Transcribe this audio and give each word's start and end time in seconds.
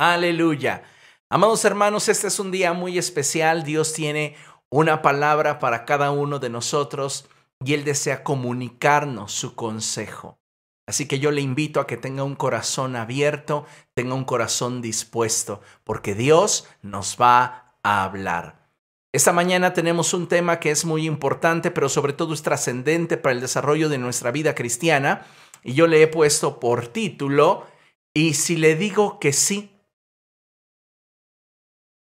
Aleluya. 0.00 0.84
Amados 1.28 1.64
hermanos, 1.64 2.08
este 2.08 2.28
es 2.28 2.38
un 2.38 2.52
día 2.52 2.72
muy 2.72 2.98
especial. 2.98 3.64
Dios 3.64 3.92
tiene 3.92 4.36
una 4.70 5.02
palabra 5.02 5.58
para 5.58 5.84
cada 5.84 6.12
uno 6.12 6.38
de 6.38 6.50
nosotros 6.50 7.28
y 7.64 7.74
Él 7.74 7.82
desea 7.82 8.22
comunicarnos 8.22 9.32
su 9.32 9.56
consejo. 9.56 10.38
Así 10.86 11.08
que 11.08 11.18
yo 11.18 11.32
le 11.32 11.40
invito 11.40 11.80
a 11.80 11.88
que 11.88 11.96
tenga 11.96 12.22
un 12.22 12.36
corazón 12.36 12.94
abierto, 12.94 13.66
tenga 13.92 14.14
un 14.14 14.24
corazón 14.24 14.80
dispuesto, 14.82 15.62
porque 15.82 16.14
Dios 16.14 16.68
nos 16.80 17.16
va 17.20 17.74
a 17.82 18.04
hablar. 18.04 18.70
Esta 19.12 19.32
mañana 19.32 19.72
tenemos 19.72 20.14
un 20.14 20.28
tema 20.28 20.60
que 20.60 20.70
es 20.70 20.84
muy 20.84 21.06
importante, 21.06 21.72
pero 21.72 21.88
sobre 21.88 22.12
todo 22.12 22.34
es 22.34 22.42
trascendente 22.42 23.16
para 23.16 23.34
el 23.34 23.40
desarrollo 23.40 23.88
de 23.88 23.98
nuestra 23.98 24.30
vida 24.30 24.54
cristiana, 24.54 25.26
y 25.64 25.74
yo 25.74 25.88
le 25.88 26.00
he 26.00 26.06
puesto 26.06 26.60
por 26.60 26.86
título, 26.86 27.66
¿y 28.14 28.34
si 28.34 28.56
le 28.56 28.76
digo 28.76 29.18
que 29.18 29.32
sí? 29.32 29.74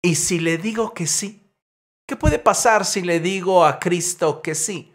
¿Y 0.05 0.13
si 0.13 0.39
le 0.39 0.59
digo 0.59 0.93
que 0.93 1.07
sí? 1.07 1.41
¿Qué 2.07 2.15
puede 2.15 2.37
pasar 2.37 2.85
si 2.85 3.01
le 3.01 3.19
digo 3.19 3.65
a 3.65 3.79
Cristo 3.79 4.43
que 4.43 4.53
sí? 4.53 4.93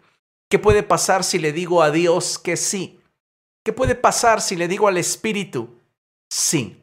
¿Qué 0.49 0.57
puede 0.57 0.83
pasar 0.83 1.25
si 1.25 1.37
le 1.37 1.51
digo 1.51 1.83
a 1.83 1.91
Dios 1.91 2.39
que 2.39 2.55
sí? 2.55 3.01
¿Qué 3.65 3.73
puede 3.73 3.95
pasar 3.95 4.39
si 4.39 4.55
le 4.55 4.69
digo 4.69 4.87
al 4.87 4.97
Espíritu 4.97 5.81
sí? 6.31 6.81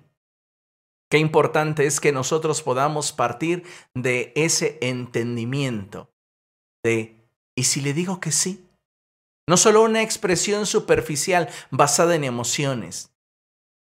Qué 1.10 1.16
importante 1.16 1.86
es 1.86 2.00
que 2.00 2.12
nosotros 2.12 2.60
podamos 2.62 3.12
partir 3.12 3.64
de 3.94 4.34
ese 4.36 4.76
entendimiento 4.82 6.10
de 6.84 7.26
¿y 7.56 7.64
si 7.64 7.80
le 7.80 7.94
digo 7.94 8.20
que 8.20 8.30
sí? 8.30 8.68
No 9.48 9.56
solo 9.56 9.82
una 9.84 10.02
expresión 10.02 10.66
superficial 10.66 11.48
basada 11.70 12.14
en 12.14 12.24
emociones, 12.24 13.10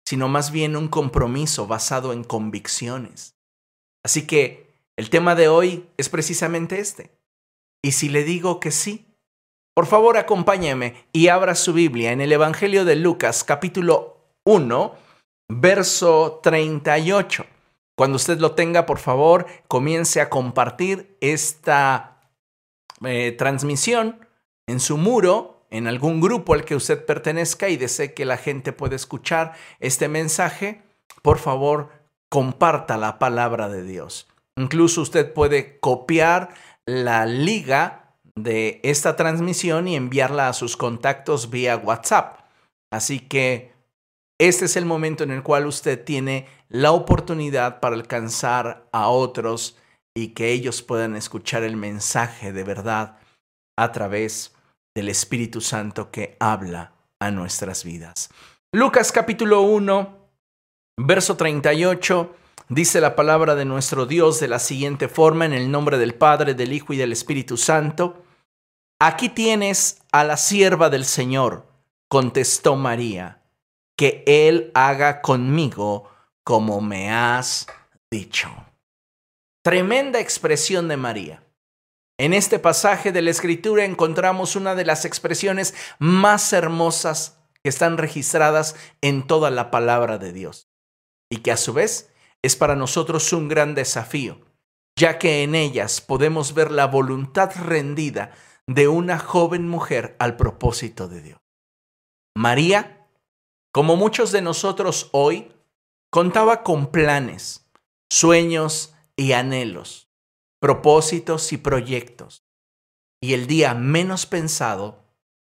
sino 0.07 0.27
más 0.27 0.51
bien 0.51 0.75
un 0.75 0.89
compromiso 0.89 1.65
basado 1.65 2.13
en 2.13 2.23
convicciones. 2.23 3.36
Así 4.07 4.25
que 4.25 4.73
el 4.95 5.09
tema 5.09 5.35
de 5.35 5.49
hoy 5.49 5.89
es 5.97 6.07
precisamente 6.07 6.79
este. 6.79 7.11
Y 7.83 7.91
si 7.91 8.07
le 8.07 8.23
digo 8.23 8.61
que 8.61 8.71
sí, 8.71 9.05
por 9.75 9.85
favor 9.85 10.15
acompáñeme 10.15 11.07
y 11.11 11.27
abra 11.27 11.55
su 11.55 11.73
Biblia 11.73 12.13
en 12.13 12.21
el 12.21 12.31
Evangelio 12.31 12.85
de 12.85 12.95
Lucas 12.95 13.43
capítulo 13.43 14.15
1, 14.45 14.95
verso 15.49 16.39
38. 16.41 17.45
Cuando 17.97 18.15
usted 18.15 18.39
lo 18.39 18.53
tenga, 18.53 18.85
por 18.85 18.99
favor, 18.99 19.45
comience 19.67 20.21
a 20.21 20.29
compartir 20.29 21.17
esta 21.19 22.21
eh, 23.03 23.33
transmisión 23.33 24.25
en 24.67 24.79
su 24.79 24.95
muro, 24.95 25.67
en 25.69 25.85
algún 25.85 26.21
grupo 26.21 26.53
al 26.53 26.63
que 26.63 26.77
usted 26.77 27.05
pertenezca 27.05 27.67
y 27.67 27.75
desee 27.75 28.13
que 28.13 28.23
la 28.23 28.37
gente 28.37 28.71
pueda 28.71 28.95
escuchar 28.95 29.51
este 29.81 30.07
mensaje. 30.07 30.81
Por 31.21 31.39
favor, 31.39 31.96
comparta 32.29 32.97
la 32.97 33.19
palabra 33.19 33.69
de 33.69 33.83
Dios. 33.83 34.27
Incluso 34.57 35.01
usted 35.01 35.33
puede 35.33 35.79
copiar 35.79 36.49
la 36.85 37.25
liga 37.25 38.15
de 38.35 38.79
esta 38.83 39.15
transmisión 39.15 39.87
y 39.87 39.95
enviarla 39.95 40.49
a 40.49 40.53
sus 40.53 40.77
contactos 40.77 41.49
vía 41.49 41.77
WhatsApp. 41.77 42.39
Así 42.91 43.19
que 43.19 43.73
este 44.39 44.65
es 44.65 44.75
el 44.75 44.85
momento 44.85 45.23
en 45.23 45.31
el 45.31 45.43
cual 45.43 45.65
usted 45.65 46.03
tiene 46.03 46.47
la 46.69 46.91
oportunidad 46.91 47.79
para 47.79 47.95
alcanzar 47.95 48.87
a 48.91 49.07
otros 49.07 49.77
y 50.15 50.29
que 50.29 50.51
ellos 50.51 50.81
puedan 50.81 51.15
escuchar 51.15 51.63
el 51.63 51.75
mensaje 51.75 52.51
de 52.51 52.63
verdad 52.63 53.17
a 53.77 53.91
través 53.91 54.55
del 54.95 55.09
Espíritu 55.09 55.61
Santo 55.61 56.11
que 56.11 56.37
habla 56.39 56.93
a 57.19 57.31
nuestras 57.31 57.83
vidas. 57.83 58.29
Lucas 58.71 59.11
capítulo 59.11 59.61
1, 59.61 60.16
Verso 60.99 61.37
38 61.37 62.35
dice 62.69 62.99
la 63.01 63.15
palabra 63.15 63.53
de 63.53 63.65
nuestro 63.65 64.07
Dios 64.07 64.39
de 64.39 64.47
la 64.47 64.57
siguiente 64.57 65.07
forma, 65.07 65.45
en 65.45 65.53
el 65.53 65.69
nombre 65.69 65.99
del 65.99 66.15
Padre, 66.15 66.55
del 66.55 66.73
Hijo 66.73 66.91
y 66.91 66.97
del 66.97 67.11
Espíritu 67.11 67.55
Santo. 67.55 68.25
Aquí 68.99 69.29
tienes 69.29 70.01
a 70.11 70.23
la 70.23 70.37
sierva 70.37 70.89
del 70.89 71.05
Señor, 71.05 71.67
contestó 72.07 72.75
María, 72.75 73.43
que 73.95 74.23
Él 74.25 74.71
haga 74.73 75.21
conmigo 75.21 76.09
como 76.43 76.81
me 76.81 77.11
has 77.11 77.67
dicho. 78.09 78.49
Tremenda 79.63 80.19
expresión 80.19 80.87
de 80.87 80.97
María. 80.97 81.43
En 82.17 82.33
este 82.33 82.57
pasaje 82.57 83.11
de 83.11 83.21
la 83.21 83.29
Escritura 83.29 83.85
encontramos 83.85 84.55
una 84.55 84.73
de 84.73 84.85
las 84.85 85.05
expresiones 85.05 85.75
más 85.99 86.51
hermosas 86.53 87.37
que 87.61 87.69
están 87.69 87.99
registradas 87.99 88.75
en 89.01 89.27
toda 89.27 89.51
la 89.51 89.69
palabra 89.69 90.17
de 90.17 90.33
Dios 90.33 90.66
y 91.29 91.37
que 91.37 91.51
a 91.51 91.57
su 91.57 91.73
vez 91.73 92.11
es 92.41 92.55
para 92.55 92.75
nosotros 92.75 93.33
un 93.33 93.47
gran 93.47 93.75
desafío, 93.75 94.41
ya 94.95 95.19
que 95.19 95.43
en 95.43 95.55
ellas 95.55 96.01
podemos 96.01 96.53
ver 96.53 96.71
la 96.71 96.87
voluntad 96.87 97.51
rendida 97.55 98.31
de 98.67 98.87
una 98.87 99.17
joven 99.19 99.67
mujer 99.67 100.15
al 100.19 100.35
propósito 100.35 101.07
de 101.07 101.21
Dios. 101.21 101.39
María, 102.35 103.07
como 103.73 103.95
muchos 103.95 104.31
de 104.31 104.41
nosotros 104.41 105.09
hoy, 105.11 105.51
contaba 106.11 106.63
con 106.63 106.91
planes, 106.91 107.69
sueños 108.09 108.93
y 109.15 109.31
anhelos, 109.31 110.09
propósitos 110.59 111.51
y 111.53 111.57
proyectos. 111.57 112.43
Y 113.21 113.33
el 113.33 113.47
día 113.47 113.73
menos 113.73 114.25
pensado, 114.25 115.03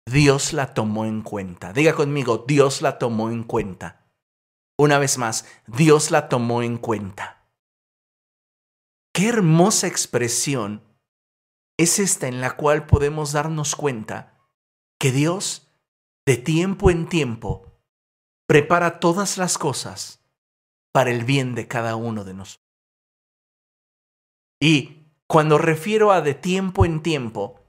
Dios 0.06 0.52
la 0.52 0.72
tomó 0.72 1.04
en 1.04 1.22
cuenta. 1.22 1.72
Diga 1.72 1.94
conmigo, 1.94 2.44
Dios 2.48 2.82
la 2.82 2.98
tomó 2.98 3.30
en 3.30 3.44
cuenta. 3.44 3.99
Una 4.80 4.98
vez 4.98 5.18
más, 5.18 5.44
Dios 5.66 6.10
la 6.10 6.30
tomó 6.30 6.62
en 6.62 6.78
cuenta. 6.78 7.46
Qué 9.12 9.28
hermosa 9.28 9.86
expresión 9.86 10.82
es 11.76 11.98
esta 11.98 12.28
en 12.28 12.40
la 12.40 12.56
cual 12.56 12.86
podemos 12.86 13.32
darnos 13.32 13.76
cuenta 13.76 14.38
que 14.98 15.12
Dios, 15.12 15.70
de 16.24 16.38
tiempo 16.38 16.90
en 16.90 17.10
tiempo, 17.10 17.78
prepara 18.46 19.00
todas 19.00 19.36
las 19.36 19.58
cosas 19.58 20.24
para 20.94 21.10
el 21.10 21.26
bien 21.26 21.54
de 21.54 21.68
cada 21.68 21.94
uno 21.96 22.24
de 22.24 22.32
nosotros. 22.32 22.66
Y 24.62 25.12
cuando 25.26 25.58
refiero 25.58 26.10
a 26.10 26.22
de 26.22 26.32
tiempo 26.32 26.86
en 26.86 27.02
tiempo, 27.02 27.60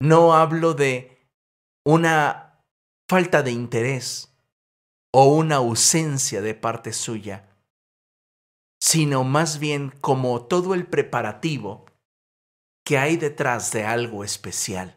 no 0.00 0.32
hablo 0.32 0.72
de 0.72 1.30
una 1.84 2.64
falta 3.10 3.42
de 3.42 3.50
interés, 3.50 4.27
o 5.12 5.26
una 5.26 5.56
ausencia 5.56 6.40
de 6.40 6.54
parte 6.54 6.92
suya, 6.92 7.48
sino 8.80 9.24
más 9.24 9.58
bien 9.58 9.90
como 10.00 10.46
todo 10.46 10.74
el 10.74 10.86
preparativo 10.86 11.86
que 12.84 12.98
hay 12.98 13.16
detrás 13.16 13.72
de 13.72 13.84
algo 13.84 14.24
especial. 14.24 14.96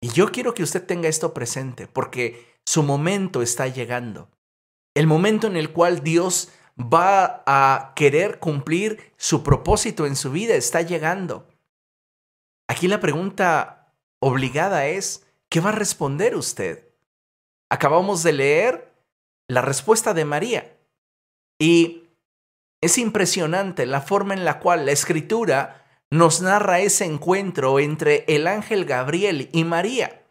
Y 0.00 0.08
yo 0.10 0.30
quiero 0.30 0.54
que 0.54 0.62
usted 0.62 0.84
tenga 0.84 1.08
esto 1.08 1.34
presente, 1.34 1.88
porque 1.88 2.56
su 2.64 2.82
momento 2.82 3.42
está 3.42 3.66
llegando. 3.66 4.30
El 4.94 5.06
momento 5.06 5.46
en 5.46 5.56
el 5.56 5.72
cual 5.72 6.02
Dios 6.02 6.50
va 6.78 7.42
a 7.46 7.92
querer 7.96 8.38
cumplir 8.38 9.12
su 9.16 9.42
propósito 9.42 10.06
en 10.06 10.16
su 10.16 10.30
vida 10.30 10.54
está 10.54 10.82
llegando. 10.82 11.48
Aquí 12.68 12.88
la 12.88 13.00
pregunta 13.00 13.92
obligada 14.20 14.86
es, 14.86 15.26
¿qué 15.48 15.60
va 15.60 15.70
a 15.70 15.72
responder 15.72 16.36
usted? 16.36 16.88
Acabamos 17.70 18.22
de 18.22 18.32
leer 18.32 18.95
la 19.48 19.62
respuesta 19.62 20.14
de 20.14 20.24
María. 20.24 20.76
Y 21.58 22.04
es 22.80 22.98
impresionante 22.98 23.86
la 23.86 24.00
forma 24.00 24.34
en 24.34 24.44
la 24.44 24.60
cual 24.60 24.86
la 24.86 24.92
escritura 24.92 25.84
nos 26.10 26.40
narra 26.40 26.80
ese 26.80 27.04
encuentro 27.04 27.80
entre 27.80 28.24
el 28.28 28.46
ángel 28.46 28.84
Gabriel 28.84 29.48
y 29.52 29.64
María. 29.64 30.22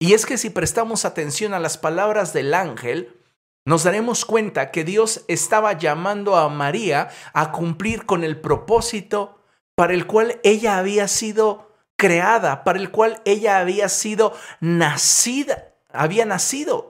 Y 0.00 0.14
es 0.14 0.26
que 0.26 0.38
si 0.38 0.50
prestamos 0.50 1.04
atención 1.04 1.54
a 1.54 1.58
las 1.58 1.76
palabras 1.76 2.32
del 2.32 2.54
ángel, 2.54 3.16
nos 3.64 3.84
daremos 3.84 4.24
cuenta 4.24 4.70
que 4.70 4.84
Dios 4.84 5.24
estaba 5.28 5.72
llamando 5.72 6.36
a 6.36 6.48
María 6.48 7.10
a 7.32 7.52
cumplir 7.52 8.06
con 8.06 8.24
el 8.24 8.40
propósito 8.40 9.42
para 9.74 9.92
el 9.92 10.06
cual 10.06 10.40
ella 10.42 10.78
había 10.78 11.08
sido 11.08 11.74
creada, 11.96 12.64
para 12.64 12.78
el 12.78 12.90
cual 12.90 13.20
ella 13.24 13.58
había 13.58 13.88
sido 13.88 14.32
nacida, 14.60 15.74
había 15.92 16.24
nacido. 16.24 16.87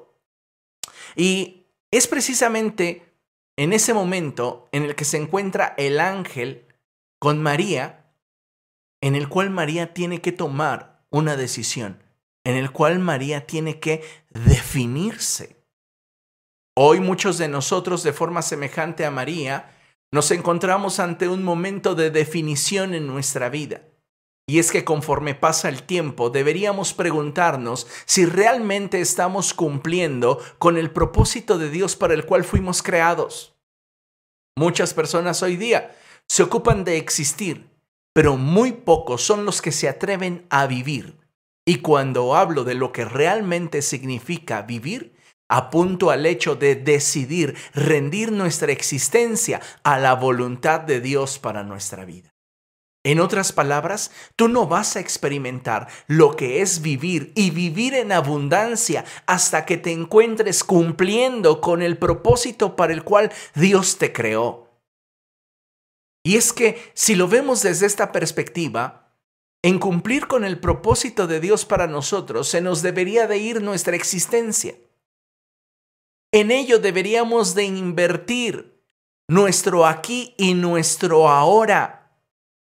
Y 1.18 1.66
es 1.90 2.06
precisamente 2.06 3.12
en 3.56 3.72
ese 3.72 3.92
momento 3.92 4.68
en 4.70 4.84
el 4.84 4.94
que 4.94 5.04
se 5.04 5.16
encuentra 5.16 5.74
el 5.76 5.98
ángel 5.98 6.64
con 7.18 7.42
María, 7.42 8.14
en 9.00 9.16
el 9.16 9.28
cual 9.28 9.50
María 9.50 9.92
tiene 9.94 10.20
que 10.20 10.30
tomar 10.30 11.04
una 11.10 11.36
decisión, 11.36 12.04
en 12.44 12.54
el 12.54 12.70
cual 12.70 13.00
María 13.00 13.46
tiene 13.46 13.80
que 13.80 14.04
definirse. 14.30 15.56
Hoy 16.76 17.00
muchos 17.00 17.36
de 17.36 17.48
nosotros, 17.48 18.04
de 18.04 18.12
forma 18.12 18.40
semejante 18.40 19.04
a 19.04 19.10
María, 19.10 19.74
nos 20.12 20.30
encontramos 20.30 21.00
ante 21.00 21.26
un 21.26 21.42
momento 21.42 21.96
de 21.96 22.12
definición 22.12 22.94
en 22.94 23.08
nuestra 23.08 23.48
vida. 23.48 23.82
Y 24.48 24.58
es 24.58 24.72
que 24.72 24.82
conforme 24.82 25.34
pasa 25.34 25.68
el 25.68 25.82
tiempo 25.82 26.30
deberíamos 26.30 26.94
preguntarnos 26.94 27.86
si 28.06 28.24
realmente 28.24 28.98
estamos 28.98 29.52
cumpliendo 29.52 30.40
con 30.58 30.78
el 30.78 30.90
propósito 30.90 31.58
de 31.58 31.68
Dios 31.68 31.96
para 31.96 32.14
el 32.14 32.24
cual 32.24 32.44
fuimos 32.44 32.82
creados. 32.82 33.54
Muchas 34.56 34.94
personas 34.94 35.42
hoy 35.42 35.56
día 35.56 35.94
se 36.26 36.42
ocupan 36.42 36.84
de 36.84 36.96
existir, 36.96 37.68
pero 38.14 38.38
muy 38.38 38.72
pocos 38.72 39.22
son 39.22 39.44
los 39.44 39.60
que 39.60 39.70
se 39.70 39.86
atreven 39.86 40.46
a 40.48 40.66
vivir. 40.66 41.18
Y 41.66 41.80
cuando 41.80 42.34
hablo 42.34 42.64
de 42.64 42.74
lo 42.74 42.90
que 42.90 43.04
realmente 43.04 43.82
significa 43.82 44.62
vivir, 44.62 45.14
apunto 45.50 46.08
al 46.10 46.24
hecho 46.24 46.56
de 46.56 46.74
decidir 46.74 47.54
rendir 47.74 48.32
nuestra 48.32 48.72
existencia 48.72 49.60
a 49.82 49.98
la 49.98 50.14
voluntad 50.14 50.80
de 50.80 51.02
Dios 51.02 51.38
para 51.38 51.64
nuestra 51.64 52.06
vida. 52.06 52.32
En 53.04 53.20
otras 53.20 53.52
palabras, 53.52 54.10
tú 54.36 54.48
no 54.48 54.66
vas 54.66 54.96
a 54.96 55.00
experimentar 55.00 55.88
lo 56.08 56.36
que 56.36 56.60
es 56.60 56.82
vivir 56.82 57.32
y 57.36 57.50
vivir 57.50 57.94
en 57.94 58.12
abundancia 58.12 59.04
hasta 59.26 59.64
que 59.64 59.76
te 59.76 59.92
encuentres 59.92 60.64
cumpliendo 60.64 61.60
con 61.60 61.80
el 61.80 61.96
propósito 61.96 62.76
para 62.76 62.92
el 62.92 63.04
cual 63.04 63.32
Dios 63.54 63.98
te 63.98 64.12
creó. 64.12 64.68
Y 66.24 66.36
es 66.36 66.52
que 66.52 66.90
si 66.94 67.14
lo 67.14 67.28
vemos 67.28 67.62
desde 67.62 67.86
esta 67.86 68.12
perspectiva, 68.12 69.14
en 69.62 69.78
cumplir 69.78 70.26
con 70.26 70.44
el 70.44 70.60
propósito 70.60 71.26
de 71.26 71.40
Dios 71.40 71.64
para 71.64 71.86
nosotros 71.86 72.48
se 72.48 72.60
nos 72.60 72.82
debería 72.82 73.26
de 73.26 73.38
ir 73.38 73.62
nuestra 73.62 73.96
existencia. 73.96 74.76
En 76.32 76.50
ello 76.50 76.78
deberíamos 76.78 77.54
de 77.54 77.64
invertir 77.64 78.84
nuestro 79.28 79.86
aquí 79.86 80.34
y 80.36 80.54
nuestro 80.54 81.28
ahora 81.28 81.97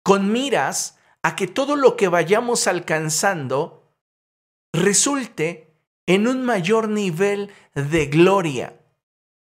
con 0.03 0.31
miras 0.31 0.99
a 1.23 1.35
que 1.35 1.47
todo 1.47 1.75
lo 1.75 1.95
que 1.95 2.09
vayamos 2.09 2.67
alcanzando 2.67 3.95
resulte 4.73 5.73
en 6.05 6.27
un 6.27 6.43
mayor 6.43 6.89
nivel 6.89 7.51
de 7.73 8.07
gloria 8.07 8.79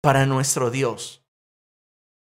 para 0.03 0.27
nuestro 0.27 0.71
Dios. 0.71 1.25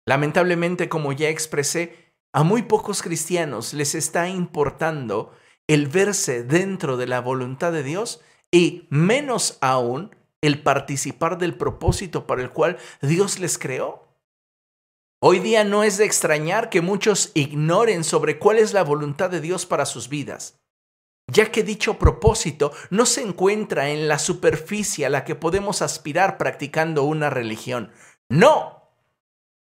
Lamentablemente, 0.05 0.89
como 0.89 1.13
ya 1.13 1.29
expresé, 1.29 2.13
a 2.33 2.43
muy 2.43 2.63
pocos 2.63 3.01
cristianos 3.01 3.73
les 3.73 3.95
está 3.95 4.27
importando 4.27 5.31
el 5.67 5.87
verse 5.87 6.43
dentro 6.43 6.97
de 6.97 7.07
la 7.07 7.21
voluntad 7.21 7.71
de 7.71 7.83
Dios 7.83 8.21
y 8.51 8.87
menos 8.89 9.57
aún 9.61 10.15
el 10.41 10.61
participar 10.61 11.37
del 11.37 11.55
propósito 11.55 12.27
para 12.27 12.41
el 12.41 12.49
cual 12.49 12.77
Dios 13.01 13.39
les 13.39 13.57
creó. 13.57 14.12
Hoy 15.25 15.39
día 15.39 15.63
no 15.63 15.83
es 15.83 15.97
de 15.97 16.03
extrañar 16.03 16.69
que 16.69 16.81
muchos 16.81 17.31
ignoren 17.33 18.03
sobre 18.03 18.39
cuál 18.39 18.57
es 18.57 18.73
la 18.73 18.83
voluntad 18.83 19.29
de 19.29 19.39
Dios 19.39 19.65
para 19.65 19.85
sus 19.85 20.09
vidas, 20.09 20.59
ya 21.31 21.49
que 21.49 21.63
dicho 21.63 21.97
propósito 21.97 22.73
no 22.89 23.05
se 23.05 23.21
encuentra 23.21 23.89
en 23.89 24.09
la 24.09 24.19
superficie 24.19 25.05
a 25.05 25.09
la 25.09 25.23
que 25.23 25.35
podemos 25.35 25.81
aspirar 25.81 26.37
practicando 26.37 27.03
una 27.03 27.29
religión. 27.29 27.93
No, 28.27 28.91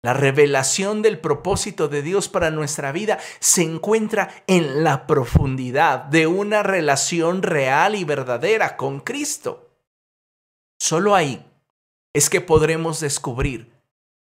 la 0.04 0.14
revelación 0.14 1.02
del 1.02 1.20
propósito 1.20 1.88
de 1.88 2.04
Dios 2.04 2.30
para 2.30 2.52
nuestra 2.52 2.92
vida 2.92 3.18
se 3.40 3.64
encuentra 3.64 4.30
en 4.46 4.84
la 4.84 5.08
profundidad 5.08 6.02
de 6.02 6.28
una 6.28 6.62
relación 6.62 7.42
real 7.42 7.96
y 7.96 8.04
verdadera 8.04 8.78
con 8.78 9.00
Cristo. 9.00 9.72
Solo 10.80 11.16
ahí 11.16 11.52
es 12.14 12.30
que 12.30 12.42
podremos 12.42 13.00
descubrir 13.00 13.77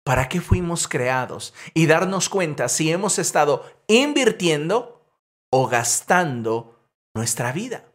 para 0.03 0.29
qué 0.29 0.41
fuimos 0.41 0.87
creados 0.87 1.53
y 1.73 1.87
darnos 1.87 2.29
cuenta 2.29 2.69
si 2.69 2.91
hemos 2.91 3.19
estado 3.19 3.65
invirtiendo 3.87 5.05
o 5.51 5.67
gastando 5.67 6.79
nuestra 7.13 7.51
vida. 7.51 7.85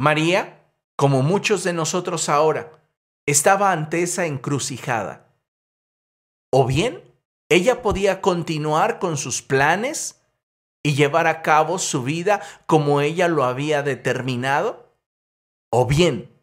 María, 0.00 0.66
como 0.96 1.22
muchos 1.22 1.62
de 1.62 1.72
nosotros 1.72 2.28
ahora, 2.28 2.80
estaba 3.26 3.72
ante 3.72 4.02
esa 4.02 4.26
encrucijada. 4.26 5.28
O 6.52 6.66
bien, 6.66 7.04
ella 7.48 7.82
podía 7.82 8.20
continuar 8.20 8.98
con 8.98 9.16
sus 9.16 9.42
planes 9.42 10.20
y 10.82 10.94
llevar 10.94 11.26
a 11.26 11.42
cabo 11.42 11.78
su 11.78 12.02
vida 12.02 12.40
como 12.66 13.00
ella 13.00 13.28
lo 13.28 13.44
había 13.44 13.82
determinado. 13.82 14.96
O 15.70 15.86
bien, 15.86 16.39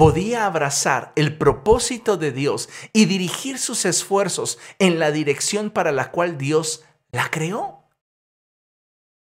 podía 0.00 0.46
abrazar 0.46 1.12
el 1.14 1.36
propósito 1.36 2.16
de 2.16 2.32
Dios 2.32 2.70
y 2.94 3.04
dirigir 3.04 3.58
sus 3.58 3.84
esfuerzos 3.84 4.58
en 4.78 4.98
la 4.98 5.10
dirección 5.10 5.68
para 5.68 5.92
la 5.92 6.10
cual 6.10 6.38
Dios 6.38 6.82
la 7.12 7.30
creó. 7.30 7.84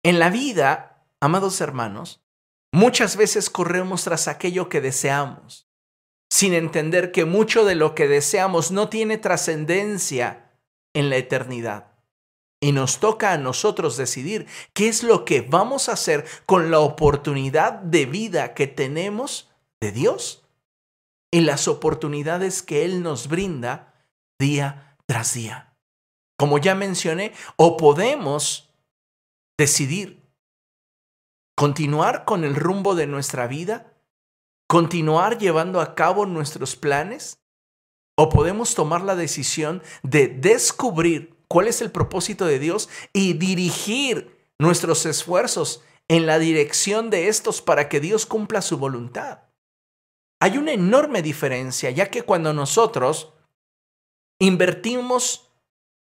En 0.04 0.20
la 0.20 0.30
vida, 0.30 1.04
amados 1.20 1.62
hermanos, 1.62 2.22
muchas 2.72 3.18
veces 3.18 3.50
corremos 3.50 4.04
tras 4.04 4.28
aquello 4.28 4.70
que 4.70 4.80
deseamos, 4.80 5.68
sin 6.30 6.54
entender 6.54 7.12
que 7.12 7.26
mucho 7.26 7.66
de 7.66 7.74
lo 7.74 7.96
que 7.96 8.08
deseamos 8.08 8.70
no 8.70 8.88
tiene 8.88 9.18
trascendencia 9.18 10.52
en 10.94 11.10
la 11.10 11.18
eternidad. 11.18 11.88
Y 12.62 12.72
nos 12.72 13.00
toca 13.00 13.32
a 13.34 13.40
nosotros 13.40 13.98
decidir 13.98 14.46
qué 14.74 14.90
es 14.90 15.02
lo 15.02 15.26
que 15.26 15.42
vamos 15.42 15.90
a 15.90 15.94
hacer 15.94 16.28
con 16.46 16.70
la 16.70 16.82
oportunidad 16.82 17.74
de 17.74 18.06
vida 18.06 18.54
que 18.54 18.68
tenemos 18.68 19.50
de 19.82 19.92
Dios 19.92 20.44
y 21.32 21.42
las 21.42 21.68
oportunidades 21.68 22.64
que 22.64 22.86
Él 22.86 23.04
nos 23.04 23.28
brinda 23.28 23.94
día 24.40 24.98
tras 25.06 25.34
día. 25.34 25.76
Como 26.38 26.58
ya 26.60 26.76
mencioné, 26.76 27.34
o 27.56 27.78
podemos 27.78 28.74
decidir 29.58 30.22
continuar 31.56 32.26
con 32.26 32.44
el 32.44 32.56
rumbo 32.56 32.94
de 32.94 33.08
nuestra 33.08 33.48
vida, 33.48 33.94
continuar 34.68 35.40
llevando 35.40 35.82
a 35.82 35.96
cabo 35.96 36.26
nuestros 36.26 36.76
planes, 36.76 37.40
o 38.16 38.30
podemos 38.30 38.76
tomar 38.76 39.02
la 39.02 39.16
decisión 39.16 39.82
de 40.04 40.28
descubrir 40.28 41.36
cuál 41.48 41.68
es 41.68 41.82
el 41.82 41.92
propósito 41.92 42.46
de 42.46 42.60
Dios 42.60 42.90
y 43.14 43.34
dirigir 43.34 44.36
nuestros 44.60 45.06
esfuerzos 45.06 45.82
en 46.08 46.26
la 46.26 46.40
dirección 46.40 47.10
de 47.10 47.28
estos 47.28 47.62
para 47.62 47.90
que 47.90 48.00
Dios 48.00 48.26
cumpla 48.26 48.62
su 48.62 48.78
voluntad. 48.78 49.47
Hay 50.40 50.58
una 50.58 50.72
enorme 50.72 51.22
diferencia, 51.22 51.90
ya 51.90 52.12
que 52.12 52.22
cuando 52.22 52.54
nosotros 52.54 53.34
invertimos, 54.40 55.52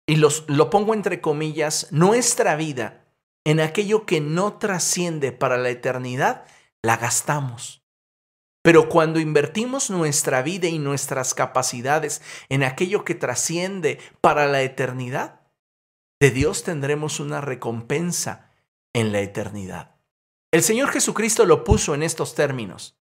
y 0.08 0.18
los, 0.18 0.46
lo 0.48 0.70
pongo 0.70 0.94
entre 0.94 1.22
comillas, 1.22 1.88
nuestra 1.92 2.56
vida 2.56 3.06
en 3.46 3.60
aquello 3.60 4.06
que 4.06 4.22
no 4.22 4.58
trasciende 4.58 5.32
para 5.32 5.58
la 5.58 5.70
eternidad, 5.70 6.46
la 6.84 6.98
gastamos. 6.98 7.84
Pero 8.62 8.90
cuando 8.90 9.20
invertimos 9.20 9.90
nuestra 9.90 10.42
vida 10.42 10.68
y 10.68 10.80
nuestras 10.80 11.34
capacidades 11.34 12.22
en 12.50 12.64
aquello 12.64 13.06
que 13.06 13.16
trasciende 13.16 14.00
para 14.22 14.48
la 14.48 14.62
eternidad, 14.62 15.40
de 16.22 16.32
Dios 16.32 16.64
tendremos 16.64 17.20
una 17.20 17.40
recompensa 17.40 18.52
en 18.94 19.14
la 19.14 19.22
eternidad. 19.22 19.96
El 20.52 20.64
Señor 20.64 20.90
Jesucristo 20.90 21.46
lo 21.46 21.64
puso 21.64 21.96
en 21.96 22.04
estos 22.04 22.36
términos. 22.36 22.99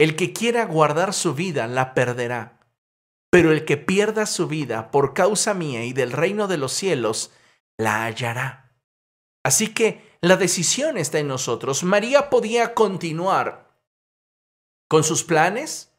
El 0.00 0.16
que 0.16 0.32
quiera 0.32 0.64
guardar 0.64 1.12
su 1.12 1.34
vida 1.34 1.66
la 1.66 1.92
perderá, 1.92 2.58
pero 3.30 3.52
el 3.52 3.66
que 3.66 3.76
pierda 3.76 4.24
su 4.24 4.46
vida 4.46 4.90
por 4.90 5.12
causa 5.12 5.52
mía 5.52 5.84
y 5.84 5.92
del 5.92 6.12
reino 6.12 6.48
de 6.48 6.56
los 6.56 6.72
cielos, 6.72 7.32
la 7.76 8.04
hallará. 8.04 8.72
Así 9.44 9.74
que 9.74 10.16
la 10.22 10.38
decisión 10.38 10.96
está 10.96 11.18
en 11.18 11.28
nosotros. 11.28 11.82
María 11.84 12.30
podía 12.30 12.72
continuar 12.72 13.76
con 14.88 15.04
sus 15.04 15.22
planes, 15.22 15.92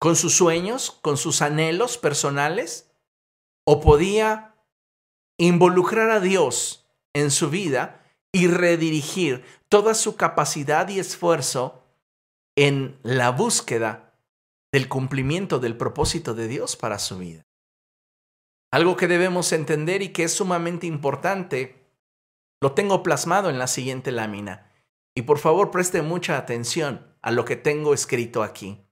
con 0.00 0.16
sus 0.16 0.34
sueños, 0.34 0.90
con 0.90 1.16
sus 1.16 1.40
anhelos 1.40 1.98
personales, 1.98 2.90
o 3.64 3.80
podía 3.80 4.56
involucrar 5.38 6.10
a 6.10 6.18
Dios 6.18 6.84
en 7.12 7.30
su 7.30 7.48
vida 7.48 8.04
y 8.32 8.48
redirigir 8.48 9.44
toda 9.68 9.94
su 9.94 10.16
capacidad 10.16 10.88
y 10.88 10.98
esfuerzo 10.98 11.83
en 12.56 12.98
la 13.02 13.30
búsqueda 13.30 14.14
del 14.72 14.88
cumplimiento 14.88 15.58
del 15.58 15.76
propósito 15.76 16.34
de 16.34 16.48
Dios 16.48 16.76
para 16.76 16.98
su 16.98 17.18
vida. 17.18 17.42
Algo 18.72 18.96
que 18.96 19.06
debemos 19.06 19.52
entender 19.52 20.02
y 20.02 20.08
que 20.08 20.24
es 20.24 20.32
sumamente 20.32 20.86
importante, 20.86 21.86
lo 22.60 22.72
tengo 22.72 23.02
plasmado 23.02 23.50
en 23.50 23.58
la 23.58 23.68
siguiente 23.68 24.10
lámina. 24.10 24.72
Y 25.16 25.22
por 25.22 25.38
favor 25.38 25.70
preste 25.70 26.02
mucha 26.02 26.36
atención 26.36 27.06
a 27.22 27.30
lo 27.30 27.44
que 27.44 27.56
tengo 27.56 27.94
escrito 27.94 28.42
aquí. 28.42 28.84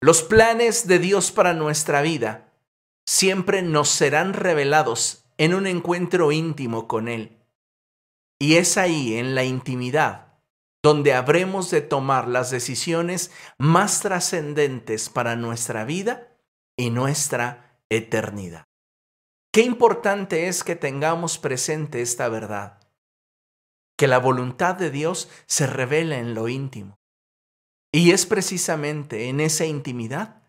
Los 0.00 0.22
planes 0.24 0.88
de 0.88 0.98
Dios 0.98 1.30
para 1.30 1.54
nuestra 1.54 2.02
vida 2.02 2.52
siempre 3.06 3.62
nos 3.62 3.88
serán 3.88 4.32
revelados 4.32 5.26
en 5.38 5.54
un 5.54 5.68
encuentro 5.68 6.32
íntimo 6.32 6.88
con 6.88 7.06
Él. 7.06 7.38
Y 8.40 8.56
es 8.56 8.76
ahí, 8.76 9.14
en 9.14 9.36
la 9.36 9.44
intimidad, 9.44 10.31
donde 10.82 11.14
habremos 11.14 11.70
de 11.70 11.80
tomar 11.80 12.26
las 12.26 12.50
decisiones 12.50 13.30
más 13.56 14.00
trascendentes 14.00 15.08
para 15.08 15.36
nuestra 15.36 15.84
vida 15.84 16.36
y 16.76 16.90
nuestra 16.90 17.78
eternidad. 17.88 18.66
Qué 19.52 19.62
importante 19.62 20.48
es 20.48 20.64
que 20.64 20.76
tengamos 20.76 21.38
presente 21.38 22.02
esta 22.02 22.28
verdad, 22.28 22.80
que 23.96 24.08
la 24.08 24.18
voluntad 24.18 24.74
de 24.74 24.90
Dios 24.90 25.28
se 25.46 25.66
revela 25.66 26.18
en 26.18 26.34
lo 26.34 26.48
íntimo. 26.48 26.98
Y 27.92 28.12
es 28.12 28.24
precisamente 28.24 29.28
en 29.28 29.40
esa 29.40 29.66
intimidad 29.66 30.42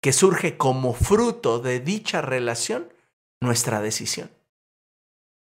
que 0.00 0.12
surge 0.12 0.56
como 0.56 0.94
fruto 0.94 1.58
de 1.58 1.80
dicha 1.80 2.22
relación 2.22 2.92
nuestra 3.40 3.82
decisión. 3.82 4.30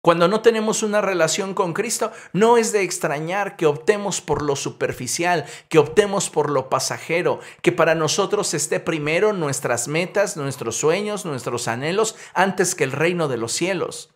Cuando 0.04 0.28
no 0.28 0.42
tenemos 0.42 0.84
una 0.84 1.00
relación 1.00 1.54
con 1.54 1.72
Cristo, 1.72 2.12
no 2.34 2.58
es 2.58 2.74
de 2.74 2.82
extrañar 2.82 3.56
que 3.56 3.68
optemos 3.68 4.20
por 4.20 4.42
lo 4.42 4.58
superficial, 4.58 5.46
que 5.70 5.80
optemos 5.80 6.30
por 6.30 6.50
lo 6.50 6.70
pasajero, 6.70 7.40
que 7.62 7.72
para 7.72 7.96
nosotros 7.96 8.54
esté 8.54 8.82
primero 8.82 9.32
nuestras 9.32 9.88
metas, 9.88 10.36
nuestros 10.36 10.76
sueños, 10.76 11.24
nuestros 11.24 11.70
anhelos, 11.70 12.18
antes 12.34 12.76
que 12.76 12.84
el 12.84 12.92
reino 12.92 13.30
de 13.30 13.38
los 13.38 13.54
cielos. 13.54 14.14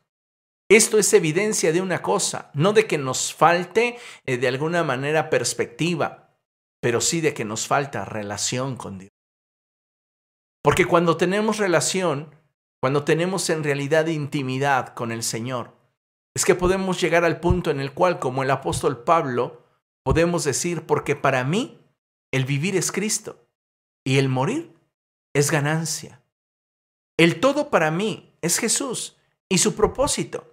Esto 0.69 0.99
es 0.99 1.13
evidencia 1.13 1.71
de 1.71 1.81
una 1.81 2.01
cosa, 2.01 2.51
no 2.53 2.73
de 2.73 2.85
que 2.85 2.97
nos 2.97 3.33
falte 3.33 3.97
eh, 4.25 4.35
de 4.35 4.47
alguna 4.49 4.83
manera 4.83 5.29
perspectiva, 5.29 6.37
pero 6.81 6.99
sí 6.99 7.21
de 7.21 7.33
que 7.33 7.45
nos 7.45 7.65
falta 7.65 8.03
relación 8.03 8.75
con 8.75 8.97
Dios. 8.97 9.11
Porque 10.61 10.83
cuando 10.83 11.15
tenemos 11.15 11.59
relación, 11.59 12.35
cuando 12.81 13.05
tenemos 13.05 13.49
en 13.49 13.63
realidad 13.63 14.07
intimidad 14.07 14.93
con 14.93 15.13
el 15.13 15.23
Señor, 15.23 15.76
es 16.37 16.45
que 16.45 16.53
podemos 16.53 17.01
llegar 17.01 17.25
al 17.25 17.39
punto 17.39 17.71
en 17.71 17.79
el 17.79 17.95
cual, 17.95 18.19
como 18.19 18.43
el 18.43 18.51
apóstol 18.51 19.03
Pablo, 19.03 19.65
podemos 20.03 20.43
decir, 20.43 20.85
porque 20.85 21.15
para 21.15 21.43
mí 21.43 21.81
el 22.31 22.45
vivir 22.45 22.75
es 22.75 22.91
Cristo 22.91 23.49
y 24.03 24.19
el 24.19 24.29
morir 24.29 24.71
es 25.33 25.49
ganancia. 25.49 26.21
El 27.17 27.39
todo 27.39 27.71
para 27.71 27.89
mí 27.89 28.37
es 28.43 28.59
Jesús 28.59 29.17
y 29.49 29.57
su 29.57 29.73
propósito. 29.73 30.51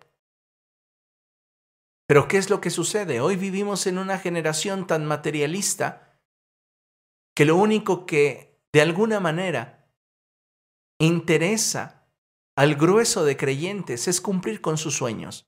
Pero 2.07 2.29
¿qué 2.29 2.39
es 2.39 2.49
lo 2.49 2.63
que 2.63 2.71
sucede? 2.71 3.21
Hoy 3.21 3.37
vivimos 3.37 3.87
en 3.87 3.99
una 3.99 4.19
generación 4.19 4.87
tan 4.87 5.05
materialista 5.05 6.19
que 7.37 7.45
lo 7.45 7.57
único 7.57 8.07
que 8.07 8.59
de 8.73 8.81
alguna 8.81 9.21
manera 9.21 9.87
interesa 10.99 12.09
al 12.57 12.75
grueso 12.75 13.23
de 13.27 13.37
creyentes 13.37 14.09
es 14.09 14.23
cumplir 14.23 14.63
con 14.63 14.79
sus 14.79 14.97
sueños. 14.97 15.47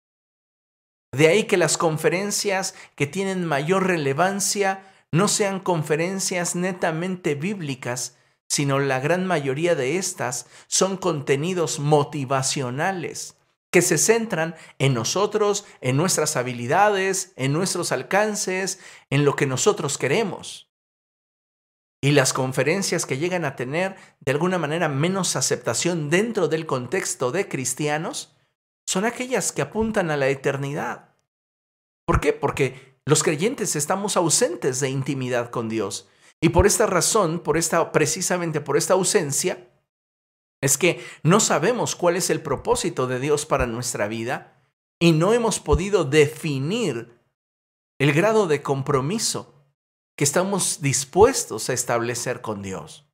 De 1.13 1.29
ahí 1.29 1.45
que 1.45 1.57
las 1.57 1.79
conferencias 1.79 2.75
que 2.95 3.07
tienen 3.07 3.45
mayor 3.45 3.87
relevancia 3.87 4.83
no 5.13 5.29
sean 5.29 5.61
conferencias 5.61 6.55
netamente 6.55 7.35
bíblicas, 7.35 8.19
sino 8.49 8.79
la 8.79 9.01
gran 9.01 9.27
mayoría 9.27 9.75
de 9.75 9.97
estas 9.97 10.47
son 10.67 10.97
contenidos 10.97 11.79
motivacionales 11.79 13.37
que 13.71 13.83
se 13.83 13.99
centran 13.99 14.55
en 14.79 14.95
nosotros, 14.95 15.67
en 15.81 15.97
nuestras 15.97 16.37
habilidades, 16.37 17.33
en 17.37 17.53
nuestros 17.53 17.93
alcances, 17.93 18.81
en 19.11 19.25
lo 19.25 19.37
que 19.37 19.47
nosotros 19.47 19.99
queremos. 19.99 20.71
Y 22.01 22.13
las 22.13 22.33
conferencias 22.33 23.05
que 23.05 23.19
llegan 23.19 23.45
a 23.45 23.57
tener 23.57 23.97
de 24.21 24.33
alguna 24.33 24.59
manera 24.59 24.89
menos 24.89 25.35
aceptación 25.37 26.09
dentro 26.09 26.49
del 26.49 26.67
contexto 26.67 27.33
de 27.33 27.49
cristianos 27.49 28.36
son 28.87 29.05
aquellas 29.05 29.53
que 29.53 29.63
apuntan 29.63 30.11
a 30.11 30.17
la 30.17 30.29
eternidad. 30.29 31.11
¿Por 32.07 32.21
qué? 32.21 32.33
Porque 32.33 32.99
los 33.05 33.23
creyentes 33.23 33.77
estamos 33.77 34.17
ausentes 34.17 34.81
de 34.81 34.91
intimidad 34.91 35.51
con 35.51 35.69
Dios. 35.69 36.09
Y 36.41 36.51
por 36.51 36.67
esta 36.67 36.87
razón, 36.87 37.41
por 37.41 37.57
esta 37.57 37.93
precisamente 37.93 38.61
por 38.61 38.77
esta 38.77 38.95
ausencia, 38.95 39.71
es 40.61 40.79
que 40.79 41.05
no 41.23 41.41
sabemos 41.41 41.97
cuál 41.97 42.17
es 42.17 42.31
el 42.31 42.43
propósito 42.43 43.07
de 43.07 43.21
Dios 43.21 43.47
para 43.47 43.67
nuestra 43.67 44.09
vida 44.09 44.63
y 44.99 45.13
no 45.13 45.33
hemos 45.33 45.61
podido 45.61 46.05
definir 46.05 47.21
el 47.99 48.13
grado 48.13 48.47
de 48.47 48.63
compromiso 48.63 49.55
que 50.17 50.25
estamos 50.25 50.81
dispuestos 50.81 51.69
a 51.69 51.75
establecer 51.75 52.41
con 52.41 52.63
Dios. 52.63 53.06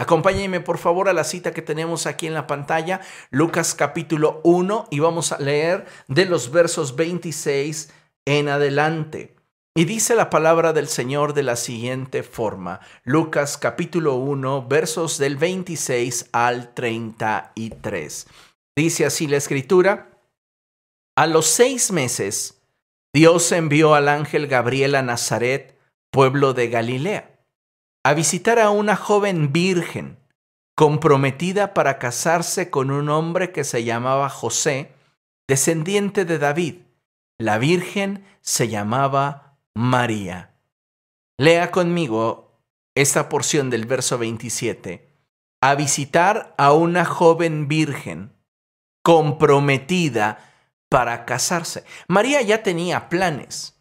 Acompáñenme 0.00 0.60
por 0.60 0.78
favor 0.78 1.10
a 1.10 1.12
la 1.12 1.24
cita 1.24 1.52
que 1.52 1.60
tenemos 1.60 2.06
aquí 2.06 2.26
en 2.26 2.32
la 2.32 2.46
pantalla, 2.46 3.02
Lucas 3.28 3.74
capítulo 3.74 4.40
1, 4.44 4.86
y 4.90 4.98
vamos 4.98 5.30
a 5.30 5.38
leer 5.38 5.84
de 6.08 6.24
los 6.24 6.50
versos 6.50 6.96
26 6.96 7.92
en 8.24 8.48
adelante. 8.48 9.36
Y 9.76 9.84
dice 9.84 10.14
la 10.14 10.30
palabra 10.30 10.72
del 10.72 10.88
Señor 10.88 11.34
de 11.34 11.42
la 11.42 11.54
siguiente 11.54 12.22
forma, 12.22 12.80
Lucas 13.04 13.58
capítulo 13.58 14.14
1, 14.14 14.66
versos 14.68 15.18
del 15.18 15.36
26 15.36 16.30
al 16.32 16.72
33. 16.72 18.26
Dice 18.74 19.04
así 19.04 19.26
la 19.26 19.36
escritura, 19.36 20.18
a 21.14 21.26
los 21.26 21.44
seis 21.44 21.92
meses, 21.92 22.62
Dios 23.12 23.52
envió 23.52 23.94
al 23.94 24.08
ángel 24.08 24.46
Gabriel 24.46 24.94
a 24.94 25.02
Nazaret, 25.02 25.78
pueblo 26.10 26.54
de 26.54 26.68
Galilea 26.70 27.29
a 28.02 28.14
visitar 28.14 28.58
a 28.58 28.70
una 28.70 28.96
joven 28.96 29.52
virgen 29.52 30.18
comprometida 30.74 31.74
para 31.74 31.98
casarse 31.98 32.70
con 32.70 32.90
un 32.90 33.10
hombre 33.10 33.52
que 33.52 33.64
se 33.64 33.84
llamaba 33.84 34.30
José, 34.30 34.92
descendiente 35.46 36.24
de 36.24 36.38
David. 36.38 36.76
La 37.38 37.58
virgen 37.58 38.24
se 38.40 38.68
llamaba 38.68 39.58
María. 39.74 40.54
Lea 41.38 41.70
conmigo 41.70 42.62
esta 42.94 43.28
porción 43.28 43.68
del 43.68 43.84
verso 43.84 44.16
27. 44.16 45.08
A 45.60 45.74
visitar 45.74 46.54
a 46.56 46.72
una 46.72 47.04
joven 47.04 47.68
virgen 47.68 48.32
comprometida 49.02 50.38
para 50.88 51.26
casarse. 51.26 51.84
María 52.08 52.40
ya 52.40 52.62
tenía 52.62 53.10
planes. 53.10 53.78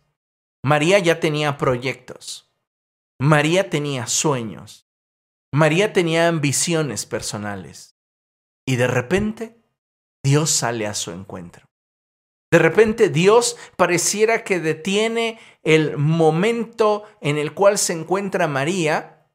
María 0.64 1.00
ya 1.00 1.22
tenía 1.22 1.58
proyectos. 1.58 2.49
María 3.20 3.70
tenía 3.70 4.08
sueños. 4.08 4.88
María 5.52 5.92
tenía 5.94 6.28
ambiciones 6.28 7.06
personales. 7.06 7.98
Y 8.66 8.78
de 8.78 8.88
repente, 8.88 9.62
Dios 10.24 10.52
sale 10.52 10.88
a 10.88 10.94
su 10.94 11.12
encuentro. 11.12 11.70
De 12.52 12.60
repente 12.60 13.10
Dios 13.10 13.58
pareciera 13.78 14.44
que 14.44 14.60
detiene 14.60 15.40
el 15.64 15.98
momento 15.98 17.04
en 17.22 17.38
el 17.38 17.54
cual 17.54 17.78
se 17.78 17.94
encuentra 17.94 18.48
María, 18.48 19.28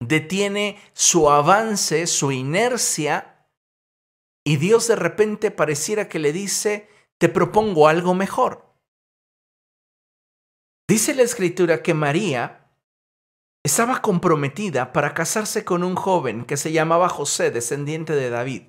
detiene 0.00 0.78
su 0.94 1.28
avance, 1.28 2.06
su 2.06 2.32
inercia, 2.32 3.48
y 4.44 4.56
Dios 4.56 4.88
de 4.88 4.96
repente 4.96 5.50
pareciera 5.50 6.08
que 6.08 6.18
le 6.18 6.32
dice, 6.32 6.88
te 7.18 7.28
propongo 7.28 7.88
algo 7.88 8.14
mejor. 8.14 8.72
Dice 10.88 11.14
la 11.14 11.22
escritura 11.22 11.82
que 11.82 11.94
María 11.94 12.65
estaba 13.66 14.00
comprometida 14.00 14.92
para 14.92 15.12
casarse 15.12 15.64
con 15.64 15.82
un 15.82 15.96
joven 15.96 16.44
que 16.44 16.56
se 16.56 16.70
llamaba 16.70 17.08
José, 17.08 17.50
descendiente 17.50 18.14
de 18.14 18.30
David. 18.30 18.62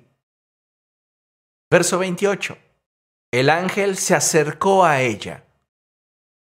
Verso 1.70 2.00
28. 2.00 2.58
El 3.32 3.48
ángel 3.48 3.96
se 3.96 4.16
acercó 4.16 4.84
a 4.84 5.00
ella. 5.00 5.44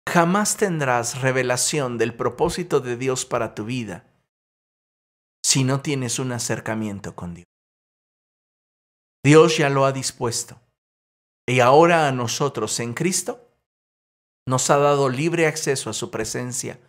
Jamás 0.07 0.55
tendrás 0.55 1.21
revelación 1.21 1.97
del 1.97 2.15
propósito 2.15 2.79
de 2.79 2.95
Dios 2.95 3.25
para 3.25 3.53
tu 3.55 3.65
vida 3.65 4.05
si 5.43 5.65
no 5.65 5.81
tienes 5.81 6.17
un 6.17 6.31
acercamiento 6.31 7.15
con 7.15 7.33
Dios. 7.33 7.47
Dios 9.21 9.57
ya 9.57 9.69
lo 9.69 9.83
ha 9.83 9.91
dispuesto. 9.91 10.61
Y 11.45 11.59
ahora 11.59 12.07
a 12.07 12.13
nosotros 12.13 12.79
en 12.79 12.93
Cristo 12.93 13.51
nos 14.47 14.69
ha 14.69 14.77
dado 14.77 15.09
libre 15.09 15.45
acceso 15.45 15.89
a 15.89 15.93
su 15.93 16.09
presencia 16.09 16.79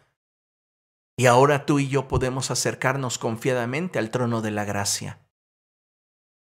y 1.20 1.26
ahora 1.26 1.66
tú 1.66 1.78
y 1.78 1.86
yo 1.86 2.08
podemos 2.08 2.50
acercarnos 2.50 3.18
confiadamente 3.18 3.98
al 3.98 4.08
trono 4.10 4.40
de 4.40 4.52
la 4.52 4.64
gracia. 4.64 5.20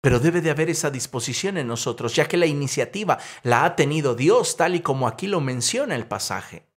Pero 0.00 0.20
debe 0.20 0.42
de 0.42 0.50
haber 0.50 0.70
esa 0.70 0.92
disposición 0.92 1.58
en 1.58 1.66
nosotros, 1.66 2.14
ya 2.14 2.28
que 2.28 2.36
la 2.36 2.46
iniciativa 2.46 3.18
la 3.42 3.64
ha 3.64 3.74
tenido 3.74 4.14
Dios, 4.14 4.56
tal 4.56 4.76
y 4.76 4.80
como 4.80 5.08
aquí 5.08 5.26
lo 5.26 5.40
menciona 5.40 5.96
el 5.96 6.06
pasaje. 6.06 6.68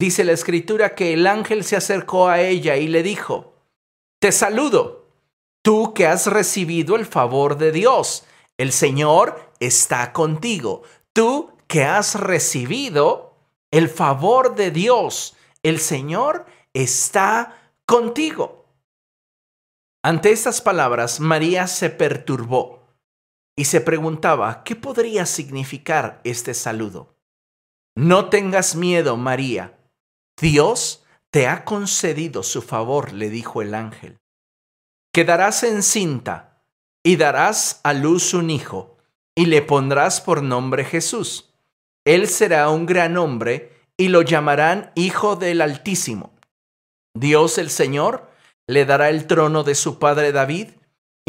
Dice 0.00 0.24
la 0.24 0.32
escritura 0.32 0.96
que 0.96 1.12
el 1.12 1.28
ángel 1.28 1.62
se 1.62 1.76
acercó 1.76 2.26
a 2.26 2.40
ella 2.40 2.76
y 2.76 2.88
le 2.88 3.04
dijo, 3.04 3.54
Te 4.18 4.32
saludo, 4.32 5.12
tú 5.62 5.94
que 5.94 6.08
has 6.08 6.26
recibido 6.26 6.96
el 6.96 7.06
favor 7.06 7.56
de 7.56 7.70
Dios, 7.70 8.24
el 8.58 8.72
Señor 8.72 9.52
está 9.60 10.12
contigo, 10.12 10.82
tú 11.12 11.52
que 11.68 11.84
has 11.84 12.16
recibido 12.16 13.36
el 13.70 13.88
favor 13.88 14.56
de 14.56 14.72
Dios, 14.72 15.36
el 15.62 15.78
Señor 15.78 16.46
está 16.46 16.59
contigo. 17.86 18.66
Ante 20.02 20.30
estas 20.30 20.60
palabras, 20.60 21.20
María 21.20 21.66
se 21.66 21.90
perturbó 21.90 22.86
y 23.56 23.64
se 23.64 23.80
preguntaba 23.80 24.62
qué 24.64 24.76
podría 24.76 25.26
significar 25.26 26.20
este 26.24 26.54
saludo. 26.54 27.16
No 27.96 28.30
tengas 28.30 28.76
miedo, 28.76 29.16
María. 29.16 29.78
Dios 30.40 31.04
te 31.30 31.48
ha 31.48 31.64
concedido 31.64 32.42
su 32.42 32.62
favor, 32.62 33.12
le 33.12 33.28
dijo 33.28 33.60
el 33.60 33.74
ángel. 33.74 34.18
Quedarás 35.12 35.64
encinta 35.64 36.64
y 37.02 37.16
darás 37.16 37.80
a 37.82 37.92
luz 37.92 38.32
un 38.32 38.50
hijo, 38.50 38.96
y 39.34 39.46
le 39.46 39.62
pondrás 39.62 40.20
por 40.20 40.42
nombre 40.42 40.84
Jesús. 40.84 41.52
Él 42.04 42.28
será 42.28 42.70
un 42.70 42.86
gran 42.86 43.16
hombre, 43.16 43.72
y 43.96 44.08
lo 44.08 44.22
llamarán 44.22 44.92
Hijo 44.94 45.36
del 45.36 45.60
Altísimo 45.60 46.39
Dios 47.14 47.58
el 47.58 47.70
Señor 47.70 48.30
le 48.68 48.84
dará 48.84 49.08
el 49.08 49.26
trono 49.26 49.64
de 49.64 49.74
su 49.74 49.98
padre 49.98 50.32
David, 50.32 50.70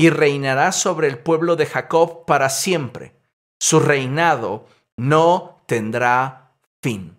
y 0.02 0.10
reinará 0.10 0.72
sobre 0.72 1.08
el 1.08 1.20
pueblo 1.20 1.56
de 1.56 1.68
Jacob 1.68 2.26
para 2.26 2.50
siempre. 2.50 3.16
Su 3.62 3.80
reinado 3.80 4.66
no 4.98 5.62
tendrá 5.68 6.56
fin. 6.82 7.18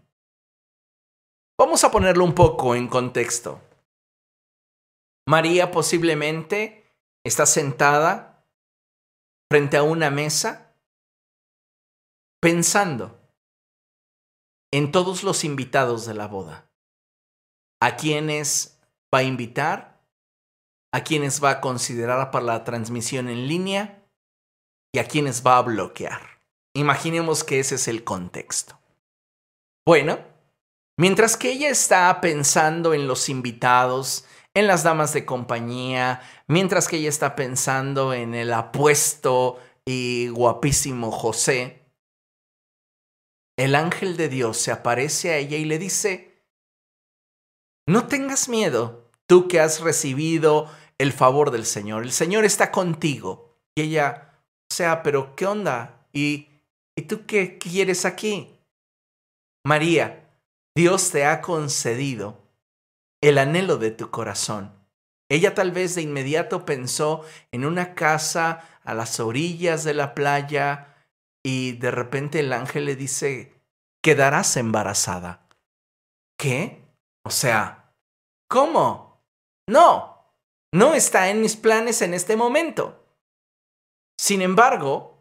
Vamos 1.56 1.84
a 1.84 1.92
ponerlo 1.92 2.24
un 2.24 2.34
poco 2.34 2.74
en 2.74 2.88
contexto. 2.88 3.60
María 5.28 5.70
posiblemente 5.70 6.84
está 7.24 7.46
sentada 7.46 8.44
frente 9.48 9.76
a 9.76 9.84
una 9.84 10.10
mesa 10.10 10.74
pensando 12.40 13.20
en 14.72 14.90
todos 14.90 15.22
los 15.22 15.44
invitados 15.44 16.04
de 16.06 16.14
la 16.14 16.26
boda. 16.26 16.71
¿A 17.82 17.96
quiénes 17.96 18.78
va 19.12 19.18
a 19.18 19.22
invitar? 19.24 20.00
¿A 20.94 21.02
quiénes 21.02 21.42
va 21.42 21.50
a 21.50 21.60
considerar 21.60 22.30
para 22.30 22.44
la 22.44 22.62
transmisión 22.62 23.28
en 23.28 23.48
línea? 23.48 24.04
¿Y 24.94 25.00
a 25.00 25.08
quiénes 25.08 25.44
va 25.44 25.56
a 25.56 25.62
bloquear? 25.62 26.20
Imaginemos 26.74 27.42
que 27.42 27.58
ese 27.58 27.74
es 27.74 27.88
el 27.88 28.04
contexto. 28.04 28.78
Bueno, 29.84 30.20
mientras 30.96 31.36
que 31.36 31.50
ella 31.50 31.70
está 31.70 32.20
pensando 32.20 32.94
en 32.94 33.08
los 33.08 33.28
invitados, 33.28 34.26
en 34.54 34.68
las 34.68 34.84
damas 34.84 35.12
de 35.12 35.26
compañía, 35.26 36.20
mientras 36.46 36.86
que 36.86 36.98
ella 36.98 37.08
está 37.08 37.34
pensando 37.34 38.14
en 38.14 38.36
el 38.36 38.52
apuesto 38.52 39.58
y 39.84 40.28
guapísimo 40.28 41.10
José, 41.10 41.82
el 43.58 43.74
ángel 43.74 44.16
de 44.16 44.28
Dios 44.28 44.56
se 44.58 44.70
aparece 44.70 45.32
a 45.32 45.38
ella 45.38 45.56
y 45.56 45.64
le 45.64 45.80
dice, 45.80 46.31
no 47.86 48.06
tengas 48.06 48.48
miedo, 48.48 49.10
tú 49.26 49.48
que 49.48 49.60
has 49.60 49.80
recibido 49.80 50.70
el 50.98 51.12
favor 51.12 51.50
del 51.50 51.66
Señor, 51.66 52.02
el 52.02 52.12
Señor 52.12 52.44
está 52.44 52.70
contigo. 52.70 53.58
Y 53.74 53.82
ella, 53.82 54.40
o 54.70 54.74
sea, 54.74 55.02
pero 55.02 55.34
¿qué 55.34 55.46
onda? 55.46 56.06
¿Y, 56.12 56.48
¿y 56.96 57.02
tú 57.02 57.26
qué 57.26 57.58
quieres 57.58 58.04
aquí? 58.04 58.58
María, 59.64 60.28
Dios 60.76 61.10
te 61.10 61.24
ha 61.24 61.40
concedido 61.40 62.38
el 63.20 63.38
anhelo 63.38 63.78
de 63.78 63.90
tu 63.90 64.10
corazón. 64.10 64.72
Ella 65.30 65.54
tal 65.54 65.70
vez 65.70 65.94
de 65.94 66.02
inmediato 66.02 66.66
pensó 66.66 67.24
en 67.52 67.64
una 67.64 67.94
casa 67.94 68.68
a 68.84 68.94
las 68.94 69.18
orillas 69.20 69.84
de 69.84 69.94
la 69.94 70.14
playa, 70.14 70.92
y 71.42 71.72
de 71.72 71.90
repente 71.90 72.40
el 72.40 72.52
ángel 72.52 72.84
le 72.84 72.96
dice, 72.96 73.54
quedarás 74.02 74.56
embarazada. 74.56 75.48
¿Qué? 76.36 76.81
O 77.24 77.30
sea, 77.30 77.94
¿cómo? 78.48 79.22
No, 79.68 80.34
no 80.72 80.94
está 80.94 81.30
en 81.30 81.40
mis 81.40 81.56
planes 81.56 82.02
en 82.02 82.14
este 82.14 82.36
momento. 82.36 83.04
Sin 84.18 84.42
embargo, 84.42 85.18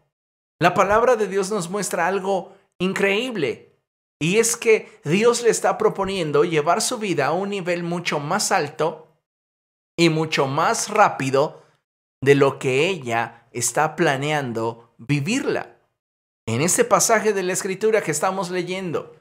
la 0.60 0.74
palabra 0.74 1.16
de 1.16 1.28
Dios 1.28 1.50
nos 1.50 1.70
muestra 1.70 2.06
algo 2.06 2.54
increíble. 2.78 3.78
Y 4.20 4.38
es 4.38 4.56
que 4.56 5.00
Dios 5.04 5.42
le 5.42 5.50
está 5.50 5.78
proponiendo 5.78 6.44
llevar 6.44 6.80
su 6.80 6.98
vida 6.98 7.26
a 7.26 7.32
un 7.32 7.50
nivel 7.50 7.82
mucho 7.82 8.20
más 8.20 8.52
alto 8.52 9.08
y 9.98 10.08
mucho 10.08 10.46
más 10.46 10.88
rápido 10.88 11.62
de 12.22 12.36
lo 12.36 12.58
que 12.58 12.88
ella 12.88 13.48
está 13.50 13.96
planeando 13.96 14.94
vivirla. 14.98 15.76
En 16.46 16.60
este 16.60 16.84
pasaje 16.84 17.32
de 17.32 17.42
la 17.42 17.52
escritura 17.52 18.02
que 18.02 18.12
estamos 18.12 18.50
leyendo, 18.50 19.16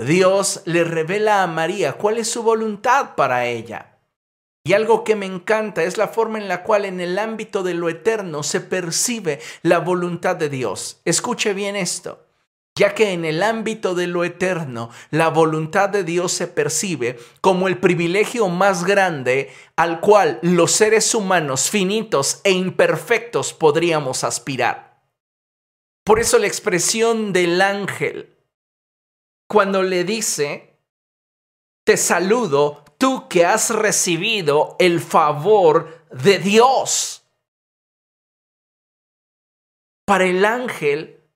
Dios 0.00 0.62
le 0.64 0.82
revela 0.82 1.42
a 1.42 1.46
María 1.46 1.92
cuál 1.92 2.16
es 2.16 2.30
su 2.30 2.42
voluntad 2.42 3.16
para 3.16 3.44
ella. 3.44 3.98
Y 4.64 4.72
algo 4.72 5.04
que 5.04 5.14
me 5.14 5.26
encanta 5.26 5.82
es 5.82 5.98
la 5.98 6.08
forma 6.08 6.38
en 6.38 6.48
la 6.48 6.62
cual 6.62 6.86
en 6.86 7.00
el 7.00 7.18
ámbito 7.18 7.62
de 7.62 7.74
lo 7.74 7.90
eterno 7.90 8.42
se 8.42 8.62
percibe 8.62 9.40
la 9.62 9.78
voluntad 9.78 10.36
de 10.36 10.48
Dios. 10.48 11.02
Escuche 11.04 11.52
bien 11.52 11.76
esto, 11.76 12.26
ya 12.74 12.94
que 12.94 13.12
en 13.12 13.26
el 13.26 13.42
ámbito 13.42 13.94
de 13.94 14.06
lo 14.06 14.24
eterno 14.24 14.88
la 15.10 15.28
voluntad 15.28 15.90
de 15.90 16.02
Dios 16.02 16.32
se 16.32 16.46
percibe 16.46 17.18
como 17.42 17.68
el 17.68 17.76
privilegio 17.78 18.48
más 18.48 18.84
grande 18.84 19.50
al 19.76 20.00
cual 20.00 20.38
los 20.40 20.72
seres 20.72 21.14
humanos 21.14 21.68
finitos 21.68 22.40
e 22.44 22.52
imperfectos 22.52 23.52
podríamos 23.52 24.24
aspirar. 24.24 25.02
Por 26.04 26.20
eso 26.20 26.38
la 26.38 26.46
expresión 26.46 27.34
del 27.34 27.60
ángel, 27.60 28.39
cuando 29.50 29.82
le 29.82 30.04
dice, 30.04 30.78
te 31.84 31.96
saludo, 31.96 32.84
tú 32.98 33.28
que 33.28 33.44
has 33.44 33.70
recibido 33.70 34.76
el 34.78 35.00
favor 35.00 36.06
de 36.12 36.38
Dios. 36.38 37.24
Para 40.06 40.26
el 40.26 40.44
ángel, 40.44 41.28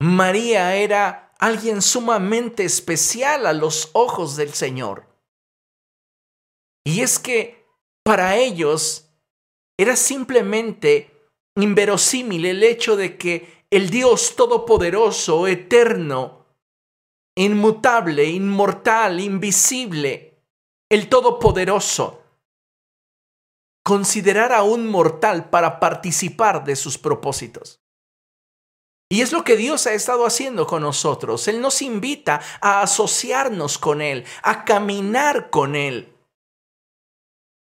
María 0.00 0.76
era 0.76 1.32
alguien 1.40 1.82
sumamente 1.82 2.64
especial 2.64 3.46
a 3.48 3.52
los 3.52 3.90
ojos 3.94 4.36
del 4.36 4.54
Señor. 4.54 5.08
Y 6.84 7.00
es 7.00 7.18
que 7.18 7.66
para 8.04 8.36
ellos 8.36 9.10
era 9.76 9.96
simplemente 9.96 11.32
inverosímil 11.56 12.44
el 12.44 12.62
hecho 12.62 12.94
de 12.94 13.18
que 13.18 13.64
el 13.70 13.90
Dios 13.90 14.36
todopoderoso, 14.36 15.48
eterno, 15.48 16.37
inmutable, 17.38 18.24
inmortal, 18.24 19.20
invisible, 19.20 20.42
el 20.90 21.08
todopoderoso, 21.08 22.20
considerar 23.84 24.52
a 24.52 24.64
un 24.64 24.88
mortal 24.88 25.48
para 25.48 25.78
participar 25.78 26.64
de 26.64 26.74
sus 26.74 26.98
propósitos. 26.98 27.80
Y 29.08 29.20
es 29.22 29.32
lo 29.32 29.44
que 29.44 29.56
Dios 29.56 29.86
ha 29.86 29.92
estado 29.92 30.26
haciendo 30.26 30.66
con 30.66 30.82
nosotros. 30.82 31.46
Él 31.46 31.60
nos 31.60 31.80
invita 31.80 32.40
a 32.60 32.82
asociarnos 32.82 33.78
con 33.78 34.02
Él, 34.02 34.26
a 34.42 34.64
caminar 34.64 35.48
con 35.48 35.76
Él. 35.76 36.12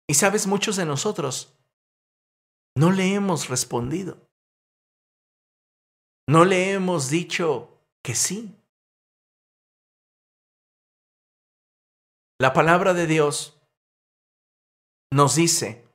Y 0.08 0.14
sabes, 0.14 0.46
muchos 0.46 0.76
de 0.76 0.86
nosotros 0.86 1.54
no 2.74 2.90
le 2.90 3.12
hemos 3.12 3.50
respondido. 3.50 4.16
No 6.26 6.46
le 6.46 6.72
hemos 6.72 7.10
dicho 7.10 7.84
que 8.02 8.14
sí. 8.14 8.57
La 12.40 12.52
palabra 12.52 12.94
de 12.94 13.08
Dios 13.08 13.60
nos 15.10 15.34
dice 15.34 15.88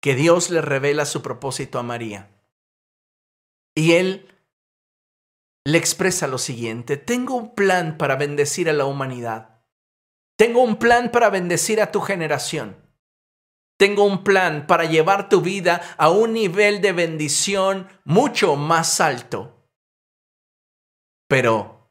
que 0.00 0.14
Dios 0.14 0.50
le 0.50 0.60
revela 0.60 1.04
su 1.04 1.20
propósito 1.20 1.80
a 1.80 1.82
María. 1.82 2.30
Y 3.74 3.92
él 3.92 4.32
le 5.66 5.78
expresa 5.78 6.28
lo 6.28 6.38
siguiente, 6.38 6.96
tengo 6.96 7.34
un 7.34 7.54
plan 7.54 7.98
para 7.98 8.14
bendecir 8.14 8.70
a 8.70 8.72
la 8.72 8.86
humanidad. 8.86 9.64
Tengo 10.38 10.62
un 10.62 10.78
plan 10.78 11.10
para 11.10 11.28
bendecir 11.28 11.82
a 11.82 11.90
tu 11.90 12.00
generación. 12.00 12.76
Tengo 13.78 14.04
un 14.04 14.22
plan 14.22 14.66
para 14.66 14.84
llevar 14.84 15.28
tu 15.28 15.40
vida 15.40 15.80
a 15.98 16.10
un 16.10 16.34
nivel 16.34 16.80
de 16.80 16.92
bendición 16.92 17.88
mucho 18.04 18.54
más 18.54 19.00
alto. 19.00 19.68
Pero, 21.28 21.90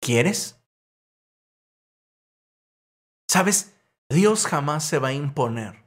¿quieres? 0.00 0.55
¿Sabes? 3.28 3.74
Dios 4.08 4.46
jamás 4.46 4.84
se 4.84 4.98
va 4.98 5.08
a 5.08 5.12
imponer. 5.12 5.84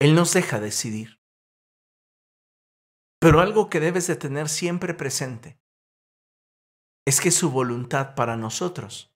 Él 0.00 0.14
nos 0.14 0.34
deja 0.34 0.60
decidir. 0.60 1.20
Pero 3.20 3.40
algo 3.40 3.70
que 3.70 3.80
debes 3.80 4.06
de 4.06 4.16
tener 4.16 4.48
siempre 4.48 4.92
presente 4.92 5.58
es 7.06 7.20
que 7.20 7.30
su 7.30 7.50
voluntad 7.50 8.14
para 8.14 8.36
nosotros 8.36 9.14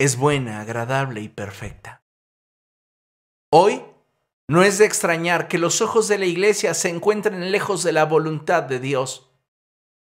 es 0.00 0.16
buena, 0.16 0.60
agradable 0.60 1.20
y 1.20 1.28
perfecta. 1.28 2.04
Hoy 3.52 3.82
no 4.48 4.62
es 4.62 4.78
de 4.78 4.86
extrañar 4.86 5.48
que 5.48 5.58
los 5.58 5.82
ojos 5.82 6.08
de 6.08 6.18
la 6.18 6.26
iglesia 6.26 6.72
se 6.72 6.88
encuentren 6.88 7.50
lejos 7.50 7.82
de 7.82 7.92
la 7.92 8.04
voluntad 8.04 8.62
de 8.62 8.78
Dios 8.78 9.30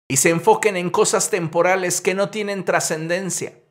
y 0.08 0.16
se 0.16 0.30
enfoquen 0.30 0.76
en 0.76 0.90
cosas 0.90 1.30
temporales 1.30 2.00
que 2.00 2.14
no 2.14 2.30
tienen 2.30 2.64
trascendencia 2.64 3.61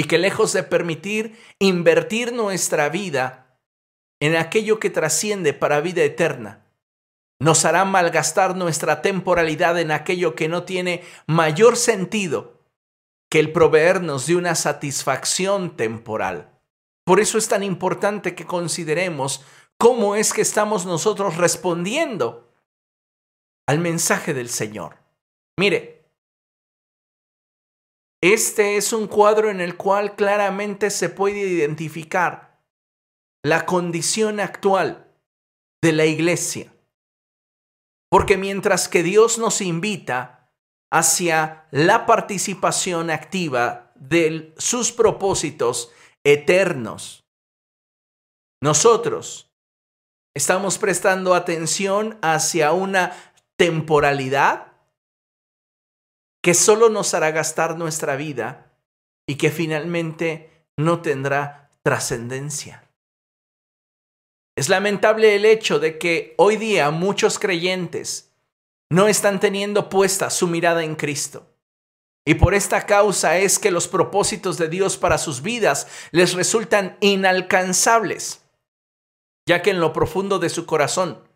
y 0.00 0.04
que 0.04 0.16
lejos 0.16 0.54
de 0.54 0.62
permitir 0.62 1.38
invertir 1.58 2.32
nuestra 2.32 2.88
vida 2.88 3.58
en 4.18 4.34
aquello 4.34 4.80
que 4.80 4.88
trasciende 4.88 5.52
para 5.52 5.82
vida 5.82 6.02
eterna, 6.02 6.64
nos 7.38 7.66
hará 7.66 7.84
malgastar 7.84 8.56
nuestra 8.56 9.02
temporalidad 9.02 9.78
en 9.78 9.90
aquello 9.90 10.34
que 10.34 10.48
no 10.48 10.62
tiene 10.62 11.04
mayor 11.26 11.76
sentido 11.76 12.64
que 13.30 13.40
el 13.40 13.52
proveernos 13.52 14.26
de 14.26 14.36
una 14.36 14.54
satisfacción 14.54 15.76
temporal. 15.76 16.58
Por 17.04 17.20
eso 17.20 17.36
es 17.36 17.48
tan 17.48 17.62
importante 17.62 18.34
que 18.34 18.46
consideremos 18.46 19.44
cómo 19.76 20.16
es 20.16 20.32
que 20.32 20.40
estamos 20.40 20.86
nosotros 20.86 21.36
respondiendo 21.36 22.50
al 23.68 23.80
mensaje 23.80 24.32
del 24.32 24.48
Señor. 24.48 24.96
Mire, 25.58 25.99
este 28.22 28.76
es 28.76 28.92
un 28.92 29.06
cuadro 29.06 29.50
en 29.50 29.60
el 29.60 29.76
cual 29.76 30.14
claramente 30.14 30.90
se 30.90 31.08
puede 31.08 31.38
identificar 31.38 32.60
la 33.42 33.64
condición 33.64 34.40
actual 34.40 35.10
de 35.82 35.92
la 35.92 36.04
iglesia. 36.04 36.72
Porque 38.10 38.36
mientras 38.36 38.88
que 38.88 39.02
Dios 39.02 39.38
nos 39.38 39.60
invita 39.60 40.52
hacia 40.92 41.66
la 41.70 42.04
participación 42.04 43.10
activa 43.10 43.92
de 43.94 44.52
sus 44.58 44.92
propósitos 44.92 45.90
eternos, 46.24 47.24
nosotros 48.62 49.50
estamos 50.34 50.76
prestando 50.76 51.34
atención 51.34 52.18
hacia 52.20 52.72
una 52.72 53.16
temporalidad 53.56 54.69
que 56.42 56.54
solo 56.54 56.88
nos 56.88 57.14
hará 57.14 57.30
gastar 57.30 57.76
nuestra 57.76 58.16
vida 58.16 58.72
y 59.26 59.36
que 59.36 59.50
finalmente 59.50 60.66
no 60.76 61.02
tendrá 61.02 61.70
trascendencia. 61.82 62.88
Es 64.56 64.68
lamentable 64.68 65.36
el 65.36 65.44
hecho 65.44 65.78
de 65.78 65.98
que 65.98 66.34
hoy 66.36 66.56
día 66.56 66.90
muchos 66.90 67.38
creyentes 67.38 68.32
no 68.90 69.06
están 69.06 69.40
teniendo 69.40 69.88
puesta 69.88 70.30
su 70.30 70.48
mirada 70.48 70.82
en 70.82 70.96
Cristo. 70.96 71.46
Y 72.26 72.34
por 72.34 72.54
esta 72.54 72.84
causa 72.84 73.38
es 73.38 73.58
que 73.58 73.70
los 73.70 73.88
propósitos 73.88 74.58
de 74.58 74.68
Dios 74.68 74.96
para 74.96 75.16
sus 75.16 75.42
vidas 75.42 75.86
les 76.10 76.34
resultan 76.34 76.96
inalcanzables, 77.00 78.42
ya 79.46 79.62
que 79.62 79.70
en 79.70 79.80
lo 79.80 79.92
profundo 79.92 80.38
de 80.38 80.50
su 80.50 80.66
corazón 80.66 81.29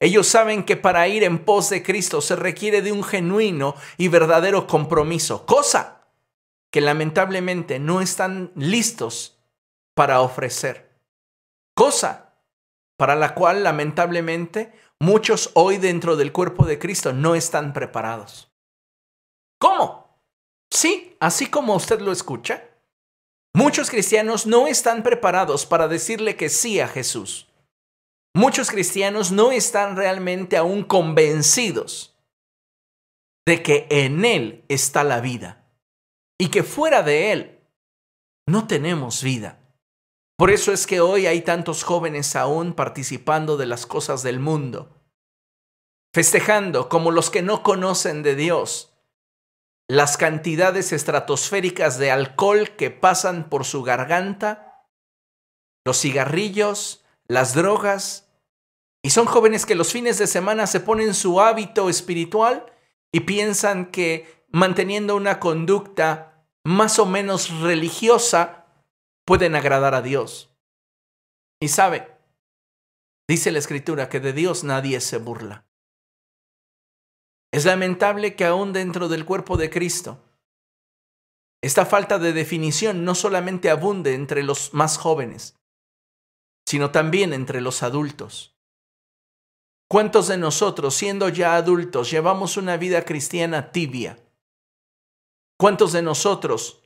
ellos 0.00 0.26
saben 0.26 0.64
que 0.64 0.78
para 0.78 1.06
ir 1.08 1.22
en 1.22 1.44
pos 1.44 1.68
de 1.68 1.82
Cristo 1.82 2.22
se 2.22 2.34
requiere 2.34 2.80
de 2.80 2.90
un 2.90 3.04
genuino 3.04 3.74
y 3.98 4.08
verdadero 4.08 4.66
compromiso, 4.66 5.44
cosa 5.44 6.06
que 6.70 6.80
lamentablemente 6.80 7.78
no 7.78 8.00
están 8.00 8.50
listos 8.54 9.38
para 9.94 10.22
ofrecer, 10.22 10.90
cosa 11.74 12.34
para 12.96 13.14
la 13.14 13.34
cual 13.34 13.62
lamentablemente 13.62 14.72
muchos 14.98 15.50
hoy 15.54 15.76
dentro 15.76 16.16
del 16.16 16.32
cuerpo 16.32 16.64
de 16.64 16.78
Cristo 16.78 17.12
no 17.12 17.34
están 17.34 17.72
preparados. 17.74 18.50
¿Cómo? 19.58 20.18
Sí, 20.70 21.16
así 21.20 21.46
como 21.46 21.74
usted 21.74 22.00
lo 22.00 22.12
escucha. 22.12 22.64
Muchos 23.52 23.90
cristianos 23.90 24.46
no 24.46 24.66
están 24.66 25.02
preparados 25.02 25.66
para 25.66 25.88
decirle 25.88 26.36
que 26.36 26.48
sí 26.48 26.80
a 26.80 26.88
Jesús. 26.88 27.49
Muchos 28.34 28.70
cristianos 28.70 29.32
no 29.32 29.52
están 29.52 29.96
realmente 29.96 30.56
aún 30.56 30.84
convencidos 30.84 32.16
de 33.46 33.62
que 33.62 33.86
en 33.90 34.24
Él 34.24 34.64
está 34.68 35.02
la 35.02 35.20
vida 35.20 35.64
y 36.38 36.48
que 36.48 36.62
fuera 36.62 37.02
de 37.02 37.32
Él 37.32 37.60
no 38.46 38.66
tenemos 38.66 39.22
vida. 39.22 39.58
Por 40.36 40.50
eso 40.50 40.72
es 40.72 40.86
que 40.86 41.00
hoy 41.00 41.26
hay 41.26 41.42
tantos 41.42 41.82
jóvenes 41.82 42.36
aún 42.36 42.74
participando 42.74 43.56
de 43.56 43.66
las 43.66 43.84
cosas 43.84 44.22
del 44.22 44.38
mundo, 44.38 45.02
festejando 46.14 46.88
como 46.88 47.10
los 47.10 47.30
que 47.30 47.42
no 47.42 47.62
conocen 47.62 48.22
de 48.22 48.36
Dios 48.36 48.90
las 49.90 50.16
cantidades 50.16 50.92
estratosféricas 50.92 51.98
de 51.98 52.12
alcohol 52.12 52.76
que 52.76 52.92
pasan 52.92 53.50
por 53.50 53.64
su 53.64 53.82
garganta, 53.82 54.86
los 55.84 56.00
cigarrillos, 56.00 57.04
las 57.30 57.54
drogas, 57.54 58.28
y 59.04 59.10
son 59.10 59.24
jóvenes 59.26 59.64
que 59.64 59.76
los 59.76 59.92
fines 59.92 60.18
de 60.18 60.26
semana 60.26 60.66
se 60.66 60.80
ponen 60.80 61.14
su 61.14 61.40
hábito 61.40 61.88
espiritual 61.88 62.66
y 63.12 63.20
piensan 63.20 63.92
que 63.92 64.44
manteniendo 64.48 65.14
una 65.14 65.38
conducta 65.38 66.44
más 66.64 66.98
o 66.98 67.06
menos 67.06 67.60
religiosa, 67.60 68.66
pueden 69.24 69.54
agradar 69.54 69.94
a 69.94 70.02
Dios. 70.02 70.50
Y 71.60 71.68
sabe, 71.68 72.08
dice 73.28 73.52
la 73.52 73.60
escritura 73.60 74.08
que 74.08 74.18
de 74.18 74.32
Dios 74.32 74.64
nadie 74.64 75.00
se 75.00 75.18
burla. 75.18 75.64
Es 77.52 77.64
lamentable 77.64 78.34
que 78.34 78.44
aún 78.44 78.72
dentro 78.72 79.08
del 79.08 79.24
cuerpo 79.24 79.56
de 79.56 79.70
Cristo, 79.70 80.20
esta 81.62 81.86
falta 81.86 82.18
de 82.18 82.32
definición 82.32 83.04
no 83.04 83.14
solamente 83.14 83.70
abunde 83.70 84.14
entre 84.14 84.42
los 84.42 84.74
más 84.74 84.98
jóvenes, 84.98 85.59
sino 86.70 86.90
también 86.90 87.32
entre 87.32 87.60
los 87.60 87.82
adultos. 87.82 88.56
¿Cuántos 89.88 90.28
de 90.28 90.38
nosotros, 90.38 90.94
siendo 90.94 91.28
ya 91.28 91.56
adultos, 91.56 92.10
llevamos 92.10 92.56
una 92.56 92.76
vida 92.76 93.04
cristiana 93.04 93.72
tibia? 93.72 94.18
¿Cuántos 95.58 95.92
de 95.92 96.02
nosotros 96.02 96.80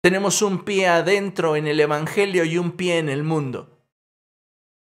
tenemos 0.00 0.42
un 0.42 0.64
pie 0.64 0.86
adentro 0.86 1.56
en 1.56 1.66
el 1.66 1.80
Evangelio 1.80 2.44
y 2.44 2.56
un 2.56 2.72
pie 2.72 2.98
en 2.98 3.08
el 3.08 3.24
mundo. 3.24 3.84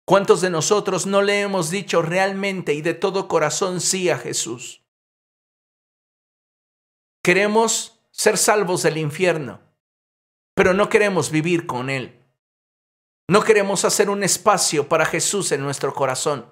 ¿Cuántos 0.05 0.41
de 0.41 0.49
nosotros 0.49 1.05
no 1.05 1.21
le 1.21 1.41
hemos 1.41 1.69
dicho 1.69 2.01
realmente 2.01 2.73
y 2.73 2.81
de 2.81 2.93
todo 2.93 3.27
corazón 3.27 3.81
sí 3.81 4.09
a 4.09 4.17
Jesús? 4.17 4.85
Queremos 7.23 7.99
ser 8.11 8.37
salvos 8.37 8.83
del 8.83 8.97
infierno, 8.97 9.59
pero 10.55 10.73
no 10.73 10.87
queremos 10.87 11.29
vivir 11.29 11.65
con 11.65 11.89
Él. 11.89 12.16
No 13.27 13.43
queremos 13.43 13.85
hacer 13.85 14.09
un 14.09 14.23
espacio 14.23 14.87
para 14.87 15.05
Jesús 15.05 15.51
en 15.51 15.61
nuestro 15.61 15.93
corazón, 15.93 16.49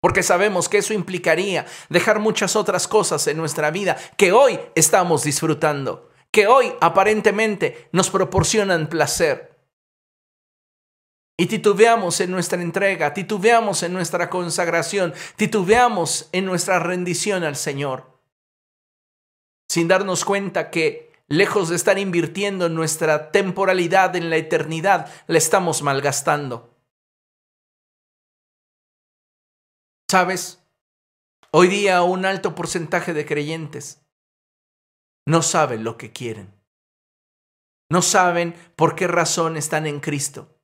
porque 0.00 0.22
sabemos 0.22 0.68
que 0.68 0.78
eso 0.78 0.94
implicaría 0.94 1.66
dejar 1.88 2.18
muchas 2.18 2.56
otras 2.56 2.88
cosas 2.88 3.26
en 3.26 3.36
nuestra 3.36 3.70
vida 3.70 3.96
que 4.16 4.32
hoy 4.32 4.58
estamos 4.74 5.24
disfrutando 5.24 6.10
que 6.36 6.46
hoy 6.46 6.70
aparentemente 6.82 7.88
nos 7.92 8.10
proporcionan 8.10 8.88
placer. 8.88 9.56
Y 11.38 11.46
titubeamos 11.46 12.20
en 12.20 12.30
nuestra 12.30 12.60
entrega, 12.60 13.14
titubeamos 13.14 13.82
en 13.82 13.94
nuestra 13.94 14.28
consagración, 14.28 15.14
titubeamos 15.36 16.28
en 16.32 16.44
nuestra 16.44 16.78
rendición 16.78 17.42
al 17.42 17.56
Señor, 17.56 18.20
sin 19.66 19.88
darnos 19.88 20.26
cuenta 20.26 20.70
que, 20.70 21.05
lejos 21.28 21.68
de 21.68 21.76
estar 21.76 21.98
invirtiendo 21.98 22.68
nuestra 22.68 23.30
temporalidad 23.32 24.14
en 24.16 24.30
la 24.30 24.36
eternidad, 24.36 25.12
la 25.26 25.38
estamos 25.38 25.82
malgastando. 25.82 26.74
¿Sabes? 30.08 30.62
Hoy 31.50 31.68
día 31.68 32.02
un 32.02 32.24
alto 32.24 32.54
porcentaje 32.54 33.12
de 33.12 33.26
creyentes 33.26 34.06
no 35.26 35.42
saben 35.42 35.82
lo 35.82 35.96
que 35.96 36.12
quieren. 36.12 36.54
No 37.90 38.02
saben 38.02 38.54
por 38.76 38.94
qué 38.94 39.06
razón 39.06 39.56
están 39.56 39.86
en 39.86 40.00
Cristo. 40.00 40.55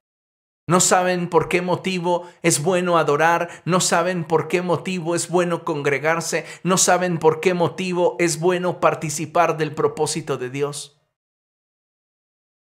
No 0.69 0.81
saben 0.81 1.29
por 1.29 1.49
qué 1.49 1.61
motivo 1.61 2.29
es 2.43 2.63
bueno 2.63 2.97
adorar, 2.97 3.49
no 3.65 3.81
saben 3.81 4.25
por 4.25 4.47
qué 4.47 4.63
motivo 4.63 5.17
es 5.17 5.29
bueno 5.29 5.65
congregarse, 5.65 6.47
no 6.63 6.79
saben 6.79 7.19
por 7.19 7.41
qué 7.41 7.53
motivo 7.53 8.17
es 8.21 8.39
bueno 8.39 8.81
participar 8.81 9.57
del 9.57 9.75
propósito 9.75 10.39
de 10.39 10.51
Dios. 10.51 11.01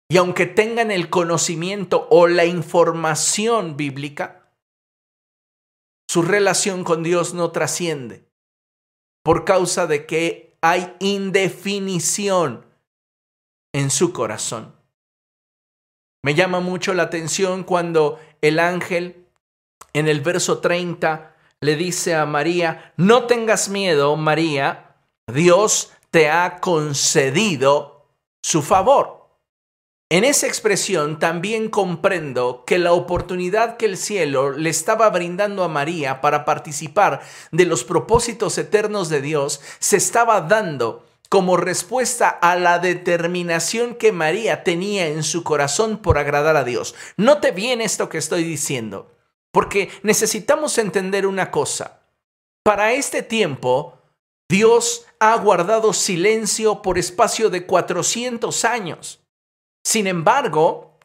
Y 0.10 0.18
aunque 0.18 0.46
tengan 0.46 0.92
el 0.92 1.10
conocimiento 1.10 2.08
o 2.10 2.28
la 2.28 2.46
información 2.46 3.78
bíblica, 3.78 4.54
su 6.10 6.22
relación 6.22 6.84
con 6.84 7.04
Dios 7.04 7.34
no 7.34 7.52
trasciende 7.52 8.28
por 9.24 9.44
causa 9.44 9.88
de 9.88 10.06
que 10.06 10.58
hay 10.62 10.96
indefinición 11.00 12.66
en 13.74 13.92
su 13.92 14.14
corazón. 14.14 14.77
Me 16.28 16.36
llama 16.36 16.60
mucho 16.60 16.94
la 16.94 17.04
atención 17.04 17.64
cuando 17.64 18.20
el 18.42 18.60
ángel 18.60 19.28
en 19.94 20.10
el 20.10 20.20
verso 20.20 20.58
30 20.58 21.34
le 21.62 21.78
dice 21.78 22.16
a 22.16 22.26
María, 22.26 22.92
no 22.98 23.28
tengas 23.28 23.70
miedo, 23.70 24.18
María, 24.18 24.98
Dios 25.34 25.94
te 26.12 26.30
ha 26.30 26.60
concedido 26.60 28.10
su 28.44 28.62
favor. 28.62 29.30
En 30.10 30.26
esa 30.26 30.48
expresión 30.48 31.18
también 31.18 31.70
comprendo 31.70 32.66
que 32.66 32.78
la 32.78 32.92
oportunidad 32.92 33.78
que 33.78 33.86
el 33.86 33.96
cielo 33.96 34.52
le 34.52 34.70
estaba 34.70 35.10
brindando 35.10 35.64
a 35.64 35.70
María 35.70 36.20
para 36.20 36.44
participar 36.44 37.22
de 37.54 37.66
los 37.66 37.86
propósitos 37.86 38.58
eternos 38.58 39.08
de 39.08 39.22
Dios 39.22 39.62
se 39.80 39.96
estaba 39.96 40.42
dando 40.42 41.07
como 41.30 41.58
respuesta 41.58 42.30
a 42.30 42.56
la 42.56 42.80
determinación 42.80 43.96
que 43.96 44.12
María 44.12 44.64
tenía 44.64 45.08
en 45.08 45.24
su 45.24 45.44
corazón 45.44 45.98
por 45.98 46.18
agradar 46.18 46.56
a 46.56 46.64
Dios. 46.64 46.96
Note 47.18 47.52
bien 47.52 47.82
esto 47.82 48.10
que 48.10 48.18
estoy 48.18 48.44
diciendo, 48.44 49.16
porque 49.52 49.90
necesitamos 50.04 50.78
entender 50.78 51.28
una 51.28 51.52
cosa. 51.52 52.02
Para 52.64 52.94
este 52.94 53.24
tiempo, 53.24 53.98
Dios 54.50 55.06
ha 55.20 55.36
guardado 55.38 55.94
silencio 55.94 56.82
por 56.82 56.98
espacio 56.98 57.50
de 57.50 57.66
400 57.66 58.66
años. 58.66 59.22
Sin 59.84 60.08
embargo, 60.08 61.00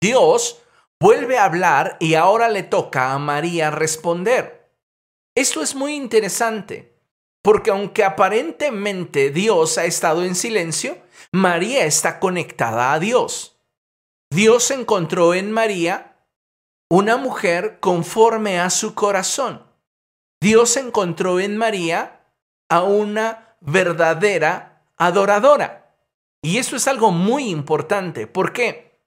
Dios 0.00 0.60
vuelve 1.00 1.38
a 1.38 1.44
hablar 1.44 1.96
y 2.00 2.14
ahora 2.14 2.48
le 2.48 2.62
toca 2.62 3.12
a 3.12 3.18
María 3.18 3.70
responder. 3.70 4.72
Esto 5.36 5.62
es 5.62 5.74
muy 5.74 5.94
interesante, 5.94 6.93
porque 7.44 7.70
aunque 7.70 8.04
aparentemente 8.04 9.28
Dios 9.28 9.76
ha 9.76 9.84
estado 9.84 10.24
en 10.24 10.34
silencio, 10.34 10.96
María 11.30 11.84
está 11.84 12.18
conectada 12.18 12.94
a 12.94 12.98
Dios. 12.98 13.58
Dios 14.30 14.70
encontró 14.70 15.34
en 15.34 15.52
María 15.52 16.16
una 16.88 17.18
mujer 17.18 17.80
conforme 17.80 18.58
a 18.58 18.70
su 18.70 18.94
corazón. 18.94 19.62
Dios 20.40 20.78
encontró 20.78 21.38
en 21.38 21.58
María 21.58 22.24
a 22.70 22.82
una 22.82 23.56
verdadera 23.60 24.82
adoradora. 24.96 25.94
Y 26.40 26.56
eso 26.56 26.76
es 26.76 26.88
algo 26.88 27.10
muy 27.10 27.50
importante. 27.50 28.26
¿Por 28.26 28.54
qué? 28.54 29.02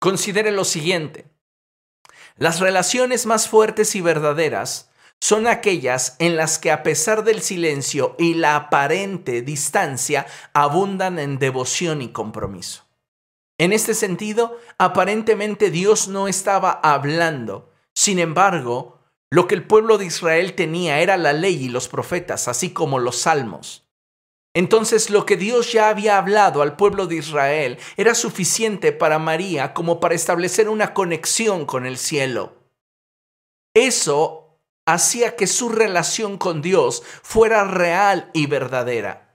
Considere 0.00 0.50
lo 0.50 0.64
siguiente. 0.64 1.30
Las 2.36 2.58
relaciones 2.58 3.26
más 3.26 3.48
fuertes 3.48 3.94
y 3.94 4.00
verdaderas 4.00 4.90
son 5.20 5.46
aquellas 5.46 6.16
en 6.18 6.36
las 6.36 6.58
que 6.58 6.70
a 6.70 6.82
pesar 6.82 7.24
del 7.24 7.42
silencio 7.42 8.14
y 8.18 8.34
la 8.34 8.56
aparente 8.56 9.42
distancia 9.42 10.26
abundan 10.52 11.18
en 11.18 11.38
devoción 11.38 12.02
y 12.02 12.08
compromiso. 12.08 12.84
En 13.58 13.72
este 13.72 13.94
sentido, 13.94 14.58
aparentemente 14.78 15.70
Dios 15.70 16.08
no 16.08 16.28
estaba 16.28 16.70
hablando. 16.70 17.72
Sin 17.94 18.18
embargo, 18.18 18.98
lo 19.30 19.48
que 19.48 19.54
el 19.54 19.66
pueblo 19.66 19.98
de 19.98 20.06
Israel 20.06 20.54
tenía 20.54 21.00
era 21.00 21.16
la 21.16 21.32
ley 21.32 21.64
y 21.64 21.68
los 21.68 21.88
profetas, 21.88 22.48
así 22.48 22.70
como 22.70 22.98
los 22.98 23.16
salmos. 23.16 23.86
Entonces 24.54 25.10
lo 25.10 25.26
que 25.26 25.36
Dios 25.36 25.72
ya 25.72 25.90
había 25.90 26.16
hablado 26.16 26.62
al 26.62 26.76
pueblo 26.76 27.06
de 27.06 27.16
Israel 27.16 27.78
era 27.98 28.14
suficiente 28.14 28.92
para 28.92 29.18
María 29.18 29.74
como 29.74 30.00
para 30.00 30.14
establecer 30.14 30.70
una 30.70 30.94
conexión 30.94 31.66
con 31.66 31.84
el 31.84 31.98
cielo. 31.98 32.54
Eso 33.74 34.45
hacía 34.86 35.36
que 35.36 35.46
su 35.46 35.68
relación 35.68 36.38
con 36.38 36.62
Dios 36.62 37.02
fuera 37.22 37.64
real 37.64 38.30
y 38.32 38.46
verdadera. 38.46 39.26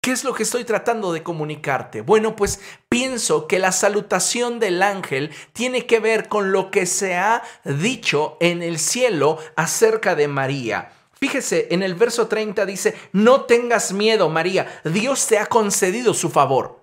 ¿Qué 0.00 0.12
es 0.12 0.22
lo 0.22 0.32
que 0.32 0.44
estoy 0.44 0.64
tratando 0.64 1.12
de 1.12 1.22
comunicarte? 1.22 2.02
Bueno, 2.02 2.36
pues 2.36 2.60
pienso 2.88 3.48
que 3.48 3.58
la 3.58 3.72
salutación 3.72 4.60
del 4.60 4.82
ángel 4.82 5.32
tiene 5.52 5.86
que 5.86 5.98
ver 5.98 6.28
con 6.28 6.52
lo 6.52 6.70
que 6.70 6.86
se 6.86 7.16
ha 7.16 7.42
dicho 7.64 8.36
en 8.40 8.62
el 8.62 8.78
cielo 8.78 9.38
acerca 9.56 10.14
de 10.14 10.28
María. 10.28 10.92
Fíjese, 11.14 11.66
en 11.72 11.82
el 11.82 11.94
verso 11.94 12.28
30 12.28 12.64
dice, 12.64 12.96
no 13.12 13.42
tengas 13.42 13.92
miedo, 13.92 14.28
María, 14.28 14.80
Dios 14.84 15.26
te 15.26 15.38
ha 15.38 15.46
concedido 15.46 16.14
su 16.14 16.30
favor. 16.30 16.80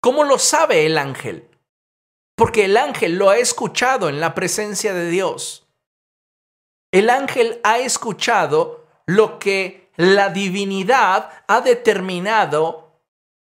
¿Cómo 0.00 0.22
lo 0.22 0.38
sabe 0.38 0.86
el 0.86 0.98
ángel? 0.98 1.48
Porque 2.36 2.66
el 2.66 2.76
ángel 2.76 3.16
lo 3.16 3.30
ha 3.30 3.38
escuchado 3.38 4.08
en 4.08 4.20
la 4.20 4.34
presencia 4.34 4.94
de 4.94 5.10
Dios. 5.10 5.65
El 6.96 7.10
ángel 7.10 7.60
ha 7.62 7.78
escuchado 7.78 8.86
lo 9.04 9.38
que 9.38 9.90
la 9.96 10.30
divinidad 10.30 11.28
ha 11.46 11.60
determinado 11.60 13.02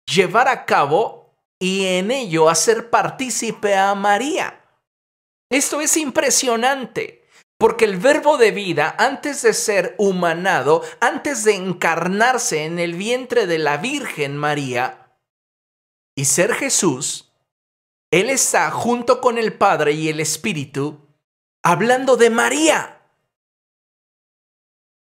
llevar 0.07 0.47
a 0.47 0.65
cabo 0.65 1.35
y 1.59 1.85
en 1.85 2.13
ello 2.13 2.49
hacer 2.49 2.91
partícipe 2.91 3.75
a 3.75 3.97
María. 3.97 4.65
Esto 5.51 5.81
es 5.81 5.97
impresionante, 5.97 7.27
porque 7.59 7.87
el 7.87 7.97
verbo 7.97 8.39
de 8.39 8.53
vida, 8.53 8.95
antes 8.97 9.43
de 9.43 9.53
ser 9.53 9.97
humanado, 9.99 10.85
antes 11.01 11.43
de 11.43 11.57
encarnarse 11.57 12.67
en 12.67 12.79
el 12.79 12.95
vientre 12.95 13.49
de 13.49 13.59
la 13.59 13.79
Virgen 13.79 14.37
María 14.37 15.17
y 16.15 16.27
ser 16.27 16.55
Jesús, 16.55 17.33
Él 18.13 18.31
está 18.31 18.71
junto 18.71 19.21
con 19.21 19.39
el 19.39 19.55
Padre 19.55 19.91
y 19.91 20.09
el 20.09 20.21
Espíritu 20.21 21.09
hablando 21.65 22.17
de 22.17 22.31
María. 22.31 22.99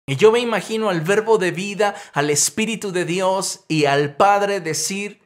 Y 0.06 0.16
yo 0.16 0.30
me 0.30 0.38
imagino 0.38 0.88
al 0.88 1.00
verbo 1.00 1.36
de 1.36 1.50
vida, 1.50 1.96
al 2.14 2.30
Espíritu 2.30 2.92
de 2.92 3.04
Dios 3.04 3.64
y 3.66 3.86
al 3.86 4.16
Padre 4.16 4.60
decir, 4.60 5.20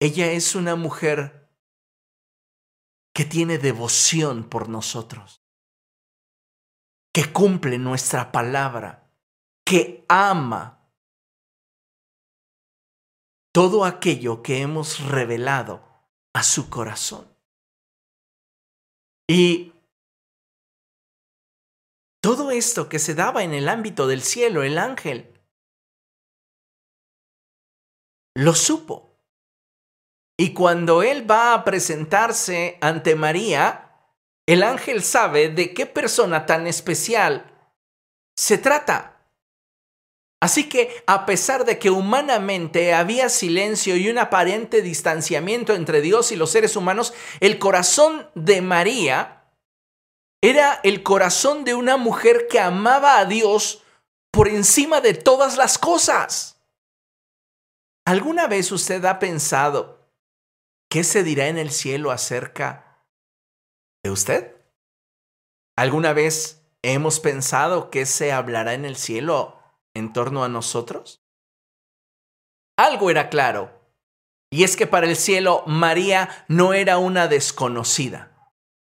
ella 0.00 0.32
es 0.32 0.56
una 0.56 0.74
mujer 0.74 1.48
que 3.14 3.24
tiene 3.24 3.58
devoción 3.58 4.42
por 4.42 4.68
nosotros, 4.68 5.40
que 7.12 7.32
cumple 7.32 7.78
nuestra 7.78 8.32
palabra, 8.32 9.08
que 9.64 10.04
ama 10.08 10.90
todo 13.52 13.84
aquello 13.84 14.42
que 14.42 14.62
hemos 14.62 14.98
revelado 14.98 15.84
a 16.32 16.42
su 16.42 16.68
corazón. 16.68 17.32
Y 19.28 19.73
todo 22.24 22.50
esto 22.50 22.88
que 22.88 22.98
se 22.98 23.14
daba 23.14 23.42
en 23.42 23.52
el 23.52 23.68
ámbito 23.68 24.06
del 24.06 24.22
cielo, 24.22 24.62
el 24.62 24.78
ángel, 24.78 25.30
lo 28.34 28.54
supo. 28.54 29.20
Y 30.38 30.54
cuando 30.54 31.02
él 31.02 31.30
va 31.30 31.52
a 31.52 31.64
presentarse 31.64 32.78
ante 32.80 33.14
María, 33.14 33.90
el 34.46 34.62
ángel 34.62 35.02
sabe 35.02 35.50
de 35.50 35.74
qué 35.74 35.84
persona 35.84 36.46
tan 36.46 36.66
especial 36.66 37.70
se 38.34 38.56
trata. 38.56 39.28
Así 40.40 40.66
que, 40.66 41.04
a 41.06 41.26
pesar 41.26 41.66
de 41.66 41.78
que 41.78 41.90
humanamente 41.90 42.94
había 42.94 43.28
silencio 43.28 43.96
y 43.96 44.08
un 44.08 44.16
aparente 44.16 44.80
distanciamiento 44.80 45.74
entre 45.74 46.00
Dios 46.00 46.32
y 46.32 46.36
los 46.36 46.48
seres 46.48 46.74
humanos, 46.74 47.12
el 47.40 47.58
corazón 47.58 48.30
de 48.34 48.62
María 48.62 49.43
era 50.44 50.78
el 50.82 51.02
corazón 51.02 51.64
de 51.64 51.74
una 51.74 51.96
mujer 51.96 52.48
que 52.50 52.60
amaba 52.60 53.18
a 53.18 53.24
Dios 53.24 53.82
por 54.30 54.46
encima 54.46 55.00
de 55.00 55.14
todas 55.14 55.56
las 55.56 55.78
cosas. 55.78 56.62
¿Alguna 58.04 58.46
vez 58.46 58.70
usted 58.70 59.02
ha 59.06 59.18
pensado 59.18 60.12
qué 60.90 61.02
se 61.02 61.24
dirá 61.24 61.48
en 61.48 61.56
el 61.56 61.70
cielo 61.70 62.10
acerca 62.10 63.06
de 64.02 64.10
usted? 64.10 64.54
¿Alguna 65.78 66.12
vez 66.12 66.62
hemos 66.82 67.20
pensado 67.20 67.90
qué 67.90 68.04
se 68.04 68.30
hablará 68.30 68.74
en 68.74 68.84
el 68.84 68.96
cielo 68.96 69.58
en 69.94 70.12
torno 70.12 70.44
a 70.44 70.50
nosotros? 70.50 71.24
Algo 72.76 73.10
era 73.10 73.30
claro, 73.30 73.80
y 74.50 74.64
es 74.64 74.76
que 74.76 74.86
para 74.86 75.06
el 75.06 75.16
cielo 75.16 75.64
María 75.66 76.44
no 76.48 76.74
era 76.74 76.98
una 76.98 77.28
desconocida 77.28 78.33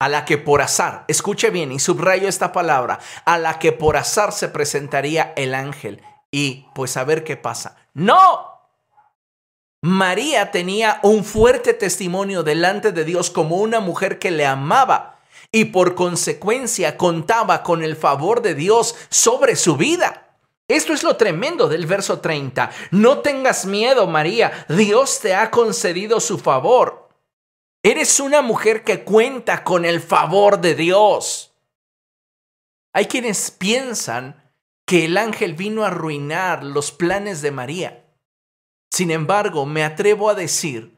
a 0.03 0.09
la 0.09 0.25
que 0.25 0.37
por 0.37 0.61
azar, 0.61 1.05
escuche 1.07 1.49
bien 1.49 1.71
y 1.71 1.79
subrayo 1.79 2.27
esta 2.27 2.51
palabra, 2.51 2.99
a 3.23 3.37
la 3.37 3.57
que 3.57 3.71
por 3.71 3.95
azar 3.95 4.33
se 4.33 4.49
presentaría 4.49 5.31
el 5.37 5.55
ángel. 5.55 6.01
Y 6.29 6.65
pues 6.75 6.97
a 6.97 7.05
ver 7.05 7.23
qué 7.23 7.37
pasa. 7.37 7.77
No, 7.93 8.53
María 9.81 10.51
tenía 10.51 10.99
un 11.03 11.23
fuerte 11.23 11.73
testimonio 11.73 12.43
delante 12.43 12.91
de 12.91 13.05
Dios 13.05 13.29
como 13.29 13.57
una 13.57 13.79
mujer 13.79 14.19
que 14.19 14.31
le 14.31 14.45
amaba 14.45 15.19
y 15.53 15.65
por 15.65 15.95
consecuencia 15.95 16.97
contaba 16.97 17.63
con 17.63 17.81
el 17.81 17.95
favor 17.95 18.41
de 18.41 18.55
Dios 18.55 18.95
sobre 19.09 19.55
su 19.55 19.77
vida. 19.77 20.35
Esto 20.67 20.91
es 20.91 21.03
lo 21.03 21.15
tremendo 21.15 21.69
del 21.69 21.85
verso 21.85 22.19
30. 22.19 22.71
No 22.91 23.19
tengas 23.19 23.65
miedo, 23.65 24.05
María, 24.07 24.65
Dios 24.67 25.21
te 25.21 25.33
ha 25.33 25.49
concedido 25.49 26.19
su 26.19 26.39
favor. 26.39 27.02
Eres 27.85 28.21
una 28.21 28.41
mujer 28.41 28.85
que 28.85 29.03
cuenta 29.03 29.65
con 29.65 29.83
el 29.83 29.99
favor 29.99 30.61
de 30.61 30.73
Dios. 30.73 31.53
Hay 32.93 33.07
quienes 33.07 33.51
piensan 33.51 34.41
que 34.85 35.03
el 35.03 35.17
ángel 35.17 35.53
vino 35.53 35.83
a 35.83 35.87
arruinar 35.87 36.63
los 36.63 36.93
planes 36.93 37.41
de 37.41 37.51
María. 37.51 38.05
Sin 38.89 39.11
embargo, 39.11 39.65
me 39.65 39.83
atrevo 39.83 40.29
a 40.29 40.35
decir 40.35 40.95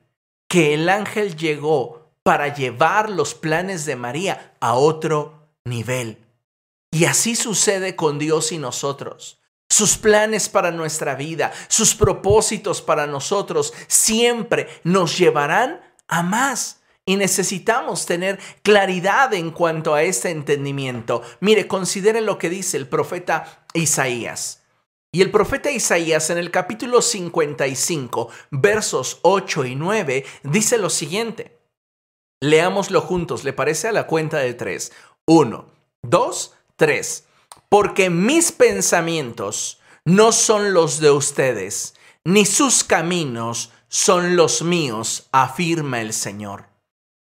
que 0.48 0.76
el 0.76 0.88
ángel 0.90 1.36
llegó 1.36 2.12
para 2.22 2.54
llevar 2.54 3.10
los 3.10 3.34
planes 3.34 3.86
de 3.86 3.96
María 3.96 4.56
a 4.60 4.76
otro 4.76 5.50
nivel. 5.64 6.24
Y 6.92 7.06
así 7.06 7.36
sucede 7.36 7.96
con 7.96 8.20
Dios 8.20 8.52
y 8.52 8.60
nosotros. 8.60 9.40
Sus 9.70 9.98
planes 9.98 10.50
para 10.50 10.70
nuestra 10.70 11.16
vida, 11.16 11.52
sus 11.68 11.96
propósitos 11.96 12.84
para 12.84 13.08
nosotros 13.08 13.74
siempre 13.88 14.68
nos 14.84 15.18
llevarán 15.18 15.82
a 16.08 16.24
más. 16.24 16.82
Y 17.06 17.18
necesitamos 17.18 18.06
tener 18.08 18.40
claridad 18.64 19.34
en 19.34 19.52
cuanto 19.52 19.94
a 19.94 20.02
este 20.02 20.32
entendimiento. 20.32 21.22
Mire, 21.40 21.68
considere 21.68 22.22
lo 22.22 22.40
que 22.40 22.50
dice 22.50 22.78
el 22.78 22.88
profeta 22.88 23.66
Isaías. 23.74 24.64
Y 25.12 25.22
el 25.22 25.32
profeta 25.32 25.72
Isaías 25.72 26.30
en 26.30 26.38
el 26.38 26.52
capítulo 26.52 27.02
55, 27.02 28.30
versos 28.52 29.20
8 29.22 29.66
y 29.66 29.76
9, 29.76 30.26
dice 30.44 30.78
lo 30.78 30.90
siguiente. 30.90 31.58
Leámoslo 32.42 33.00
juntos, 33.00 33.44
¿le 33.44 33.54
parece 33.54 33.88
a 33.88 33.94
la 33.94 34.08
cuenta 34.08 34.40
de 34.40 34.54
tres? 34.54 34.92
Uno, 35.26 35.72
dos, 36.02 36.56
tres. 36.76 37.26
Porque 37.70 38.10
mis 38.10 38.52
pensamientos 38.52 39.80
no 40.04 40.32
son 40.32 40.74
los 40.74 41.00
de 41.00 41.12
ustedes, 41.12 41.96
ni 42.26 42.46
sus 42.46 42.84
caminos 42.84 43.72
son 43.88 44.36
los 44.36 44.62
míos, 44.62 45.28
afirma 45.32 46.02
el 46.02 46.14
Señor. 46.14 46.68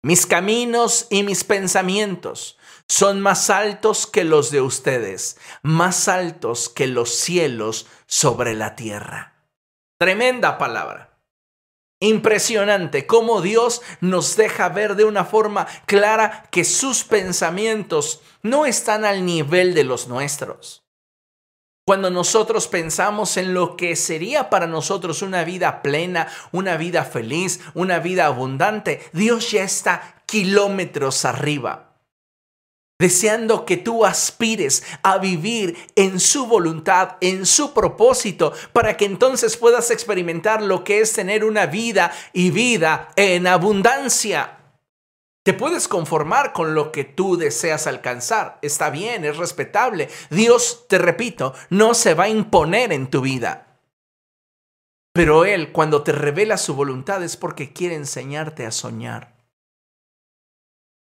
Mis 0.02 0.26
caminos 0.26 1.06
y 1.10 1.22
mis 1.22 1.44
pensamientos 1.44 2.58
son 2.88 3.20
más 3.20 3.50
altos 3.50 4.06
que 4.06 4.24
los 4.24 4.50
de 4.50 4.60
ustedes, 4.60 5.38
más 5.62 6.08
altos 6.08 6.68
que 6.68 6.86
los 6.86 7.14
cielos 7.14 7.86
sobre 8.06 8.54
la 8.54 8.74
tierra. 8.74 9.46
Tremenda 9.98 10.58
palabra. 10.58 11.16
Impresionante 12.00 13.06
cómo 13.06 13.40
Dios 13.40 13.80
nos 14.00 14.34
deja 14.34 14.68
ver 14.68 14.96
de 14.96 15.04
una 15.04 15.24
forma 15.24 15.68
clara 15.86 16.48
que 16.50 16.64
sus 16.64 17.04
pensamientos 17.04 18.20
no 18.42 18.66
están 18.66 19.04
al 19.04 19.24
nivel 19.24 19.72
de 19.72 19.84
los 19.84 20.08
nuestros. 20.08 20.81
Cuando 21.84 22.10
nosotros 22.10 22.68
pensamos 22.68 23.36
en 23.36 23.54
lo 23.54 23.76
que 23.76 23.96
sería 23.96 24.50
para 24.50 24.66
nosotros 24.66 25.20
una 25.22 25.42
vida 25.42 25.82
plena, 25.82 26.28
una 26.52 26.76
vida 26.76 27.04
feliz, 27.04 27.60
una 27.74 27.98
vida 27.98 28.26
abundante, 28.26 29.02
Dios 29.12 29.50
ya 29.50 29.64
está 29.64 30.22
kilómetros 30.26 31.24
arriba 31.24 31.92
deseando 33.02 33.64
que 33.64 33.78
tú 33.78 34.06
aspires 34.06 34.84
a 35.02 35.18
vivir 35.18 35.76
en 35.96 36.20
su 36.20 36.46
voluntad, 36.46 37.16
en 37.20 37.46
su 37.46 37.74
propósito, 37.74 38.52
para 38.72 38.96
que 38.96 39.06
entonces 39.06 39.56
puedas 39.56 39.90
experimentar 39.90 40.62
lo 40.62 40.84
que 40.84 41.00
es 41.00 41.12
tener 41.12 41.44
una 41.44 41.66
vida 41.66 42.12
y 42.32 42.50
vida 42.50 43.08
en 43.16 43.48
abundancia. 43.48 44.62
Te 45.44 45.52
puedes 45.52 45.88
conformar 45.88 46.52
con 46.52 46.74
lo 46.74 46.92
que 46.92 47.05
tú 47.05 47.37
deseas 47.37 47.87
alcanzar. 47.87 48.59
Está 48.62 48.90
bien, 48.90 49.24
es 49.24 49.37
respetable. 49.37 50.09
Dios, 50.31 50.87
te 50.88 50.98
repito, 50.98 51.52
no 51.68 51.94
se 51.94 52.14
va 52.14 52.24
a 52.24 52.28
imponer 52.28 52.92
en 52.92 53.11
tu 53.11 53.22
vida. 53.22 53.81
Pero 55.12 55.44
Él, 55.44 55.72
cuando 55.72 56.02
te 56.02 56.12
revela 56.12 56.57
su 56.57 56.74
voluntad, 56.74 57.22
es 57.22 57.37
porque 57.37 57.72
quiere 57.72 57.96
enseñarte 57.96 58.66
a 58.66 58.70
soñar. 58.70 59.37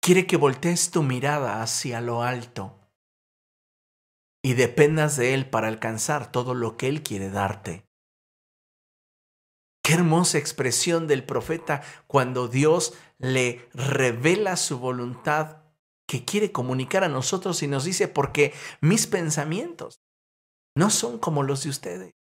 Quiere 0.01 0.27
que 0.27 0.37
voltees 0.37 0.91
tu 0.91 1.03
mirada 1.03 1.63
hacia 1.63 2.01
lo 2.01 2.23
alto 2.23 2.79
y 4.43 4.55
dependas 4.55 5.17
de 5.17 5.33
Él 5.33 5.49
para 5.49 5.69
alcanzar 5.69 6.31
todo 6.31 6.55
lo 6.55 6.77
que 6.77 6.89
Él 6.89 7.03
quiere 7.03 7.31
darte. 7.31 7.87
Qué 9.85 9.93
hermosa 9.93 10.39
expresión 10.39 11.07
del 11.07 11.25
profeta 11.25 11.83
cuando 12.09 12.49
Dios 12.49 12.95
le 13.19 13.69
revela 13.73 14.57
su 14.57 14.79
voluntad 14.79 15.59
que 16.09 16.25
quiere 16.25 16.51
comunicar 16.51 17.05
a 17.05 17.09
nosotros 17.09 17.63
y 17.63 17.69
nos 17.69 17.85
dice, 17.85 18.09
porque 18.09 18.53
mis 18.81 19.07
pensamientos 19.07 20.01
no 20.75 20.91
son 20.91 21.19
como 21.19 21.45
los 21.45 21.63
de 21.63 21.71
ustedes, 21.71 22.15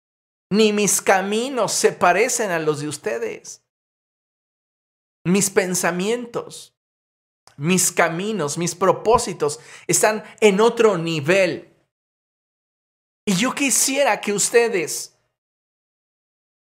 ni 0.50 0.72
mis 0.72 1.00
caminos 1.00 1.72
se 1.72 1.92
parecen 1.92 2.50
a 2.50 2.58
los 2.58 2.80
de 2.80 2.88
ustedes. 2.88 3.64
Mis 5.24 5.48
pensamientos 5.48 6.72
mis 7.56 7.92
caminos, 7.92 8.58
mis 8.58 8.74
propósitos 8.74 9.60
están 9.86 10.24
en 10.40 10.60
otro 10.60 10.98
nivel. 10.98 11.72
Y 13.24 13.34
yo 13.34 13.54
quisiera 13.54 14.20
que 14.20 14.32
ustedes 14.32 15.11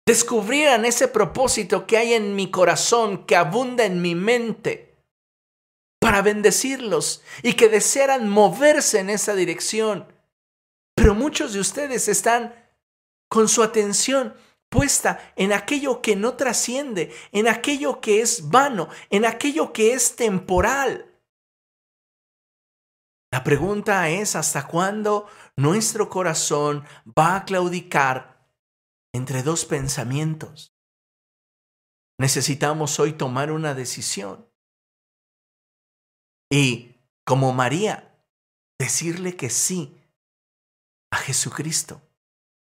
descubrieran 0.07 0.85
ese 0.85 1.07
propósito 1.07 1.85
que 1.85 1.97
hay 1.97 2.13
en 2.13 2.35
mi 2.35 2.49
corazón, 2.51 3.25
que 3.25 3.35
abunda 3.35 3.85
en 3.85 4.01
mi 4.01 4.15
mente, 4.15 4.91
para 5.99 6.21
bendecirlos 6.21 7.23
y 7.43 7.53
que 7.53 7.69
desearan 7.69 8.27
moverse 8.27 8.99
en 8.99 9.09
esa 9.09 9.35
dirección. 9.35 10.11
Pero 10.95 11.13
muchos 11.15 11.53
de 11.53 11.59
ustedes 11.59 12.07
están 12.07 12.55
con 13.29 13.47
su 13.47 13.63
atención 13.63 14.35
puesta 14.69 15.33
en 15.35 15.53
aquello 15.53 16.01
que 16.01 16.15
no 16.15 16.35
trasciende, 16.35 17.13
en 17.31 17.47
aquello 17.47 18.01
que 18.01 18.21
es 18.21 18.49
vano, 18.49 18.89
en 19.09 19.25
aquello 19.25 19.73
que 19.73 19.93
es 19.93 20.15
temporal. 20.15 21.07
La 23.31 23.43
pregunta 23.43 24.09
es 24.09 24.35
hasta 24.35 24.67
cuándo 24.67 25.27
nuestro 25.55 26.09
corazón 26.09 26.83
va 27.07 27.37
a 27.37 27.45
claudicar 27.45 28.30
entre 29.13 29.43
dos 29.43 29.65
pensamientos. 29.65 30.76
Necesitamos 32.19 33.00
hoy 33.00 33.13
tomar 33.13 33.52
una 33.52 33.74
decisión. 33.74 34.47
Y, 36.52 37.02
como 37.26 37.54
María, 37.54 38.24
decirle 38.80 39.36
que 39.36 39.50
sí 39.50 39.97
a 41.12 41.17
Jesucristo. 41.17 42.02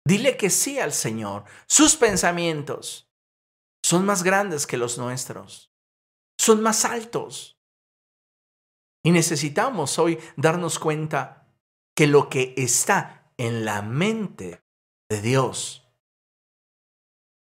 Dile 0.06 0.38
que 0.38 0.50
sí 0.50 0.80
al 0.80 0.94
Señor. 0.94 1.46
Sus 1.68 1.96
pensamientos 1.96 3.12
son 3.84 4.06
más 4.06 4.24
grandes 4.24 4.66
que 4.66 4.78
los 4.78 4.98
nuestros. 4.98 5.74
Son 6.40 6.62
más 6.62 6.86
altos. 6.86 7.60
Y 9.04 9.12
necesitamos 9.12 10.00
hoy 10.00 10.20
darnos 10.36 10.80
cuenta 10.80 11.48
que 11.96 12.08
lo 12.08 12.30
que 12.30 12.54
está 12.58 13.32
en 13.38 13.66
la 13.66 13.82
mente 13.82 14.64
de 15.10 15.22
Dios 15.22 15.88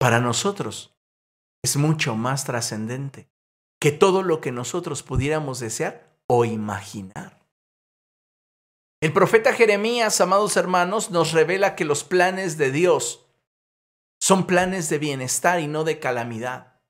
para 0.04 0.20
nosotros 0.20 0.94
es 1.62 1.78
mucho 1.78 2.14
más 2.14 2.44
trascendente 2.44 3.30
que 3.80 3.90
todo 3.90 4.22
lo 4.22 4.42
que 4.42 4.52
nosotros 4.52 5.02
pudiéramos 5.02 5.60
desear 5.60 6.14
o 6.26 6.44
imaginar. 6.44 7.42
El 9.00 9.14
profeta 9.14 9.54
Jeremías, 9.54 10.20
amados 10.20 10.58
hermanos, 10.58 11.10
nos 11.10 11.32
revela 11.32 11.74
que 11.74 11.86
los 11.86 12.04
planes 12.04 12.58
de 12.58 12.70
Dios 12.70 13.24
son 14.20 14.46
planes 14.46 14.90
de 14.90 14.98
bienestar 14.98 15.60
y 15.60 15.68
no 15.68 15.84
de 15.84 15.98
calamidad, 16.00 16.82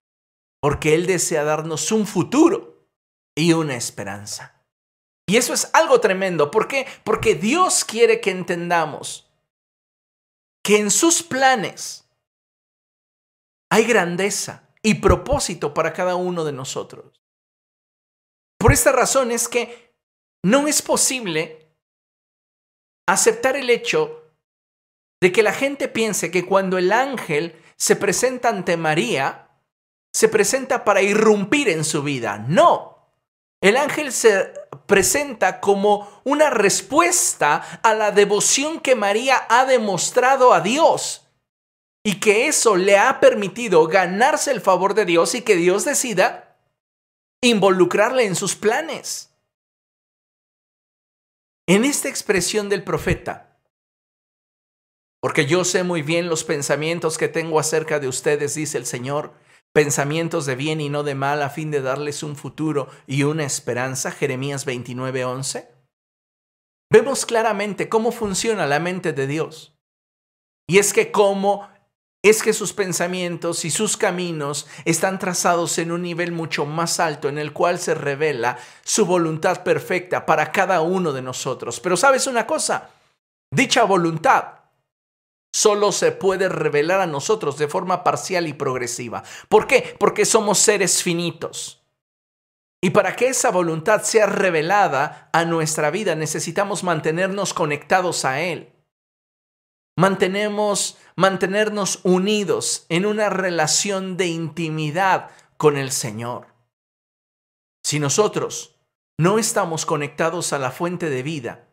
porque 0.60 0.96
Él 0.96 1.06
desea 1.06 1.44
darnos 1.44 1.92
un 1.92 2.08
futuro 2.08 2.88
y 3.36 3.52
una 3.52 3.76
esperanza. 3.76 4.66
Y 5.28 5.36
eso 5.36 5.54
es 5.54 5.70
algo 5.72 6.00
tremendo. 6.00 6.50
¿Por 6.50 6.66
qué? 6.66 6.88
Porque 7.04 7.36
Dios 7.36 7.84
quiere 7.84 8.20
que 8.20 8.32
entendamos 8.32 9.30
que 10.64 10.78
en 10.78 10.90
sus 10.90 11.22
planes 11.22 12.03
hay 13.74 13.86
grandeza 13.86 14.68
y 14.82 14.94
propósito 14.94 15.74
para 15.74 15.92
cada 15.92 16.14
uno 16.14 16.44
de 16.44 16.52
nosotros. 16.52 17.20
Por 18.56 18.72
esta 18.72 18.92
razón 18.92 19.32
es 19.32 19.48
que 19.48 19.96
no 20.44 20.68
es 20.68 20.80
posible 20.80 21.74
aceptar 23.08 23.56
el 23.56 23.68
hecho 23.70 24.30
de 25.20 25.32
que 25.32 25.42
la 25.42 25.52
gente 25.52 25.88
piense 25.88 26.30
que 26.30 26.46
cuando 26.46 26.78
el 26.78 26.92
ángel 26.92 27.60
se 27.76 27.96
presenta 27.96 28.48
ante 28.48 28.76
María, 28.76 29.48
se 30.12 30.28
presenta 30.28 30.84
para 30.84 31.02
irrumpir 31.02 31.68
en 31.68 31.82
su 31.82 32.04
vida. 32.04 32.38
No. 32.46 33.10
El 33.60 33.76
ángel 33.76 34.12
se 34.12 34.54
presenta 34.86 35.58
como 35.58 36.22
una 36.22 36.48
respuesta 36.48 37.80
a 37.82 37.92
la 37.92 38.12
devoción 38.12 38.78
que 38.78 38.94
María 38.94 39.44
ha 39.48 39.64
demostrado 39.64 40.54
a 40.54 40.60
Dios 40.60 41.23
y 42.06 42.20
que 42.20 42.46
eso 42.46 42.76
le 42.76 42.98
ha 42.98 43.18
permitido 43.18 43.86
ganarse 43.86 44.50
el 44.50 44.60
favor 44.60 44.94
de 44.94 45.06
Dios 45.06 45.34
y 45.34 45.42
que 45.42 45.56
Dios 45.56 45.84
decida 45.86 46.58
involucrarle 47.42 48.26
en 48.26 48.36
sus 48.36 48.54
planes. 48.54 49.34
En 51.66 51.84
esta 51.84 52.10
expresión 52.10 52.68
del 52.68 52.84
profeta, 52.84 53.58
porque 55.22 55.46
yo 55.46 55.64
sé 55.64 55.82
muy 55.82 56.02
bien 56.02 56.28
los 56.28 56.44
pensamientos 56.44 57.16
que 57.16 57.28
tengo 57.28 57.58
acerca 57.58 57.98
de 57.98 58.08
ustedes, 58.08 58.54
dice 58.54 58.76
el 58.76 58.84
Señor, 58.84 59.32
pensamientos 59.72 60.44
de 60.44 60.56
bien 60.56 60.82
y 60.82 60.90
no 60.90 61.02
de 61.02 61.14
mal 61.14 61.42
a 61.42 61.48
fin 61.48 61.70
de 61.70 61.80
darles 61.80 62.22
un 62.22 62.36
futuro 62.36 62.90
y 63.06 63.22
una 63.22 63.44
esperanza, 63.44 64.10
Jeremías 64.10 64.66
29:11. 64.66 65.70
Vemos 66.92 67.24
claramente 67.24 67.88
cómo 67.88 68.12
funciona 68.12 68.66
la 68.66 68.78
mente 68.78 69.14
de 69.14 69.26
Dios. 69.26 69.74
Y 70.68 70.78
es 70.78 70.92
que 70.92 71.10
como 71.10 71.68
es 72.24 72.42
que 72.42 72.54
sus 72.54 72.72
pensamientos 72.72 73.66
y 73.66 73.70
sus 73.70 73.98
caminos 73.98 74.66
están 74.86 75.18
trazados 75.18 75.76
en 75.76 75.92
un 75.92 76.00
nivel 76.00 76.32
mucho 76.32 76.64
más 76.64 76.98
alto 76.98 77.28
en 77.28 77.36
el 77.36 77.52
cual 77.52 77.78
se 77.78 77.94
revela 77.94 78.56
su 78.82 79.04
voluntad 79.04 79.62
perfecta 79.62 80.24
para 80.24 80.50
cada 80.50 80.80
uno 80.80 81.12
de 81.12 81.20
nosotros. 81.20 81.80
Pero 81.80 81.98
sabes 81.98 82.26
una 82.26 82.46
cosa, 82.46 82.88
dicha 83.50 83.84
voluntad 83.84 84.54
solo 85.52 85.92
se 85.92 86.12
puede 86.12 86.48
revelar 86.48 87.02
a 87.02 87.06
nosotros 87.06 87.58
de 87.58 87.68
forma 87.68 88.02
parcial 88.02 88.48
y 88.48 88.54
progresiva. 88.54 89.22
¿Por 89.50 89.66
qué? 89.66 89.94
Porque 90.00 90.24
somos 90.24 90.58
seres 90.58 91.02
finitos. 91.02 91.84
Y 92.80 92.90
para 92.90 93.16
que 93.16 93.28
esa 93.28 93.50
voluntad 93.50 94.02
sea 94.02 94.24
revelada 94.24 95.28
a 95.34 95.44
nuestra 95.44 95.90
vida 95.90 96.14
necesitamos 96.14 96.84
mantenernos 96.84 97.52
conectados 97.52 98.24
a 98.24 98.40
Él 98.40 98.73
mantenemos, 99.96 100.98
mantenernos 101.16 102.00
unidos 102.02 102.86
en 102.88 103.06
una 103.06 103.30
relación 103.30 104.16
de 104.16 104.26
intimidad 104.26 105.30
con 105.56 105.76
el 105.76 105.92
Señor. 105.92 106.48
Si 107.82 108.00
nosotros 108.00 108.76
no 109.18 109.38
estamos 109.38 109.86
conectados 109.86 110.52
a 110.52 110.58
la 110.58 110.70
fuente 110.70 111.10
de 111.10 111.22
vida, 111.22 111.68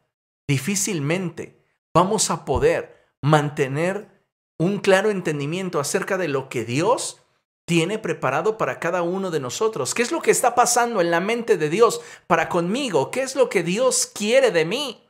difícilmente 0.48 1.66
vamos 1.94 2.30
a 2.30 2.46
poder 2.46 3.16
mantener 3.22 4.26
un 4.60 4.80
claro 4.80 5.10
entendimiento 5.10 5.80
acerca 5.80 6.18
de 6.18 6.28
lo 6.28 6.50
que 6.50 6.66
Dios 6.66 7.22
tiene 7.66 7.98
preparado 7.98 8.58
para 8.58 8.80
cada 8.80 9.02
uno 9.02 9.32
de 9.32 9.40
nosotros. 9.40 9.94
¿Qué 9.94 10.02
es 10.02 10.12
lo 10.12 10.22
que 10.22 10.32
está 10.32 10.56
pasando 10.56 11.02
en 11.02 11.10
la 11.10 11.20
mente 11.20 11.58
de 11.58 11.70
Dios 11.70 12.02
para 12.28 12.50
conmigo? 12.50 13.12
¿Qué 13.12 13.22
es 13.22 13.36
lo 13.36 13.50
que 13.50 13.64
Dios 13.64 14.12
quiere 14.14 14.52
de 14.52 14.66
mí? 14.66 15.08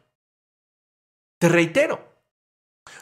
Te 1.39 1.49
reitero, 1.49 2.10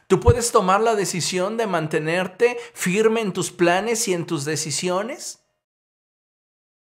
Tú 0.08 0.20
puedes 0.20 0.52
tomar 0.52 0.82
la 0.82 0.96
decisión 0.96 1.58
de 1.58 1.68
mantenerte 1.68 2.58
firme 2.74 3.22
en 3.22 3.34
tus 3.34 3.52
planes 3.52 4.08
y 4.08 4.14
en 4.14 4.26
tus 4.26 4.46
decisiones. 4.46 5.46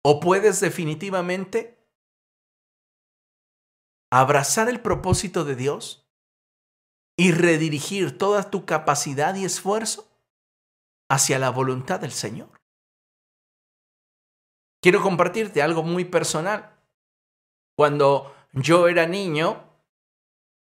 O 0.03 0.19
puedes 0.19 0.59
definitivamente 0.59 1.79
abrazar 4.11 4.69
el 4.69 4.81
propósito 4.81 5.45
de 5.45 5.55
Dios 5.55 6.07
y 7.17 7.31
redirigir 7.31 8.17
toda 8.17 8.49
tu 8.49 8.65
capacidad 8.65 9.35
y 9.35 9.45
esfuerzo 9.45 10.07
hacia 11.09 11.39
la 11.39 11.49
voluntad 11.49 11.99
del 11.99 12.11
Señor. 12.11 12.49
Quiero 14.81 15.01
compartirte 15.01 15.61
algo 15.61 15.83
muy 15.83 16.05
personal. 16.05 16.75
Cuando 17.77 18.35
yo 18.51 18.87
era 18.87 19.07
niño, 19.07 19.72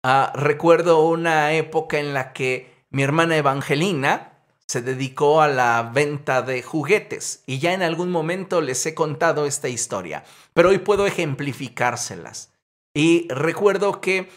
ah, 0.03 0.31
recuerdo 0.35 1.07
una 1.07 1.53
época 1.53 1.99
en 1.99 2.13
la 2.13 2.33
que 2.33 2.71
mi 2.89 3.03
hermana 3.03 3.37
Evangelina 3.37 4.39
se 4.67 4.81
dedicó 4.81 5.41
a 5.41 5.47
la 5.47 5.91
venta 5.93 6.43
de 6.43 6.61
juguetes 6.61 7.43
y 7.47 7.57
ya 7.57 7.73
en 7.73 7.81
algún 7.81 8.11
momento 8.11 8.61
les 8.61 8.85
he 8.85 8.93
contado 8.93 9.47
esta 9.47 9.67
historia, 9.67 10.23
pero 10.53 10.69
hoy 10.69 10.77
puedo 10.77 11.07
ejemplificárselas. 11.07 12.53
Y 12.93 13.27
recuerdo 13.29 13.99
que 13.99 14.29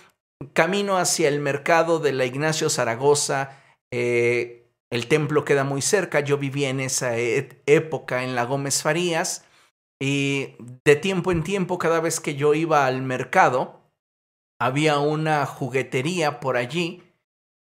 camino 0.55 0.97
hacia 0.97 1.29
el 1.29 1.41
mercado 1.41 1.99
de 1.99 2.13
la 2.13 2.25
Ignacio 2.25 2.71
Zaragoza, 2.71 3.59
eh, 3.91 4.71
el 4.91 5.07
templo 5.07 5.45
queda 5.45 5.65
muy 5.65 5.83
cerca, 5.83 6.21
yo 6.21 6.39
vivía 6.39 6.71
en 6.71 6.81
esa 6.81 7.19
e-, 7.19 7.63
época 7.67 8.25
en 8.25 8.35
la 8.35 8.45
Gómez 8.45 8.83
Farías 8.83 9.45
y 10.01 10.57
de 10.85 10.97
tiempo 10.97 11.31
en 11.31 11.43
tiempo 11.45 11.79
cada 11.79 12.01
vez 12.01 12.21
que 12.21 12.35
yo 12.37 12.55
iba 12.55 12.87
al 12.87 13.03
mercado 13.03 13.82
había 14.65 14.99
una 14.99 15.45
juguetería 15.45 16.39
por 16.39 16.57
allí 16.57 17.03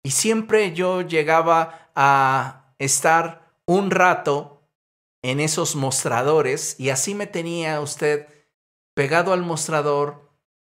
y 0.03 0.11
siempre 0.11 0.73
yo 0.73 1.01
llegaba 1.01 1.89
a 1.95 2.73
estar 2.77 3.51
un 3.65 3.89
rato 3.89 4.61
en 5.23 5.39
esos 5.39 5.75
mostradores 5.75 6.79
y 6.79 6.89
así 6.89 7.15
me 7.15 7.25
tenía 7.25 7.81
usted 7.81 8.27
pegado 8.93 9.33
al 9.33 9.41
mostrador 9.41 10.29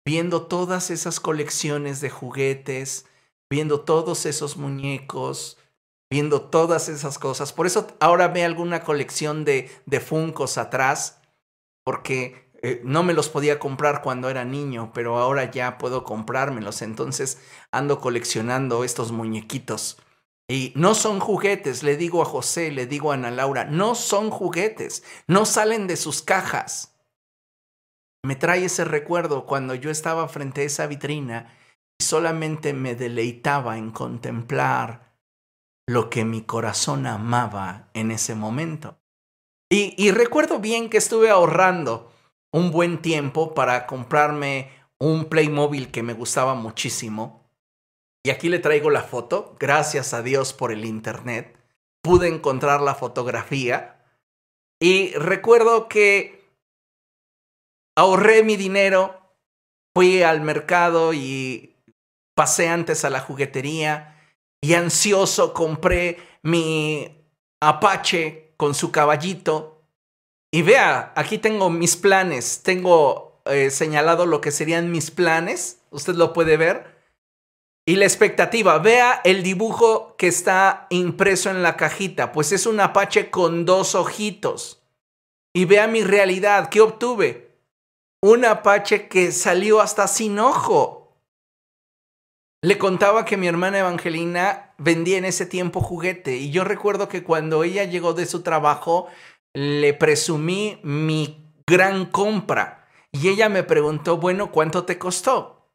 viendo 0.05 0.47
todas 0.47 0.91
esas 0.91 1.19
colecciones 1.19 1.99
de 1.99 2.09
juguetes, 2.09 3.05
viendo 3.49 3.81
todos 3.81 4.25
esos 4.25 4.55
muñecos, 4.55 5.57
viendo 6.09 6.41
todas 6.41 6.87
esas 6.87 7.19
cosas. 7.19 7.51
Por 7.51 7.67
eso 7.67 7.87
ahora 7.99 8.29
ve 8.29 8.45
alguna 8.45 8.83
colección 8.83 9.43
de, 9.43 9.69
de 9.85 9.99
Funcos 9.99 10.57
atrás, 10.57 11.19
porque 11.83 12.49
eh, 12.65 12.79
no 12.85 13.03
me 13.03 13.13
los 13.13 13.27
podía 13.27 13.59
comprar 13.59 14.01
cuando 14.01 14.29
era 14.29 14.45
niño, 14.45 14.91
pero 14.93 15.19
ahora 15.19 15.51
ya 15.51 15.77
puedo 15.77 16.05
comprármelos. 16.05 16.81
Entonces 16.81 17.39
ando 17.71 17.99
coleccionando 17.99 18.85
estos 18.85 19.11
muñequitos. 19.11 19.97
Y 20.47 20.71
no 20.75 20.95
son 20.95 21.19
juguetes, 21.19 21.83
le 21.83 21.97
digo 21.97 22.21
a 22.21 22.25
José, 22.25 22.71
le 22.71 22.85
digo 22.85 23.11
a 23.11 23.15
Ana 23.15 23.31
Laura, 23.31 23.65
no 23.65 23.95
son 23.95 24.29
juguetes, 24.29 25.03
no 25.27 25.45
salen 25.45 25.87
de 25.87 25.97
sus 25.97 26.21
cajas. 26.21 26.97
Me 28.25 28.35
trae 28.35 28.65
ese 28.65 28.85
recuerdo 28.85 29.45
cuando 29.45 29.75
yo 29.75 29.89
estaba 29.89 30.27
frente 30.29 30.61
a 30.61 30.65
esa 30.65 30.87
vitrina 30.87 31.53
y 31.99 32.03
solamente 32.05 32.73
me 32.73 32.95
deleitaba 32.95 33.77
en 33.77 33.91
contemplar 33.91 35.13
lo 35.85 36.09
que 36.09 36.23
mi 36.23 36.43
corazón 36.43 37.07
amaba 37.07 37.89
en 37.93 38.11
ese 38.11 38.35
momento. 38.35 38.99
Y, 39.69 39.95
y 39.97 40.11
recuerdo 40.11 40.59
bien 40.59 40.89
que 40.89 40.97
estuve 40.97 41.29
ahorrando 41.29 42.12
un 42.53 42.71
buen 42.71 43.01
tiempo 43.01 43.53
para 43.53 43.85
comprarme 43.85 44.71
un 44.99 45.25
Playmobil 45.25 45.91
que 45.91 46.03
me 46.03 46.13
gustaba 46.13 46.55
muchísimo 46.55 47.43
y 48.25 48.29
aquí 48.29 48.47
le 48.47 48.59
traigo 48.59 48.89
la 48.89 49.03
foto, 49.03 49.57
gracias 49.59 50.13
a 50.13 50.21
Dios 50.21 50.53
por 50.53 50.71
el 50.71 50.85
Internet. 50.85 51.57
Pude 52.01 52.29
encontrar 52.29 52.81
la 52.81 52.95
fotografía. 52.95 54.01
Y 54.81 55.13
recuerdo 55.15 55.89
que 55.89 56.49
ahorré 57.97 58.43
mi 58.43 58.55
dinero, 58.55 59.35
fui 59.93 60.23
al 60.23 60.39
mercado 60.39 61.13
y 61.13 61.75
pasé 62.33 62.69
antes 62.69 63.03
a 63.03 63.09
la 63.09 63.19
juguetería 63.19 64.21
y 64.61 64.73
ansioso 64.73 65.53
compré 65.53 66.17
mi 66.43 67.27
Apache 67.61 68.53
con 68.55 68.73
su 68.73 68.91
caballito. 68.91 69.72
Y 70.53 70.61
vea, 70.61 71.11
aquí 71.15 71.39
tengo 71.39 71.71
mis 71.71 71.97
planes, 71.97 72.61
tengo 72.61 73.41
eh, 73.45 73.71
señalado 73.71 74.27
lo 74.27 74.39
que 74.39 74.51
serían 74.51 74.91
mis 74.91 75.09
planes, 75.09 75.79
usted 75.89 76.13
lo 76.13 76.31
puede 76.31 76.57
ver. 76.57 76.93
Y 77.87 77.95
la 77.95 78.05
expectativa, 78.05 78.77
vea 78.77 79.19
el 79.23 79.41
dibujo 79.41 80.15
que 80.15 80.27
está 80.27 80.85
impreso 80.91 81.49
en 81.49 81.63
la 81.63 81.75
cajita, 81.75 82.31
pues 82.31 82.51
es 82.51 82.67
un 82.67 82.79
Apache 82.81 83.31
con 83.31 83.65
dos 83.65 83.95
ojitos. 83.95 84.83
Y 85.55 85.65
vea 85.65 85.87
mi 85.87 86.03
realidad, 86.03 86.69
¿qué 86.69 86.81
obtuve? 86.81 87.57
Un 88.21 88.45
Apache 88.45 89.07
que 89.07 89.31
salió 89.31 89.81
hasta 89.81 90.07
sin 90.07 90.37
ojo. 90.37 91.17
Le 92.61 92.77
contaba 92.77 93.25
que 93.25 93.37
mi 93.37 93.47
hermana 93.47 93.79
Evangelina 93.79 94.73
vendía 94.77 95.17
en 95.17 95.25
ese 95.25 95.45
tiempo 95.47 95.81
juguete 95.81 96.37
y 96.37 96.51
yo 96.51 96.63
recuerdo 96.63 97.09
que 97.09 97.23
cuando 97.23 97.63
ella 97.63 97.83
llegó 97.85 98.13
de 98.13 98.25
su 98.25 98.41
trabajo 98.41 99.07
le 99.53 99.93
presumí 99.93 100.79
mi 100.83 101.53
gran 101.67 102.05
compra 102.07 102.87
y 103.11 103.29
ella 103.29 103.49
me 103.49 103.63
preguntó, 103.63 104.17
bueno, 104.17 104.51
¿cuánto 104.51 104.85
te 104.85 104.97
costó? 104.97 105.71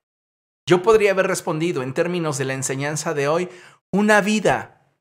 Yo 0.66 0.82
podría 0.82 1.12
haber 1.12 1.26
respondido 1.26 1.82
en 1.82 1.94
términos 1.94 2.36
de 2.36 2.44
la 2.44 2.54
enseñanza 2.54 3.14
de 3.14 3.28
hoy, 3.28 3.48
una 3.92 4.20
vida. 4.20 4.92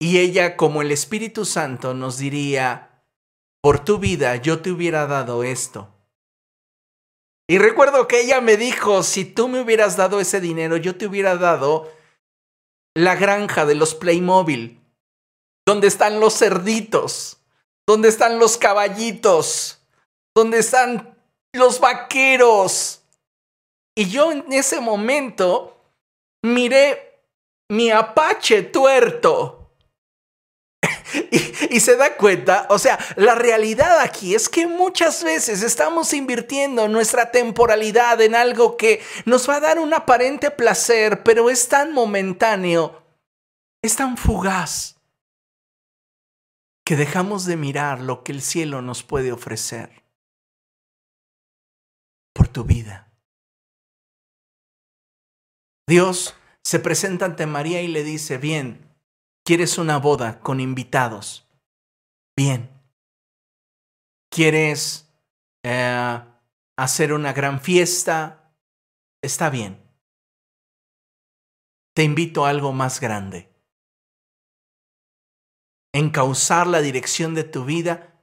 Y 0.00 0.18
ella, 0.18 0.56
como 0.56 0.82
el 0.82 0.90
Espíritu 0.90 1.44
Santo, 1.44 1.94
nos 1.94 2.18
diría, 2.18 3.04
por 3.60 3.84
tu 3.84 3.98
vida 3.98 4.36
yo 4.36 4.60
te 4.60 4.70
hubiera 4.70 5.06
dado 5.06 5.44
esto. 5.44 5.94
Y 7.46 7.58
recuerdo 7.58 8.08
que 8.08 8.20
ella 8.20 8.40
me 8.40 8.56
dijo, 8.56 9.02
si 9.02 9.24
tú 9.24 9.48
me 9.48 9.60
hubieras 9.60 9.96
dado 9.96 10.20
ese 10.20 10.40
dinero, 10.40 10.76
yo 10.76 10.96
te 10.96 11.06
hubiera 11.06 11.36
dado 11.36 11.90
la 12.94 13.16
granja 13.16 13.64
de 13.64 13.74
los 13.74 13.94
Playmobil, 13.94 14.77
donde 15.68 15.86
están 15.86 16.18
los 16.18 16.38
cerditos, 16.38 17.42
donde 17.86 18.08
están 18.08 18.38
los 18.38 18.56
caballitos, 18.56 19.82
donde 20.34 20.60
están 20.60 21.14
los 21.52 21.78
vaqueros, 21.78 23.02
y 23.94 24.08
yo 24.08 24.32
en 24.32 24.50
ese 24.50 24.80
momento 24.80 25.76
miré 26.42 27.20
mi 27.70 27.90
Apache 27.90 28.62
tuerto. 28.62 29.74
y, 31.70 31.80
se 31.80 31.96
da 31.96 32.16
cuenta, 32.16 32.66
o 32.70 32.78
sea, 32.78 32.98
la 33.16 33.34
realidad 33.34 34.00
aquí 34.00 34.34
es 34.34 34.48
que 34.48 34.66
muchas 34.66 35.22
veces 35.22 35.62
estamos 35.62 36.14
invirtiendo 36.14 36.88
nuestra 36.88 37.30
temporalidad 37.30 38.22
en 38.22 38.34
algo 38.34 38.78
que 38.78 39.02
nos 39.26 39.46
va 39.50 39.56
a 39.56 39.60
dar 39.60 39.78
un 39.78 39.92
aparente 39.92 40.50
placer, 40.50 41.22
pero 41.24 41.50
es 41.50 41.68
tan 41.68 41.92
momentáneo, 41.92 43.02
es 43.82 43.96
tan 43.96 44.16
fugaz, 44.16 44.97
que 46.88 46.96
dejamos 46.96 47.44
de 47.44 47.58
mirar 47.58 48.00
lo 48.00 48.24
que 48.24 48.32
el 48.32 48.40
cielo 48.40 48.80
nos 48.80 49.02
puede 49.02 49.30
ofrecer 49.30 50.06
por 52.32 52.48
tu 52.48 52.64
vida. 52.64 53.12
Dios 55.86 56.34
se 56.64 56.78
presenta 56.78 57.26
ante 57.26 57.44
María 57.44 57.82
y 57.82 57.88
le 57.88 58.04
dice, 58.04 58.38
bien, 58.38 58.96
¿quieres 59.44 59.76
una 59.76 59.98
boda 59.98 60.40
con 60.40 60.60
invitados? 60.60 61.46
Bien. 62.34 62.70
¿Quieres 64.30 65.12
eh, 65.64 66.22
hacer 66.78 67.12
una 67.12 67.34
gran 67.34 67.60
fiesta? 67.60 68.54
Está 69.22 69.50
bien. 69.50 69.78
Te 71.94 72.02
invito 72.02 72.46
a 72.46 72.48
algo 72.48 72.72
más 72.72 72.98
grande. 72.98 73.47
Encauzar 75.98 76.68
la 76.68 76.80
dirección 76.80 77.34
de 77.34 77.42
tu 77.42 77.64
vida 77.64 78.14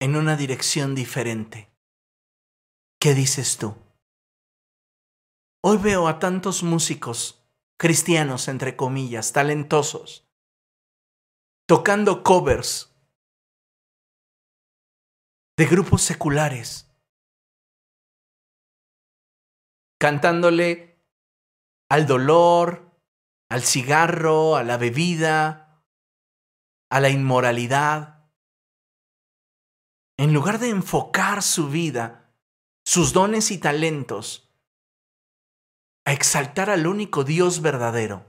en 0.00 0.16
una 0.16 0.38
dirección 0.38 0.94
diferente. 0.94 1.70
¿Qué 2.98 3.12
dices 3.12 3.58
tú? 3.58 3.76
Hoy 5.62 5.76
veo 5.76 6.08
a 6.08 6.18
tantos 6.18 6.62
músicos 6.62 7.46
cristianos, 7.78 8.48
entre 8.48 8.74
comillas, 8.74 9.34
talentosos, 9.34 10.26
tocando 11.68 12.22
covers 12.22 12.90
de 15.58 15.66
grupos 15.66 16.00
seculares, 16.00 16.90
cantándole 20.00 21.04
al 21.90 22.06
dolor, 22.06 22.98
al 23.50 23.60
cigarro, 23.62 24.56
a 24.56 24.64
la 24.64 24.78
bebida, 24.78 25.69
a 26.90 27.00
la 27.00 27.08
inmoralidad, 27.08 28.28
en 30.18 30.34
lugar 30.34 30.58
de 30.58 30.68
enfocar 30.68 31.42
su 31.42 31.70
vida, 31.70 32.34
sus 32.84 33.12
dones 33.12 33.50
y 33.50 33.58
talentos, 33.58 34.52
a 36.04 36.12
exaltar 36.12 36.68
al 36.68 36.86
único 36.86 37.24
Dios 37.24 37.62
verdadero. 37.62 38.26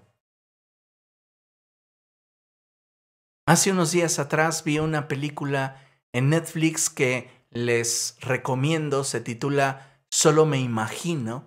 Hace 3.48 3.72
unos 3.72 3.92
días 3.92 4.20
atrás 4.20 4.64
vi 4.64 4.80
una 4.80 5.08
película 5.08 5.82
en 6.14 6.30
Netflix 6.30 6.90
que 6.90 7.30
les 7.50 8.16
recomiendo, 8.22 9.04
se 9.04 9.20
titula 9.20 10.00
Solo 10.12 10.46
me 10.46 10.60
imagino. 10.60 11.44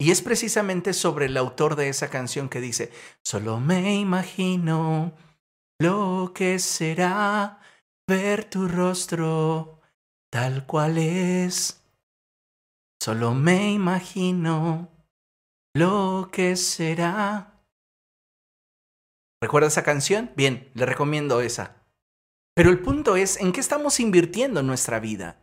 Y 0.00 0.10
es 0.10 0.22
precisamente 0.22 0.92
sobre 0.92 1.26
el 1.26 1.36
autor 1.36 1.76
de 1.76 1.88
esa 1.88 2.10
canción 2.10 2.48
que 2.48 2.60
dice, 2.60 2.92
Solo 3.22 3.60
me 3.60 3.94
imagino 3.94 5.14
lo 5.80 6.32
que 6.34 6.58
será 6.58 7.60
ver 8.08 8.48
tu 8.48 8.66
rostro 8.68 9.80
tal 10.30 10.66
cual 10.66 10.98
es. 10.98 11.84
Solo 13.00 13.34
me 13.34 13.72
imagino 13.72 14.88
lo 15.74 16.30
que 16.32 16.56
será. 16.56 17.64
¿Recuerda 19.40 19.68
esa 19.68 19.84
canción? 19.84 20.32
Bien, 20.36 20.70
le 20.74 20.84
recomiendo 20.84 21.40
esa. 21.40 21.86
Pero 22.56 22.70
el 22.70 22.82
punto 22.82 23.14
es, 23.14 23.36
¿en 23.36 23.52
qué 23.52 23.60
estamos 23.60 24.00
invirtiendo 24.00 24.64
nuestra 24.64 24.98
vida? 24.98 25.40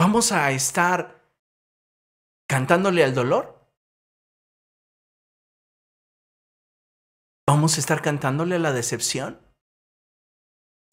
¿Vamos 0.00 0.30
a 0.30 0.52
estar 0.52 1.28
cantándole 2.48 3.02
al 3.02 3.14
dolor? 3.14 3.59
¿Vamos 7.52 7.76
a 7.76 7.80
estar 7.80 8.00
cantándole 8.00 8.54
a 8.54 8.58
la 8.60 8.72
decepción? 8.72 9.40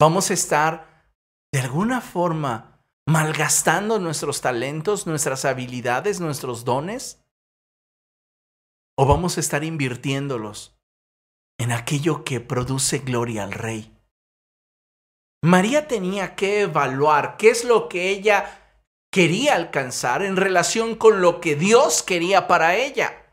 ¿Vamos 0.00 0.32
a 0.32 0.34
estar 0.34 1.08
de 1.52 1.60
alguna 1.60 2.00
forma 2.00 2.82
malgastando 3.06 4.00
nuestros 4.00 4.40
talentos, 4.40 5.06
nuestras 5.06 5.44
habilidades, 5.44 6.18
nuestros 6.18 6.64
dones? 6.64 7.24
¿O 8.96 9.06
vamos 9.06 9.36
a 9.36 9.40
estar 9.40 9.62
invirtiéndolos 9.62 10.76
en 11.60 11.70
aquello 11.70 12.24
que 12.24 12.40
produce 12.40 12.98
gloria 12.98 13.44
al 13.44 13.52
Rey? 13.52 13.96
María 15.44 15.86
tenía 15.86 16.34
que 16.34 16.62
evaluar 16.62 17.36
qué 17.36 17.50
es 17.50 17.62
lo 17.62 17.88
que 17.88 18.08
ella 18.08 18.80
quería 19.12 19.54
alcanzar 19.54 20.24
en 20.24 20.36
relación 20.36 20.96
con 20.96 21.20
lo 21.20 21.40
que 21.40 21.54
Dios 21.54 22.02
quería 22.02 22.48
para 22.48 22.74
ella. 22.74 23.27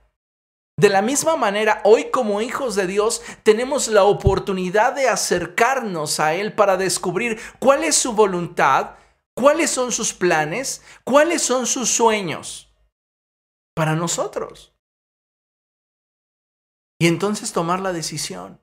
De 0.77 0.89
la 0.89 1.01
misma 1.01 1.37
manera, 1.37 1.81
hoy 1.85 2.11
como 2.11 2.41
hijos 2.41 2.75
de 2.75 2.85
Dios 2.85 3.21
tenemos 3.43 3.87
la 3.87 4.03
oportunidad 4.03 4.93
de 4.93 5.07
acercarnos 5.07 6.19
a 6.19 6.33
Él 6.33 6.53
para 6.53 6.75
descubrir 6.75 7.39
cuál 7.59 7.85
es 7.85 7.95
su 7.95 8.13
voluntad, 8.13 8.95
cuáles 9.33 9.71
son 9.71 9.93
sus 9.93 10.13
planes, 10.13 10.83
cuáles 11.05 11.41
son 11.41 11.65
sus 11.65 11.89
sueños 11.89 12.73
para 13.73 13.95
nosotros. 13.95 14.73
Y 16.99 17.07
entonces 17.07 17.53
tomar 17.53 17.79
la 17.79 17.93
decisión. 17.93 18.61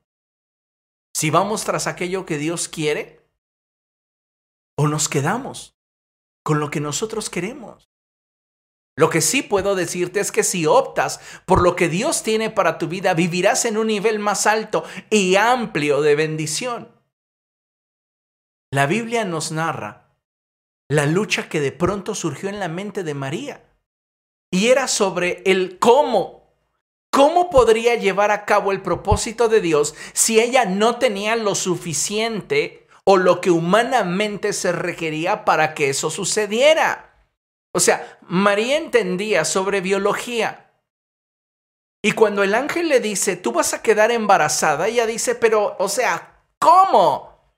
Si 1.15 1.31
vamos 1.31 1.63
tras 1.63 1.87
aquello 1.87 2.25
que 2.25 2.37
Dios 2.37 2.67
quiere 2.67 3.27
o 4.75 4.87
nos 4.87 5.09
quedamos 5.09 5.75
con 6.43 6.59
lo 6.59 6.69
que 6.69 6.79
nosotros 6.79 7.29
queremos. 7.29 7.92
Lo 8.95 9.09
que 9.09 9.21
sí 9.21 9.41
puedo 9.41 9.75
decirte 9.75 10.19
es 10.19 10.31
que 10.31 10.43
si 10.43 10.65
optas 10.65 11.19
por 11.45 11.61
lo 11.61 11.75
que 11.75 11.89
Dios 11.89 12.21
tiene 12.21 12.49
para 12.51 12.77
tu 12.77 12.87
vida, 12.87 13.13
vivirás 13.13 13.65
en 13.65 13.77
un 13.77 13.87
nivel 13.87 14.19
más 14.19 14.45
alto 14.45 14.83
y 15.09 15.35
amplio 15.35 16.01
de 16.01 16.15
bendición. 16.15 16.91
La 18.71 18.85
Biblia 18.85 19.25
nos 19.25 19.51
narra 19.51 20.03
la 20.89 21.05
lucha 21.07 21.49
que 21.49 21.59
de 21.59 21.71
pronto 21.71 22.13
surgió 22.13 22.49
en 22.49 22.59
la 22.59 22.67
mente 22.67 23.03
de 23.03 23.13
María. 23.13 23.63
Y 24.51 24.67
era 24.67 24.87
sobre 24.87 25.41
el 25.45 25.79
cómo. 25.79 26.43
¿Cómo 27.11 27.49
podría 27.49 27.95
llevar 27.95 28.31
a 28.31 28.45
cabo 28.45 28.71
el 28.71 28.81
propósito 28.81 29.47
de 29.47 29.61
Dios 29.61 29.95
si 30.13 30.39
ella 30.39 30.65
no 30.65 30.97
tenía 30.97 31.35
lo 31.35 31.55
suficiente 31.55 32.87
o 33.05 33.17
lo 33.17 33.41
que 33.41 33.51
humanamente 33.51 34.53
se 34.53 34.71
requería 34.71 35.45
para 35.45 35.73
que 35.73 35.89
eso 35.89 36.09
sucediera? 36.09 37.12
O 37.73 37.79
sea, 37.79 38.19
María 38.21 38.77
entendía 38.77 39.45
sobre 39.45 39.81
biología. 39.81 40.71
Y 42.03 42.11
cuando 42.11 42.43
el 42.43 42.53
ángel 42.53 42.89
le 42.89 42.99
dice, 42.99 43.35
tú 43.35 43.51
vas 43.51 43.73
a 43.73 43.81
quedar 43.81 44.11
embarazada, 44.11 44.87
ella 44.87 45.05
dice, 45.05 45.35
pero, 45.35 45.75
o 45.79 45.89
sea, 45.89 46.43
¿cómo? 46.59 47.55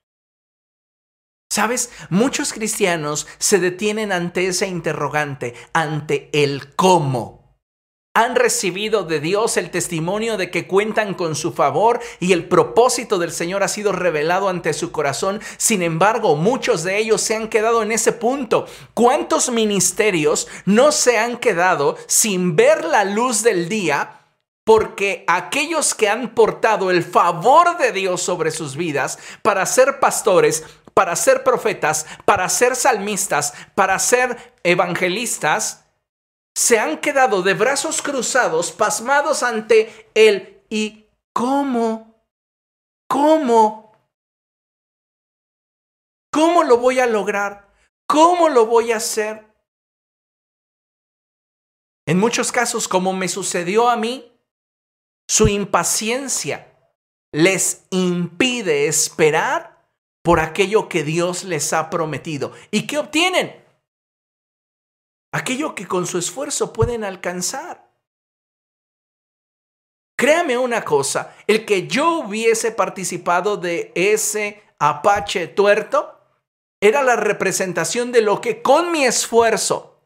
¿Sabes? 1.50 1.90
Muchos 2.10 2.52
cristianos 2.52 3.26
se 3.38 3.58
detienen 3.58 4.12
ante 4.12 4.46
ese 4.46 4.68
interrogante, 4.68 5.54
ante 5.72 6.30
el 6.32 6.74
cómo 6.76 7.35
han 8.16 8.34
recibido 8.34 9.04
de 9.04 9.20
Dios 9.20 9.58
el 9.58 9.70
testimonio 9.70 10.38
de 10.38 10.50
que 10.50 10.66
cuentan 10.66 11.12
con 11.12 11.36
su 11.36 11.52
favor 11.52 12.00
y 12.18 12.32
el 12.32 12.48
propósito 12.48 13.18
del 13.18 13.30
Señor 13.30 13.62
ha 13.62 13.68
sido 13.68 13.92
revelado 13.92 14.48
ante 14.48 14.72
su 14.72 14.90
corazón. 14.90 15.38
Sin 15.58 15.82
embargo, 15.82 16.34
muchos 16.34 16.82
de 16.82 16.96
ellos 16.96 17.20
se 17.20 17.36
han 17.36 17.48
quedado 17.48 17.82
en 17.82 17.92
ese 17.92 18.12
punto. 18.12 18.64
¿Cuántos 18.94 19.50
ministerios 19.50 20.48
no 20.64 20.92
se 20.92 21.18
han 21.18 21.36
quedado 21.36 21.98
sin 22.06 22.56
ver 22.56 22.86
la 22.86 23.04
luz 23.04 23.42
del 23.42 23.68
día? 23.68 24.20
Porque 24.64 25.24
aquellos 25.28 25.94
que 25.94 26.08
han 26.08 26.34
portado 26.34 26.90
el 26.90 27.04
favor 27.04 27.76
de 27.76 27.92
Dios 27.92 28.22
sobre 28.22 28.50
sus 28.50 28.76
vidas 28.76 29.18
para 29.42 29.66
ser 29.66 30.00
pastores, 30.00 30.64
para 30.94 31.16
ser 31.16 31.44
profetas, 31.44 32.06
para 32.24 32.48
ser 32.48 32.76
salmistas, 32.76 33.52
para 33.74 33.98
ser 33.98 34.54
evangelistas, 34.62 35.85
se 36.56 36.78
han 36.78 36.98
quedado 37.02 37.42
de 37.42 37.52
brazos 37.52 38.00
cruzados, 38.00 38.72
pasmados 38.72 39.42
ante 39.42 40.10
él. 40.14 40.64
¿Y 40.70 41.04
cómo? 41.34 42.24
¿Cómo? 43.08 43.92
¿Cómo 46.32 46.64
lo 46.64 46.78
voy 46.78 46.98
a 46.98 47.06
lograr? 47.06 47.70
¿Cómo 48.08 48.48
lo 48.48 48.64
voy 48.64 48.92
a 48.92 48.96
hacer? 48.96 49.46
En 52.06 52.18
muchos 52.18 52.50
casos, 52.52 52.88
como 52.88 53.12
me 53.12 53.28
sucedió 53.28 53.90
a 53.90 53.96
mí, 53.96 54.32
su 55.28 55.48
impaciencia 55.48 56.72
les 57.32 57.84
impide 57.90 58.86
esperar 58.86 59.90
por 60.22 60.40
aquello 60.40 60.88
que 60.88 61.04
Dios 61.04 61.44
les 61.44 61.74
ha 61.74 61.90
prometido. 61.90 62.52
¿Y 62.70 62.86
qué 62.86 62.96
obtienen? 62.96 63.65
Aquello 65.36 65.74
que 65.74 65.86
con 65.86 66.06
su 66.06 66.18
esfuerzo 66.18 66.72
pueden 66.72 67.04
alcanzar. 67.04 67.86
Créame 70.18 70.56
una 70.56 70.82
cosa, 70.82 71.36
el 71.46 71.66
que 71.66 71.86
yo 71.86 72.20
hubiese 72.20 72.72
participado 72.72 73.56
de 73.58 73.92
ese 73.94 74.62
Apache 74.78 75.46
tuerto 75.48 76.18
era 76.80 77.02
la 77.02 77.16
representación 77.16 78.12
de 78.12 78.22
lo 78.22 78.40
que 78.40 78.62
con 78.62 78.92
mi 78.92 79.04
esfuerzo 79.04 80.00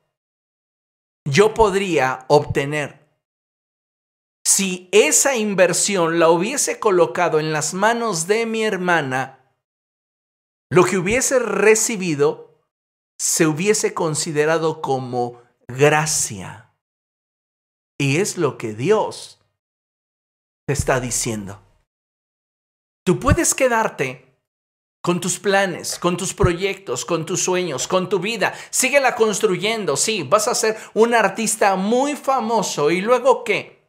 yo 1.24 1.55
podría 1.55 2.24
obtener. 2.28 3.01
Si 4.45 4.89
esa 4.91 5.37
inversión 5.37 6.18
la 6.18 6.28
hubiese 6.28 6.81
colocado 6.81 7.39
en 7.39 7.53
las 7.53 7.74
manos 7.74 8.26
de 8.26 8.47
mi 8.47 8.64
hermana, 8.64 9.55
lo 10.70 10.85
que 10.85 10.99
hubiese 10.99 11.39
recibido 11.39 12.49
se 13.21 13.47
hubiese 13.47 13.93
considerado 13.93 14.81
como 14.81 15.43
gracia. 15.68 16.73
Y 17.99 18.16
es 18.16 18.39
lo 18.39 18.57
que 18.57 18.73
Dios 18.73 19.39
te 20.66 20.73
está 20.73 21.01
diciendo. 21.01 21.61
Tú 23.05 23.21
puedes 23.21 23.55
quedarte 23.55 24.39
con 25.03 25.21
tus 25.21 25.39
planes, 25.39 25.99
con 25.99 26.16
tus 26.16 26.33
proyectos, 26.33 27.05
con 27.05 27.27
tus 27.27 27.45
sueños, 27.45 27.87
con 27.87 28.09
tu 28.09 28.21
vida. 28.21 28.55
Síguela 28.71 29.14
construyendo, 29.14 29.99
sí, 29.99 30.23
vas 30.23 30.49
a 30.49 30.55
ser 30.55 30.79
un 30.95 31.12
artista 31.12 31.77
muy 31.77 32.16
famoso. 32.16 32.91
¿Y 32.91 33.03
luego 33.03 33.45
qué? 33.45 33.87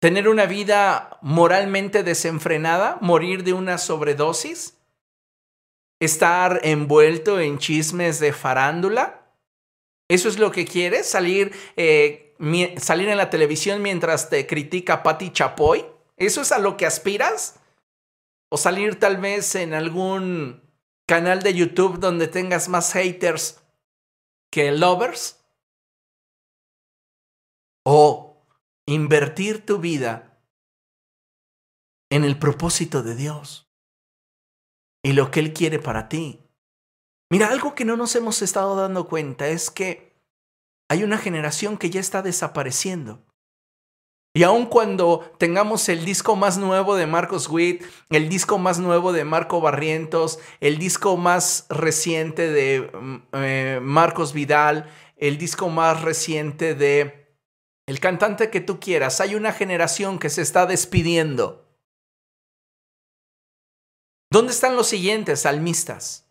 ¿Tener 0.00 0.28
una 0.28 0.46
vida 0.46 1.20
moralmente 1.22 2.02
desenfrenada? 2.02 2.98
¿Morir 3.00 3.44
de 3.44 3.52
una 3.52 3.78
sobredosis? 3.78 4.81
Estar 6.04 6.60
envuelto 6.64 7.38
en 7.38 7.58
chismes 7.58 8.18
de 8.18 8.32
farándula? 8.32 9.22
¿Eso 10.08 10.28
es 10.28 10.38
lo 10.38 10.50
que 10.50 10.66
quieres? 10.66 11.08
¿Salir, 11.08 11.54
eh, 11.76 12.34
salir 12.78 13.08
en 13.08 13.16
la 13.16 13.30
televisión 13.30 13.82
mientras 13.82 14.28
te 14.28 14.46
critica 14.46 15.02
Patti 15.02 15.30
Chapoy? 15.30 15.86
¿Eso 16.16 16.42
es 16.42 16.50
a 16.50 16.58
lo 16.58 16.76
que 16.76 16.86
aspiras? 16.86 17.60
¿O 18.50 18.56
salir 18.56 18.98
tal 18.98 19.18
vez 19.18 19.54
en 19.54 19.74
algún 19.74 20.62
canal 21.06 21.42
de 21.42 21.54
YouTube 21.54 22.00
donde 22.00 22.26
tengas 22.26 22.68
más 22.68 22.92
haters 22.92 23.62
que 24.50 24.72
lovers? 24.72 25.38
¿O 27.84 28.44
invertir 28.86 29.64
tu 29.64 29.78
vida 29.78 30.40
en 32.10 32.24
el 32.24 32.38
propósito 32.38 33.02
de 33.04 33.14
Dios? 33.14 33.71
Y 35.02 35.12
lo 35.12 35.30
que 35.30 35.40
Él 35.40 35.52
quiere 35.52 35.78
para 35.78 36.08
ti. 36.08 36.40
Mira, 37.30 37.48
algo 37.48 37.74
que 37.74 37.84
no 37.84 37.96
nos 37.96 38.14
hemos 38.14 38.42
estado 38.42 38.76
dando 38.76 39.08
cuenta 39.08 39.48
es 39.48 39.70
que 39.70 40.12
hay 40.88 41.02
una 41.02 41.18
generación 41.18 41.78
que 41.78 41.90
ya 41.90 42.00
está 42.00 42.22
desapareciendo. 42.22 43.24
Y 44.34 44.44
aun 44.44 44.66
cuando 44.66 45.30
tengamos 45.38 45.88
el 45.90 46.06
disco 46.06 46.36
más 46.36 46.56
nuevo 46.56 46.94
de 46.94 47.06
Marcos 47.06 47.48
Witt, 47.48 47.84
el 48.08 48.30
disco 48.30 48.58
más 48.58 48.78
nuevo 48.78 49.12
de 49.12 49.24
Marco 49.24 49.60
Barrientos, 49.60 50.38
el 50.60 50.78
disco 50.78 51.18
más 51.18 51.66
reciente 51.68 52.50
de 52.50 52.90
mm, 52.92 53.16
eh, 53.32 53.80
Marcos 53.82 54.32
Vidal, 54.32 54.90
el 55.16 55.36
disco 55.36 55.68
más 55.68 56.00
reciente 56.00 56.74
de 56.74 57.36
el 57.86 58.00
cantante 58.00 58.48
que 58.48 58.60
tú 58.60 58.80
quieras, 58.80 59.20
hay 59.20 59.34
una 59.34 59.52
generación 59.52 60.18
que 60.18 60.30
se 60.30 60.40
está 60.40 60.66
despidiendo. 60.66 61.61
¿Dónde 64.32 64.52
están 64.52 64.76
los 64.76 64.88
siguientes 64.88 65.42
salmistas? 65.42 66.26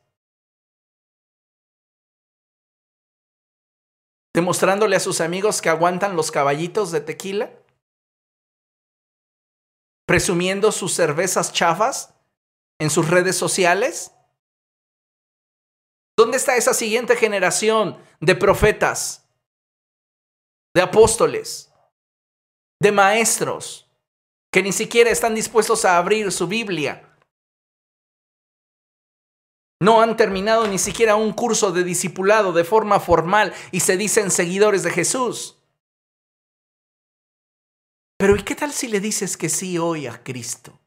Demostrándole 4.33 4.95
a 4.95 4.99
sus 4.99 5.21
amigos 5.21 5.61
que 5.61 5.69
aguantan 5.69 6.15
los 6.15 6.31
caballitos 6.31 6.91
de 6.91 7.01
tequila 7.01 7.51
presumiendo 10.07 10.71
sus 10.71 10.93
cervezas 10.93 11.53
chafas 11.53 12.15
en 12.79 12.89
sus 12.89 13.07
redes 13.07 13.37
sociales? 13.37 14.11
¿Dónde 16.17 16.37
está 16.37 16.57
esa 16.57 16.73
siguiente 16.73 17.15
generación 17.15 18.03
de 18.19 18.35
profetas, 18.35 19.29
de 20.75 20.81
apóstoles, 20.81 21.71
de 22.81 22.91
maestros, 22.91 23.87
que 24.51 24.63
ni 24.63 24.71
siquiera 24.71 25.11
están 25.11 25.35
dispuestos 25.35 25.85
a 25.85 25.99
abrir 25.99 26.31
su 26.31 26.47
Biblia? 26.47 27.10
No 29.81 29.99
han 29.99 30.15
terminado 30.15 30.67
ni 30.67 30.77
siquiera 30.77 31.15
un 31.15 31.33
curso 31.33 31.71
de 31.71 31.83
discipulado 31.83 32.53
de 32.53 32.63
forma 32.63 32.99
formal 32.99 33.51
y 33.71 33.79
se 33.79 33.97
dicen 33.97 34.29
seguidores 34.29 34.83
de 34.83 34.91
Jesús. 34.91 35.57
Pero 38.15 38.35
¿y 38.35 38.43
qué 38.43 38.53
tal 38.53 38.71
si 38.71 38.87
le 38.87 38.99
dices 38.99 39.37
que 39.37 39.49
sí 39.49 39.79
hoy 39.79 40.05
a 40.05 40.21
Cristo? 40.21 40.79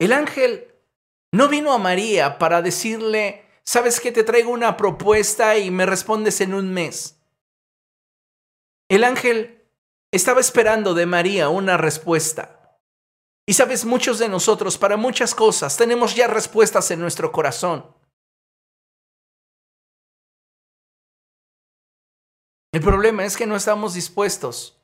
El 0.00 0.12
ángel 0.12 0.74
no 1.30 1.48
vino 1.48 1.72
a 1.72 1.78
María 1.78 2.38
para 2.38 2.60
decirle, 2.60 3.44
sabes 3.62 4.00
que 4.00 4.10
te 4.10 4.24
traigo 4.24 4.50
una 4.50 4.76
propuesta 4.76 5.58
y 5.58 5.70
me 5.70 5.86
respondes 5.86 6.40
en 6.40 6.54
un 6.54 6.74
mes. 6.74 7.20
El 8.88 9.04
ángel 9.04 9.62
estaba 10.10 10.40
esperando 10.40 10.92
de 10.94 11.06
María 11.06 11.50
una 11.50 11.76
respuesta. 11.76 12.59
Y 13.50 13.52
sabes, 13.52 13.84
muchos 13.84 14.20
de 14.20 14.28
nosotros 14.28 14.78
para 14.78 14.96
muchas 14.96 15.34
cosas 15.34 15.76
tenemos 15.76 16.14
ya 16.14 16.28
respuestas 16.28 16.88
en 16.92 17.00
nuestro 17.00 17.32
corazón. 17.32 17.84
El 22.72 22.80
problema 22.80 23.24
es 23.24 23.36
que 23.36 23.48
no 23.48 23.56
estamos 23.56 23.94
dispuestos 23.94 24.80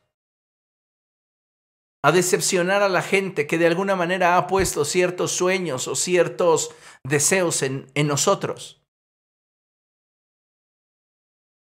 a 2.03 2.11
decepcionar 2.11 2.83
a 2.83 2.89
la 2.89 3.03
gente 3.03 3.47
que 3.47 3.57
de 3.57 3.69
alguna 3.69 3.95
manera 3.95 4.37
ha 4.37 4.49
puesto 4.49 4.85
ciertos 4.85 5.31
sueños 5.31 5.87
o 5.87 5.95
ciertos 5.95 6.75
deseos 7.05 7.63
en, 7.63 7.89
en 7.95 8.09
nosotros. 8.09 8.83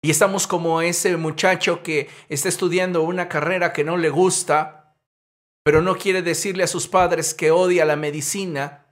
Y 0.02 0.10
estamos 0.10 0.48
como 0.48 0.82
ese 0.82 1.18
muchacho 1.18 1.84
que 1.84 2.10
está 2.30 2.48
estudiando 2.48 3.02
una 3.02 3.28
carrera 3.28 3.74
que 3.74 3.84
no 3.84 3.98
le 3.98 4.10
gusta, 4.10 4.83
pero 5.64 5.82
no 5.82 5.98
quiere 5.98 6.22
decirle 6.22 6.64
a 6.64 6.68
sus 6.68 6.88
padres 6.88 7.34
que 7.34 7.52
odia 7.52 7.86
la 7.86 7.96
medicina, 7.96 8.86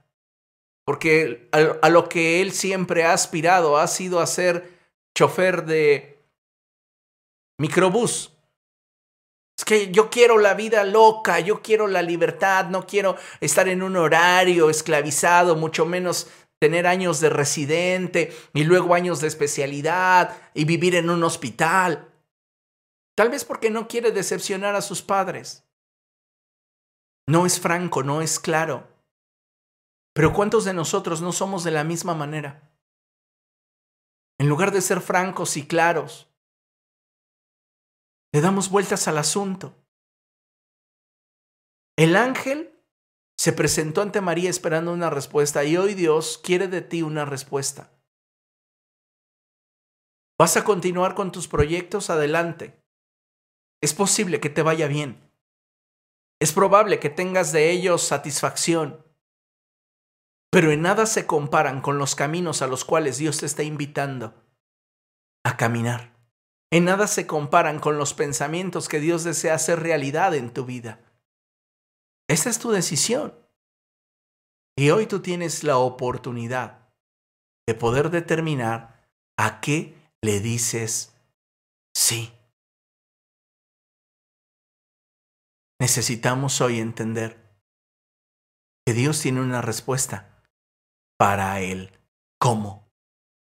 porque 0.84 1.48
a, 1.52 1.88
lo 1.90 2.08
que 2.08 2.40
él 2.40 2.52
siempre 2.52 3.04
ha 3.04 3.12
aspirado 3.12 3.76
ha 3.76 3.86
sido 3.86 4.20
a 4.20 4.26
ser 4.26 4.80
chofer 5.16 5.64
de 5.64 6.26
microbús. 7.58 8.32
Es 9.56 9.64
que 9.64 9.92
yo 9.92 10.10
quiero 10.10 10.38
la 10.38 10.54
vida 10.54 10.82
loca, 10.82 11.38
yo 11.38 11.62
quiero 11.62 11.86
la 11.86 12.02
libertad, 12.02 12.66
no 12.66 12.86
quiero 12.86 13.16
estar 13.40 13.68
en 13.68 13.82
un 13.82 13.96
horario 13.96 14.70
esclavizado, 14.70 15.54
mucho 15.54 15.84
menos 15.84 16.28
tener 16.58 16.86
años 16.86 17.20
de 17.20 17.28
residente 17.28 18.32
y 18.54 18.64
luego 18.64 18.94
años 18.94 19.20
de 19.20 19.28
especialidad 19.28 20.36
y 20.54 20.64
vivir 20.64 20.94
en 20.94 21.10
un 21.10 21.22
hospital. 21.22 22.08
Tal 23.14 23.28
vez 23.28 23.44
porque 23.44 23.68
no 23.68 23.86
quiere 23.86 24.10
decepcionar 24.10 24.74
a 24.74 24.80
sus 24.80 25.02
padres. 25.02 25.64
No 27.28 27.46
es 27.46 27.60
franco, 27.60 28.02
no 28.02 28.20
es 28.20 28.38
claro. 28.38 28.88
Pero 30.14 30.32
¿cuántos 30.32 30.64
de 30.64 30.74
nosotros 30.74 31.22
no 31.22 31.32
somos 31.32 31.64
de 31.64 31.70
la 31.70 31.84
misma 31.84 32.14
manera? 32.14 32.70
En 34.38 34.48
lugar 34.48 34.72
de 34.72 34.80
ser 34.80 35.00
francos 35.00 35.56
y 35.56 35.66
claros, 35.66 36.28
le 38.32 38.40
damos 38.40 38.70
vueltas 38.70 39.06
al 39.08 39.18
asunto. 39.18 39.74
El 41.96 42.16
ángel 42.16 42.72
se 43.38 43.52
presentó 43.52 44.02
ante 44.02 44.20
María 44.20 44.50
esperando 44.50 44.92
una 44.92 45.10
respuesta 45.10 45.64
y 45.64 45.76
hoy 45.76 45.94
Dios 45.94 46.38
quiere 46.38 46.68
de 46.68 46.82
ti 46.82 47.02
una 47.02 47.24
respuesta. 47.24 47.90
¿Vas 50.38 50.56
a 50.56 50.64
continuar 50.64 51.14
con 51.14 51.30
tus 51.30 51.46
proyectos? 51.46 52.10
Adelante. 52.10 52.82
Es 53.80 53.94
posible 53.94 54.40
que 54.40 54.50
te 54.50 54.62
vaya 54.62 54.88
bien. 54.88 55.31
Es 56.42 56.52
probable 56.52 56.98
que 56.98 57.10
tengas 57.10 57.52
de 57.52 57.70
ellos 57.70 58.02
satisfacción. 58.02 59.06
Pero 60.50 60.70
en 60.70 60.82
nada 60.82 61.06
se 61.06 61.26
comparan 61.26 61.80
con 61.80 61.98
los 61.98 62.14
caminos 62.14 62.62
a 62.62 62.66
los 62.66 62.84
cuales 62.84 63.18
Dios 63.18 63.38
te 63.38 63.46
está 63.46 63.62
invitando 63.62 64.34
a 65.44 65.56
caminar 65.56 66.12
en 66.72 66.86
nada 66.86 67.06
se 67.06 67.26
comparan 67.26 67.80
con 67.80 67.98
los 67.98 68.14
pensamientos 68.14 68.88
que 68.88 68.98
Dios 68.98 69.24
desea 69.24 69.52
hacer 69.52 69.80
realidad 69.80 70.34
en 70.34 70.54
tu 70.54 70.64
vida. 70.64 71.00
Esa 72.30 72.48
es 72.48 72.58
tu 72.58 72.70
decisión. 72.70 73.34
Y 74.74 74.88
hoy 74.88 75.06
tú 75.06 75.20
tienes 75.20 75.64
la 75.64 75.76
oportunidad 75.76 76.88
de 77.68 77.74
poder 77.74 78.08
determinar 78.08 79.06
a 79.36 79.60
qué 79.60 79.94
le 80.22 80.40
dices 80.40 81.14
sí. 81.94 82.32
Necesitamos 85.82 86.60
hoy 86.60 86.78
entender 86.78 87.36
que 88.86 88.92
Dios 88.92 89.20
tiene 89.20 89.40
una 89.40 89.62
respuesta 89.62 90.40
para 91.18 91.60
el 91.60 91.90
cómo. 92.38 92.88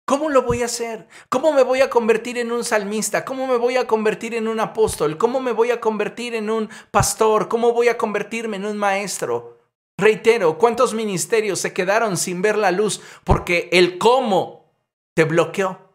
¿Cómo 0.07 0.29
lo 0.29 0.41
voy 0.41 0.63
a 0.63 0.65
hacer? 0.65 1.07
¿Cómo 1.29 1.53
me 1.53 1.61
voy 1.61 1.81
a 1.81 1.91
convertir 1.91 2.39
en 2.39 2.51
un 2.51 2.63
salmista? 2.63 3.23
¿Cómo 3.23 3.45
me 3.45 3.57
voy 3.57 3.77
a 3.77 3.85
convertir 3.85 4.33
en 4.33 4.47
un 4.47 4.59
apóstol? 4.59 5.15
¿Cómo 5.19 5.41
me 5.41 5.51
voy 5.51 5.69
a 5.69 5.79
convertir 5.79 6.33
en 6.33 6.49
un 6.49 6.71
pastor? 6.89 7.49
¿Cómo 7.49 7.71
voy 7.71 7.89
a 7.89 7.99
convertirme 7.99 8.57
en 8.57 8.65
un 8.65 8.77
maestro? 8.77 9.59
Reitero, 9.95 10.57
¿cuántos 10.57 10.95
ministerios 10.95 11.59
se 11.59 11.71
quedaron 11.71 12.17
sin 12.17 12.41
ver 12.41 12.57
la 12.57 12.71
luz 12.71 12.99
porque 13.25 13.69
el 13.71 13.99
cómo 13.99 14.73
te 15.13 15.25
bloqueó? 15.25 15.87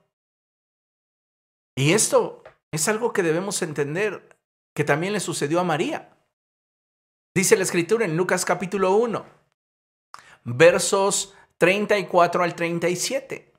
Y 1.75 1.95
esto 1.95 2.45
es 2.71 2.87
algo 2.87 3.13
que 3.13 3.25
debemos 3.25 3.61
entender 3.61 4.39
que 4.73 4.85
también 4.85 5.13
le 5.13 5.19
sucedió 5.19 5.59
a 5.59 5.65
María. 5.65 6.15
Dice 7.39 7.57
la 7.57 7.63
escritura 7.63 8.05
en 8.05 8.17
Lucas 8.17 8.45
capítulo 8.45 8.97
1, 8.97 9.25
versos 10.43 11.37
34 11.59 12.43
al 12.43 12.57
37. 12.57 13.53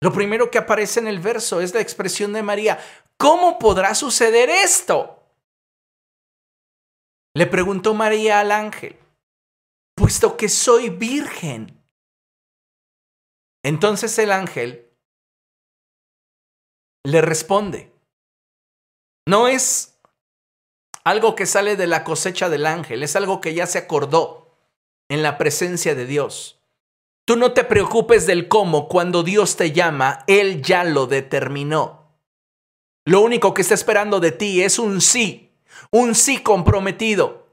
Lo 0.00 0.12
primero 0.12 0.52
que 0.52 0.58
aparece 0.58 1.00
en 1.00 1.08
el 1.08 1.18
verso 1.18 1.60
es 1.60 1.74
la 1.74 1.80
expresión 1.80 2.32
de 2.32 2.44
María. 2.44 2.78
¿Cómo 3.16 3.58
podrá 3.58 3.96
suceder 3.96 4.48
esto? 4.48 5.32
Le 7.34 7.48
preguntó 7.48 7.92
María 7.92 8.38
al 8.38 8.52
ángel, 8.52 8.96
puesto 9.96 10.36
que 10.36 10.48
soy 10.48 10.88
virgen. 10.88 11.84
Entonces 13.64 14.16
el 14.20 14.30
ángel 14.30 14.92
le 17.04 17.20
responde, 17.20 17.92
no 19.26 19.48
es 19.48 19.97
algo 21.10 21.34
que 21.34 21.46
sale 21.46 21.76
de 21.76 21.86
la 21.86 22.04
cosecha 22.04 22.48
del 22.48 22.66
ángel, 22.66 23.02
es 23.02 23.16
algo 23.16 23.40
que 23.40 23.54
ya 23.54 23.66
se 23.66 23.78
acordó 23.78 24.56
en 25.08 25.22
la 25.22 25.38
presencia 25.38 25.94
de 25.94 26.06
Dios. 26.06 26.60
Tú 27.24 27.36
no 27.36 27.52
te 27.52 27.64
preocupes 27.64 28.26
del 28.26 28.48
cómo, 28.48 28.88
cuando 28.88 29.22
Dios 29.22 29.56
te 29.56 29.72
llama, 29.72 30.24
Él 30.26 30.62
ya 30.62 30.84
lo 30.84 31.06
determinó. 31.06 32.14
Lo 33.04 33.20
único 33.20 33.54
que 33.54 33.62
está 33.62 33.74
esperando 33.74 34.20
de 34.20 34.32
ti 34.32 34.62
es 34.62 34.78
un 34.78 35.00
sí, 35.00 35.50
un 35.90 36.14
sí 36.14 36.42
comprometido, 36.42 37.46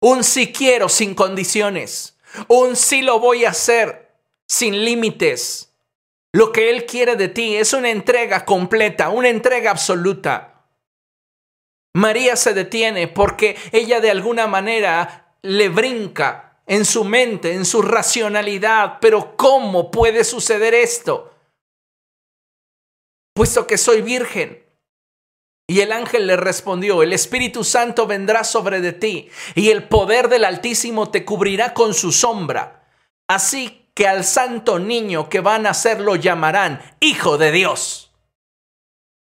un 0.00 0.22
sí 0.24 0.52
quiero 0.52 0.88
sin 0.88 1.14
condiciones, 1.14 2.18
un 2.48 2.76
sí 2.76 3.02
lo 3.02 3.18
voy 3.20 3.44
a 3.44 3.50
hacer 3.50 4.12
sin 4.46 4.84
límites. 4.84 5.72
Lo 6.32 6.52
que 6.52 6.70
Él 6.70 6.84
quiere 6.84 7.16
de 7.16 7.28
ti 7.28 7.56
es 7.56 7.72
una 7.72 7.90
entrega 7.90 8.44
completa, 8.44 9.08
una 9.08 9.30
entrega 9.30 9.70
absoluta. 9.70 10.55
María 11.96 12.36
se 12.36 12.54
detiene 12.54 13.08
porque 13.08 13.56
ella 13.72 14.00
de 14.00 14.10
alguna 14.10 14.46
manera 14.46 15.34
le 15.42 15.68
brinca 15.68 16.60
en 16.66 16.84
su 16.84 17.04
mente, 17.04 17.54
en 17.54 17.64
su 17.64 17.82
racionalidad. 17.82 18.98
Pero 19.00 19.36
¿cómo 19.36 19.90
puede 19.90 20.24
suceder 20.24 20.74
esto? 20.74 21.32
puesto 23.36 23.66
que 23.66 23.76
soy 23.76 24.00
virgen. 24.00 24.64
Y 25.68 25.80
el 25.80 25.92
ángel 25.92 26.26
le 26.26 26.36
respondió, 26.36 27.02
el 27.02 27.12
Espíritu 27.12 27.64
Santo 27.64 28.06
vendrá 28.06 28.44
sobre 28.44 28.80
de 28.80 28.92
ti, 28.92 29.28
y 29.54 29.70
el 29.70 29.88
poder 29.88 30.28
del 30.28 30.44
Altísimo 30.44 31.10
te 31.10 31.24
cubrirá 31.24 31.74
con 31.74 31.92
su 31.92 32.12
sombra. 32.12 32.88
Así 33.28 33.90
que 33.94 34.08
al 34.08 34.24
santo 34.24 34.78
niño 34.78 35.28
que 35.28 35.40
va 35.40 35.56
a 35.56 35.58
nacer 35.58 36.00
lo 36.00 36.16
llamarán 36.16 36.80
Hijo 37.00 37.36
de 37.36 37.52
Dios. 37.52 38.12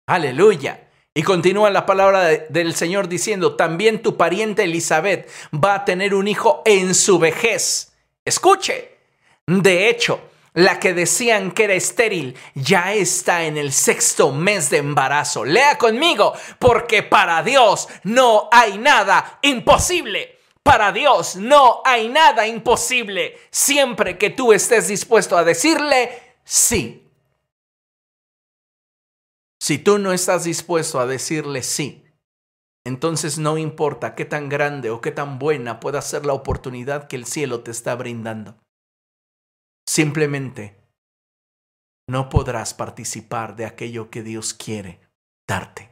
Aleluya. 0.08 0.89
Y 1.12 1.22
continúa 1.22 1.70
la 1.70 1.86
palabra 1.86 2.28
del 2.28 2.74
Señor 2.74 3.08
diciendo, 3.08 3.56
también 3.56 4.00
tu 4.00 4.16
pariente 4.16 4.62
Elizabeth 4.62 5.28
va 5.52 5.74
a 5.74 5.84
tener 5.84 6.14
un 6.14 6.28
hijo 6.28 6.62
en 6.64 6.94
su 6.94 7.18
vejez. 7.18 7.92
Escuche, 8.24 8.96
de 9.46 9.88
hecho, 9.88 10.20
la 10.54 10.78
que 10.78 10.94
decían 10.94 11.50
que 11.50 11.64
era 11.64 11.74
estéril 11.74 12.36
ya 12.54 12.94
está 12.94 13.44
en 13.44 13.56
el 13.56 13.72
sexto 13.72 14.30
mes 14.30 14.70
de 14.70 14.78
embarazo. 14.78 15.44
Lea 15.44 15.78
conmigo, 15.78 16.32
porque 16.60 17.02
para 17.02 17.42
Dios 17.42 17.88
no 18.04 18.48
hay 18.52 18.78
nada 18.78 19.40
imposible. 19.42 20.38
Para 20.62 20.92
Dios 20.92 21.34
no 21.36 21.80
hay 21.84 22.08
nada 22.08 22.46
imposible 22.46 23.36
siempre 23.50 24.16
que 24.16 24.30
tú 24.30 24.52
estés 24.52 24.86
dispuesto 24.86 25.36
a 25.36 25.42
decirle 25.42 26.36
sí. 26.44 27.09
Si 29.60 29.78
tú 29.78 29.98
no 29.98 30.12
estás 30.12 30.44
dispuesto 30.44 31.00
a 31.00 31.06
decirle 31.06 31.62
sí, 31.62 32.04
entonces 32.84 33.38
no 33.38 33.58
importa 33.58 34.14
qué 34.14 34.24
tan 34.24 34.48
grande 34.48 34.90
o 34.90 35.00
qué 35.00 35.12
tan 35.12 35.38
buena 35.38 35.80
pueda 35.80 36.00
ser 36.00 36.24
la 36.24 36.32
oportunidad 36.32 37.08
que 37.08 37.16
el 37.16 37.26
cielo 37.26 37.62
te 37.62 37.70
está 37.70 37.94
brindando. 37.94 38.58
Simplemente 39.86 40.80
no 42.08 42.28
podrás 42.28 42.74
participar 42.74 43.54
de 43.54 43.66
aquello 43.66 44.10
que 44.10 44.22
Dios 44.22 44.54
quiere 44.54 45.00
darte. 45.46 45.90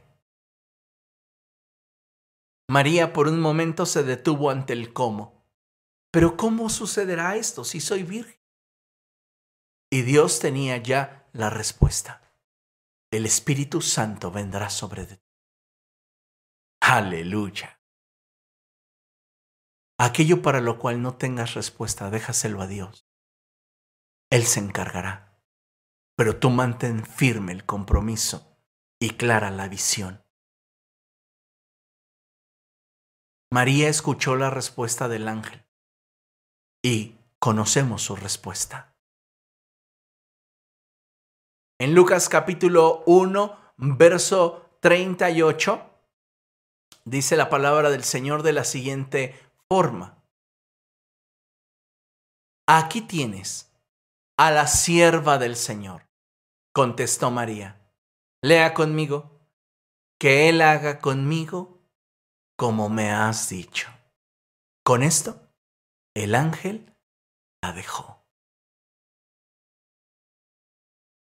María 2.69 3.13
por 3.13 3.27
un 3.27 3.39
momento 3.39 3.85
se 3.85 4.03
detuvo 4.03 4.49
ante 4.49 4.73
el 4.73 4.93
cómo. 4.93 5.43
Pero 6.11 6.37
¿cómo 6.37 6.69
sucederá 6.69 7.35
esto 7.35 7.63
si 7.63 7.79
soy 7.79 8.03
virgen? 8.03 8.39
Y 9.91 10.01
Dios 10.01 10.39
tenía 10.39 10.77
ya 10.77 11.27
la 11.33 11.49
respuesta. 11.49 12.28
El 13.11 13.25
Espíritu 13.25 13.81
Santo 13.81 14.29
vendrá 14.29 14.69
sobre 14.69 15.07
ti. 15.07 15.19
Aleluya. 16.79 17.81
Aquello 19.97 20.43
para 20.43 20.61
lo 20.61 20.77
cual 20.77 21.01
no 21.01 21.17
tengas 21.17 21.55
respuesta, 21.55 22.11
déjaselo 22.11 22.61
a 22.61 22.67
Dios. 22.67 23.09
Él 24.29 24.43
se 24.43 24.59
encargará. 24.59 25.43
Pero 26.15 26.39
tú 26.39 26.51
mantén 26.51 27.03
firme 27.03 27.51
el 27.51 27.65
compromiso 27.65 28.61
y 28.99 29.17
clara 29.17 29.49
la 29.49 29.67
visión. 29.67 30.23
María 33.51 33.89
escuchó 33.89 34.35
la 34.35 34.51
respuesta 34.51 35.07
del 35.07 35.27
ángel 35.27 35.65
y 36.83 37.17
conocemos 37.39 38.03
su 38.03 38.15
respuesta. 38.15 38.88
En 41.81 41.95
Lucas 41.95 42.27
capítulo 42.27 43.03
1, 43.05 43.57
verso 43.77 44.69
38, 44.81 45.81
dice 47.05 47.37
la 47.37 47.49
palabra 47.49 47.89
del 47.89 48.03
Señor 48.03 48.43
de 48.43 48.51
la 48.51 48.65
siguiente 48.65 49.39
forma. 49.69 50.21
Aquí 52.67 52.99
tienes 52.99 53.71
a 54.37 54.51
la 54.51 54.67
sierva 54.67 55.37
del 55.37 55.55
Señor, 55.55 56.05
contestó 56.73 57.31
María. 57.31 57.79
Lea 58.43 58.73
conmigo, 58.73 59.39
que 60.19 60.49
Él 60.49 60.61
haga 60.61 60.99
conmigo 60.99 61.79
como 62.57 62.89
me 62.89 63.09
has 63.09 63.47
dicho. 63.47 63.87
Con 64.83 65.01
esto, 65.01 65.47
el 66.13 66.35
ángel 66.35 66.93
la 67.61 67.71
dejó. 67.71 68.18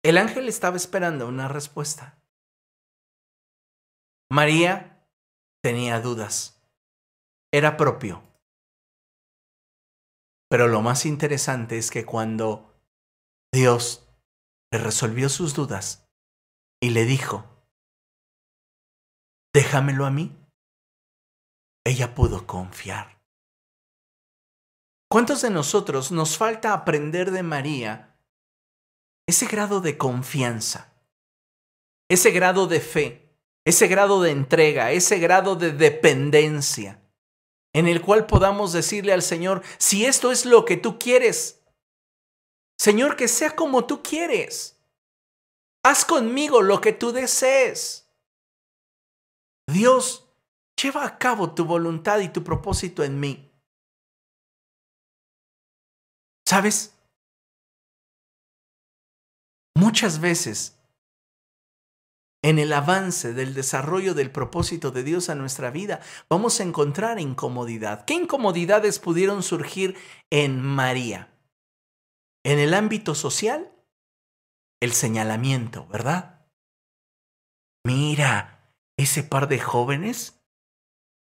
El 0.04 0.18
ángel 0.18 0.48
estaba 0.50 0.78
esperando 0.78 1.28
una 1.28 1.48
respuesta. 1.48 2.20
María 4.32 5.08
tenía 5.64 6.00
dudas. 6.02 6.60
Era 7.54 7.78
propio. 7.78 8.24
Pero 10.50 10.68
lo 10.68 10.82
más 10.82 11.06
interesante 11.06 11.78
es 11.78 11.92
que 11.92 12.06
cuando 12.06 12.74
Dios 13.54 14.08
le 14.72 14.80
resolvió 14.80 15.30
sus 15.30 15.54
dudas 15.54 16.10
y 16.82 16.90
le 16.90 17.06
dijo, 17.06 17.46
déjamelo 19.54 20.06
a 20.06 20.12
mí, 20.12 20.36
ella 21.86 22.16
pudo 22.16 22.48
confiar. 22.48 23.22
¿Cuántos 25.10 25.42
de 25.42 25.50
nosotros 25.50 26.12
nos 26.12 26.38
falta 26.38 26.74
aprender 26.74 27.32
de 27.32 27.44
María 27.44 28.11
ese 29.28 29.46
grado 29.46 29.82
de 29.82 29.98
confianza, 29.98 30.94
ese 32.10 32.32
grado 32.32 32.68
de 32.68 32.80
fe, 32.80 33.38
ese 33.66 33.88
grado 33.88 34.22
de 34.22 34.32
entrega, 34.32 34.92
ese 34.92 35.20
grado 35.20 35.56
de 35.56 35.72
dependencia, 35.72 37.02
en 37.74 37.88
el 37.88 38.02
cual 38.02 38.26
podamos 38.26 38.74
decirle 38.74 39.14
al 39.14 39.22
Señor, 39.22 39.64
si 39.78 40.06
esto 40.06 40.32
es 40.32 40.46
lo 40.46 40.66
que 40.66 40.78
tú 40.78 41.00
quieres, 41.00 41.64
Señor, 42.80 43.16
que 43.16 43.28
sea 43.28 43.56
como 43.56 43.86
tú 43.86 44.02
quieres. 44.02 44.80
Haz 45.84 46.04
conmigo 46.04 46.62
lo 46.62 46.82
que 46.82 46.94
tú 46.94 47.12
desees. 47.12 48.10
Dios 49.68 50.32
Lleva 50.82 51.06
a 51.06 51.18
cabo 51.20 51.54
tu 51.54 51.66
voluntad 51.66 52.20
y 52.20 52.30
tu 52.30 52.44
propósito 52.44 53.04
en 53.04 53.20
mí. 53.20 53.52
¿Sabes? 56.48 56.98
Muchas 59.82 60.20
veces 60.20 60.80
en 62.44 62.60
el 62.60 62.72
avance 62.72 63.34
del 63.34 63.56
desarrollo 63.56 64.14
del 64.14 64.30
propósito 64.30 64.92
de 64.92 65.02
Dios 65.02 65.28
a 65.28 65.34
nuestra 65.34 65.72
vida, 65.72 66.02
vamos 66.30 66.60
a 66.60 66.64
encontrar 66.64 67.20
incomodidad. 67.20 68.06
¿Qué 68.06 68.14
incomodidades 68.14 69.00
pudieron 69.00 69.42
surgir 69.42 69.98
en 70.30 70.62
María? 70.62 71.34
En 72.46 72.60
el 72.60 72.76
ámbito 72.76 73.16
social, 73.16 73.72
el 74.84 74.92
señalamiento, 74.92 75.88
¿verdad? 75.88 76.46
Mira, 77.84 78.76
ese 78.98 79.24
par 79.24 79.48
de 79.48 79.58
jóvenes 79.58 80.44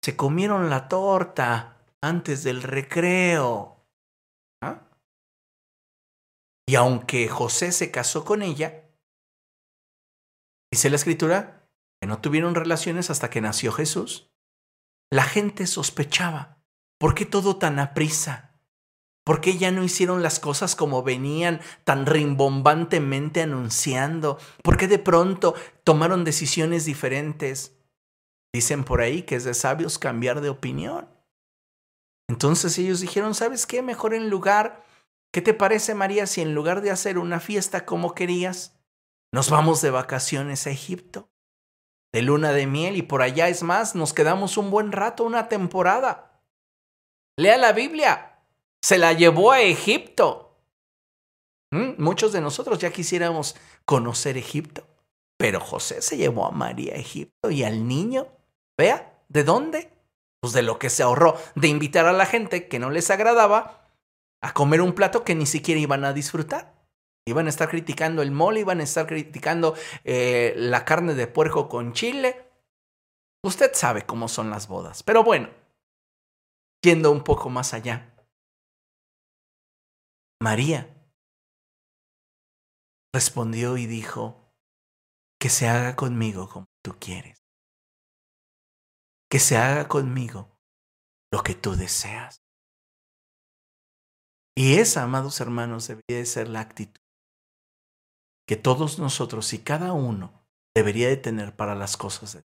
se 0.04 0.14
comieron 0.14 0.68
la 0.68 0.88
torta 0.88 1.78
antes 2.02 2.44
del 2.44 2.62
recreo. 2.62 3.71
Y 6.66 6.76
aunque 6.76 7.28
José 7.28 7.72
se 7.72 7.90
casó 7.90 8.24
con 8.24 8.42
ella, 8.42 8.88
dice 10.72 10.90
la 10.90 10.96
escritura 10.96 11.68
que 12.00 12.06
no 12.06 12.20
tuvieron 12.20 12.54
relaciones 12.54 13.10
hasta 13.10 13.30
que 13.30 13.40
nació 13.40 13.72
Jesús, 13.72 14.32
la 15.10 15.24
gente 15.24 15.66
sospechaba. 15.66 16.62
¿Por 16.98 17.14
qué 17.14 17.26
todo 17.26 17.56
tan 17.56 17.78
aprisa? 17.78 18.52
¿Por 19.24 19.40
qué 19.40 19.56
ya 19.56 19.70
no 19.70 19.84
hicieron 19.84 20.22
las 20.22 20.40
cosas 20.40 20.74
como 20.74 21.02
venían 21.02 21.60
tan 21.84 22.06
rimbombantemente 22.06 23.42
anunciando? 23.42 24.38
¿Por 24.62 24.76
qué 24.76 24.88
de 24.88 24.98
pronto 24.98 25.54
tomaron 25.84 26.24
decisiones 26.24 26.84
diferentes? 26.84 27.76
Dicen 28.52 28.84
por 28.84 29.00
ahí 29.00 29.22
que 29.22 29.36
es 29.36 29.44
de 29.44 29.54
sabios 29.54 29.98
cambiar 29.98 30.40
de 30.40 30.48
opinión. 30.48 31.08
Entonces 32.28 32.76
ellos 32.78 33.00
dijeron, 33.00 33.34
¿sabes 33.34 33.66
qué? 33.66 33.82
Mejor 33.82 34.14
en 34.14 34.28
lugar, 34.28 34.84
¿qué 35.32 35.42
te 35.42 35.54
parece 35.54 35.94
María 35.94 36.26
si 36.26 36.40
en 36.40 36.54
lugar 36.54 36.80
de 36.82 36.90
hacer 36.90 37.18
una 37.18 37.40
fiesta 37.40 37.84
como 37.84 38.14
querías, 38.14 38.78
nos 39.32 39.50
vamos 39.50 39.80
de 39.82 39.90
vacaciones 39.90 40.66
a 40.66 40.70
Egipto? 40.70 41.30
De 42.12 42.22
luna 42.22 42.52
de 42.52 42.66
miel 42.66 42.96
y 42.96 43.02
por 43.02 43.22
allá 43.22 43.48
es 43.48 43.62
más, 43.62 43.94
nos 43.94 44.12
quedamos 44.12 44.56
un 44.56 44.70
buen 44.70 44.92
rato, 44.92 45.24
una 45.24 45.48
temporada. 45.48 46.42
Lea 47.38 47.56
la 47.56 47.72
Biblia, 47.72 48.38
se 48.82 48.98
la 48.98 49.14
llevó 49.14 49.52
a 49.52 49.62
Egipto. 49.62 50.60
¿Mm? 51.72 51.94
Muchos 52.02 52.32
de 52.32 52.42
nosotros 52.42 52.78
ya 52.78 52.92
quisiéramos 52.92 53.56
conocer 53.86 54.36
Egipto, 54.36 54.86
pero 55.38 55.58
José 55.58 56.02
se 56.02 56.18
llevó 56.18 56.46
a 56.46 56.50
María 56.50 56.92
a 56.92 56.98
Egipto 56.98 57.50
y 57.50 57.64
al 57.64 57.88
niño 57.88 58.28
Vea, 58.76 59.22
¿de 59.28 59.44
dónde? 59.44 59.92
Pues 60.40 60.52
de 60.52 60.62
lo 60.62 60.78
que 60.78 60.90
se 60.90 61.02
ahorró 61.02 61.36
de 61.54 61.68
invitar 61.68 62.06
a 62.06 62.12
la 62.12 62.26
gente 62.26 62.68
que 62.68 62.78
no 62.78 62.90
les 62.90 63.10
agradaba 63.10 63.81
a 64.42 64.52
comer 64.52 64.80
un 64.80 64.92
plato 64.92 65.24
que 65.24 65.34
ni 65.34 65.46
siquiera 65.46 65.80
iban 65.80 66.04
a 66.04 66.12
disfrutar. 66.12 66.74
Iban 67.26 67.46
a 67.46 67.50
estar 67.50 67.68
criticando 67.68 68.20
el 68.22 68.32
mole, 68.32 68.60
iban 68.60 68.80
a 68.80 68.82
estar 68.82 69.06
criticando 69.06 69.76
eh, 70.04 70.54
la 70.56 70.84
carne 70.84 71.14
de 71.14 71.28
puerco 71.28 71.68
con 71.68 71.92
chile. 71.92 72.50
Usted 73.44 73.72
sabe 73.74 74.04
cómo 74.04 74.28
son 74.28 74.50
las 74.50 74.66
bodas. 74.66 75.02
Pero 75.04 75.22
bueno, 75.22 75.48
yendo 76.82 77.12
un 77.12 77.22
poco 77.22 77.48
más 77.48 77.74
allá. 77.74 78.12
María 80.40 80.88
respondió 83.14 83.76
y 83.76 83.86
dijo, 83.86 84.42
que 85.42 85.48
se 85.48 85.68
haga 85.68 85.96
conmigo 85.96 86.48
como 86.48 86.66
tú 86.84 86.96
quieres. 87.00 87.44
Que 89.28 89.40
se 89.40 89.56
haga 89.56 89.88
conmigo 89.88 90.56
lo 91.32 91.42
que 91.42 91.56
tú 91.56 91.74
deseas. 91.74 92.41
Y 94.54 94.74
esa, 94.74 95.02
amados 95.02 95.40
hermanos, 95.40 95.88
debería 95.88 96.18
de 96.18 96.26
ser 96.26 96.48
la 96.48 96.60
actitud 96.60 97.00
que 98.46 98.56
todos 98.56 98.98
nosotros 98.98 99.52
y 99.52 99.58
cada 99.58 99.92
uno 99.92 100.44
debería 100.74 101.08
de 101.08 101.16
tener 101.16 101.54
para 101.56 101.74
las 101.74 101.96
cosas 101.96 102.34
de 102.34 102.40
Dios. 102.40 102.52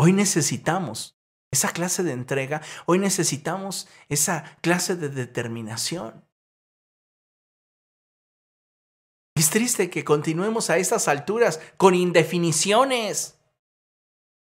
Hoy 0.00 0.12
necesitamos 0.12 1.16
esa 1.52 1.72
clase 1.72 2.02
de 2.02 2.12
entrega, 2.12 2.60
hoy 2.86 2.98
necesitamos 2.98 3.88
esa 4.08 4.58
clase 4.62 4.96
de 4.96 5.08
determinación. 5.08 6.26
Es 9.36 9.50
triste 9.50 9.90
que 9.90 10.04
continuemos 10.04 10.70
a 10.70 10.78
estas 10.78 11.08
alturas 11.08 11.60
con 11.76 11.94
indefiniciones. 11.94 13.38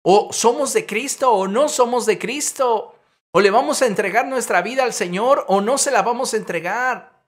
O 0.04 0.32
somos 0.32 0.74
de 0.74 0.86
Cristo 0.86 1.32
o 1.32 1.48
no 1.48 1.68
somos 1.68 2.06
de 2.06 2.18
Cristo. 2.18 2.95
O 3.38 3.42
le 3.42 3.52
vamos 3.52 3.82
a 3.82 3.86
entregar 3.86 4.26
nuestra 4.26 4.62
vida 4.62 4.86
al 4.86 4.94
Señor 4.94 5.44
o 5.50 5.60
no 5.60 5.78
se 5.78 5.92
la 5.92 6.02
vamos 6.02 6.34
a 6.34 6.38
entregar. 6.38 7.22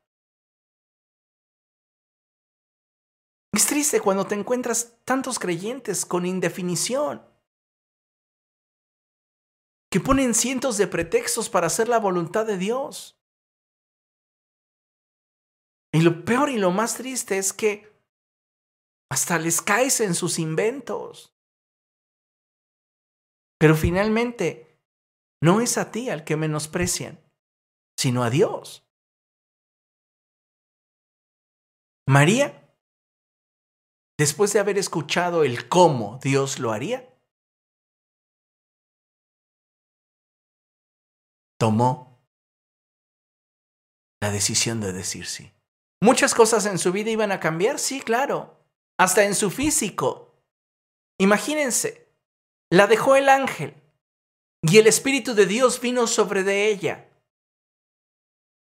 Es 3.52 3.68
triste 3.68 4.00
cuando 4.00 4.26
te 4.26 4.34
encuentras 4.34 4.96
tantos 5.04 5.38
creyentes 5.38 6.06
con 6.06 6.26
indefinición 6.26 7.28
que 9.92 10.00
ponen 10.00 10.34
cientos 10.34 10.78
de 10.78 10.88
pretextos 10.88 11.50
para 11.50 11.68
hacer 11.68 11.90
la 11.90 12.00
voluntad 12.00 12.46
de 12.46 12.58
Dios. 12.58 13.20
Y 15.92 16.00
lo 16.00 16.24
peor 16.24 16.50
y 16.50 16.58
lo 16.58 16.72
más 16.72 16.96
triste 16.96 17.38
es 17.38 17.52
que 17.52 17.92
hasta 19.12 19.38
les 19.40 19.62
caes 19.62 20.00
en 20.00 20.16
sus 20.16 20.40
inventos. 20.40 21.36
Pero 23.60 23.76
finalmente, 23.76 24.67
no 25.42 25.62
es 25.62 25.78
a 25.78 25.92
ti 25.92 26.10
al 26.10 26.24
que 26.24 26.36
menosprecian, 26.36 27.20
sino 27.98 28.24
a 28.24 28.30
Dios. 28.30 28.84
María, 32.08 32.74
después 34.18 34.54
de 34.54 34.60
haber 34.60 34.78
escuchado 34.78 35.44
el 35.44 35.68
cómo 35.68 36.20
Dios 36.24 36.60
lo 36.60 36.72
haría, 36.72 37.14
tomó 41.60 42.24
la 44.22 44.32
decisión 44.32 44.80
de 44.80 44.94
decir 44.94 45.26
sí. 45.26 45.52
Muchas 46.02 46.34
cosas 46.34 46.66
en 46.66 46.78
su 46.78 46.92
vida 46.92 47.10
iban 47.10 47.32
a 47.32 47.40
cambiar, 47.40 47.80
sí, 47.80 48.02
claro, 48.02 48.64
hasta 48.98 49.26
en 49.26 49.36
su 49.36 49.50
físico. 49.52 50.44
Imagínense, 51.20 52.16
la 52.72 52.88
dejó 52.88 53.16
el 53.16 53.30
ángel 53.30 53.87
y 54.70 54.78
el 54.78 54.88
Espíritu 54.88 55.34
de 55.34 55.46
Dios 55.46 55.80
vino 55.80 56.08
sobre 56.08 56.44
de 56.44 56.70
ella. 56.70 57.10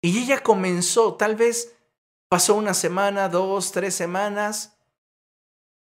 Y 0.02 0.22
ella 0.22 0.42
comenzó, 0.42 1.14
tal 1.14 1.34
vez 1.34 1.76
pasó 2.28 2.54
una 2.54 2.74
semana, 2.74 3.28
dos, 3.28 3.72
tres 3.72 3.94
semanas, 3.94 4.78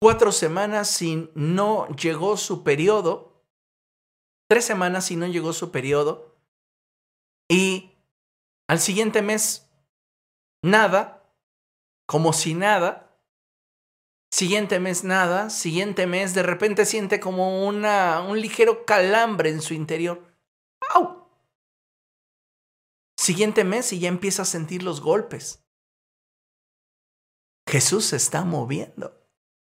cuatro 0.01 0.31
semanas 0.31 1.01
y 1.01 1.29
no 1.35 1.87
llegó 1.95 2.35
su 2.35 2.63
periodo, 2.63 3.45
tres 4.49 4.65
semanas 4.65 5.09
y 5.11 5.15
no 5.15 5.27
llegó 5.27 5.53
su 5.53 5.71
periodo, 5.71 6.35
y 7.49 7.91
al 8.67 8.79
siguiente 8.79 9.21
mes, 9.21 9.69
nada, 10.61 11.33
como 12.05 12.33
si 12.33 12.53
nada. 12.53 13.08
Siguiente 14.31 14.79
mes, 14.79 15.03
nada. 15.03 15.49
Siguiente 15.49 16.05
mes, 16.05 16.33
de 16.33 16.43
repente 16.43 16.85
siente 16.85 17.19
como 17.19 17.67
una, 17.67 18.21
un 18.21 18.39
ligero 18.39 18.85
calambre 18.85 19.49
en 19.49 19.61
su 19.61 19.73
interior. 19.73 20.23
¡Au! 20.93 21.27
Siguiente 23.17 23.63
mes 23.63 23.91
y 23.91 23.99
ya 23.99 24.07
empieza 24.07 24.43
a 24.43 24.45
sentir 24.45 24.83
los 24.83 25.01
golpes. 25.01 25.63
Jesús 27.67 28.05
se 28.05 28.15
está 28.15 28.45
moviendo 28.45 29.19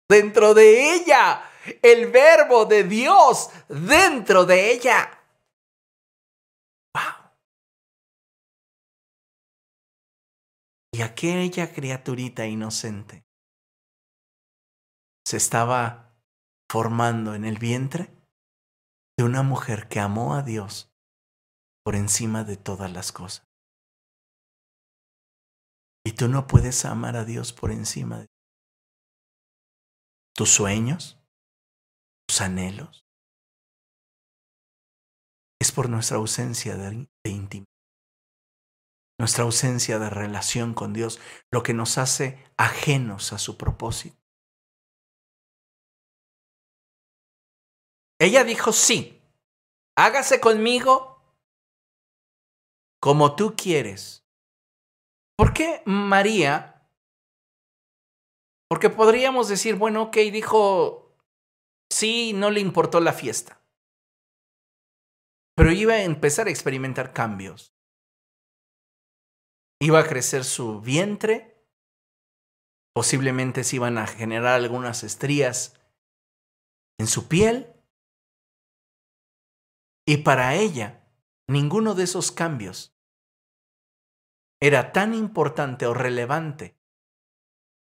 dentro 0.09 0.53
de 0.53 0.93
ella. 0.93 1.43
El 1.81 2.11
verbo 2.11 2.65
de 2.65 2.83
Dios 2.83 3.49
dentro 3.67 4.45
de 4.45 4.71
ella. 4.71 5.13
Y 10.93 11.01
aquella 11.01 11.71
criaturita 11.71 12.47
inocente 12.47 13.26
se 15.27 15.35
estaba 15.35 16.17
formando 16.71 17.35
en 17.35 17.43
el 17.43 17.57
vientre 17.57 18.15
de 19.17 19.25
una 19.25 19.43
mujer 19.43 19.89
que 19.89 19.99
amó 19.99 20.35
a 20.35 20.41
Dios 20.41 20.89
por 21.83 21.97
encima 21.97 22.45
de 22.45 22.55
todas 22.55 22.89
las 22.93 23.11
cosas. 23.11 23.45
Y 26.05 26.13
tú 26.13 26.29
no 26.29 26.47
puedes 26.47 26.85
amar 26.85 27.17
a 27.17 27.25
Dios 27.25 27.51
por 27.51 27.71
encima 27.71 28.19
de 28.21 28.27
tus 30.33 30.49
sueños, 30.49 31.19
tus 32.25 32.39
anhelos. 32.39 33.05
Es 35.59 35.73
por 35.73 35.89
nuestra 35.89 36.15
ausencia 36.15 36.77
de, 36.77 37.09
intimidad 37.25 37.67
nuestra 39.19 39.43
ausencia 39.43 39.99
de 39.99 40.09
relación 40.09 40.73
con 40.73 40.93
Dios, 40.93 41.19
lo 41.51 41.63
que 41.63 41.73
nos 41.73 41.97
hace 41.97 42.45
ajenos 42.55 43.33
a 43.33 43.39
su 43.39 43.57
propósito. 43.57 44.26
Ella 48.19 48.43
dijo, 48.43 48.71
sí, 48.71 49.21
hágase 49.95 50.39
conmigo 50.39 51.21
como 52.99 53.35
tú 53.35 53.55
quieres. 53.55 54.25
¿Por 55.37 55.53
qué 55.53 55.83
María? 55.85 56.89
Porque 58.69 58.89
podríamos 58.89 59.47
decir, 59.47 59.75
bueno, 59.75 60.03
ok, 60.03 60.17
dijo, 60.31 61.15
sí, 61.91 62.33
no 62.33 62.49
le 62.49 62.59
importó 62.59 62.99
la 62.99 63.13
fiesta. 63.13 63.61
Pero 65.55 65.71
iba 65.71 65.93
a 65.93 66.03
empezar 66.03 66.47
a 66.47 66.49
experimentar 66.49 67.13
cambios. 67.13 67.73
Iba 69.79 69.99
a 69.99 70.07
crecer 70.07 70.43
su 70.43 70.81
vientre, 70.81 71.63
posiblemente 72.95 73.63
se 73.63 73.75
iban 73.75 73.99
a 73.99 74.07
generar 74.07 74.55
algunas 74.55 75.03
estrías 75.03 75.79
en 76.99 77.05
su 77.05 77.27
piel. 77.27 77.76
Y 80.09 80.17
para 80.17 80.55
ella, 80.55 81.03
ninguno 81.49 81.93
de 81.93 82.05
esos 82.05 82.31
cambios 82.31 82.95
era 84.61 84.93
tan 84.93 85.13
importante 85.13 85.85
o 85.85 85.93
relevante 85.93 86.77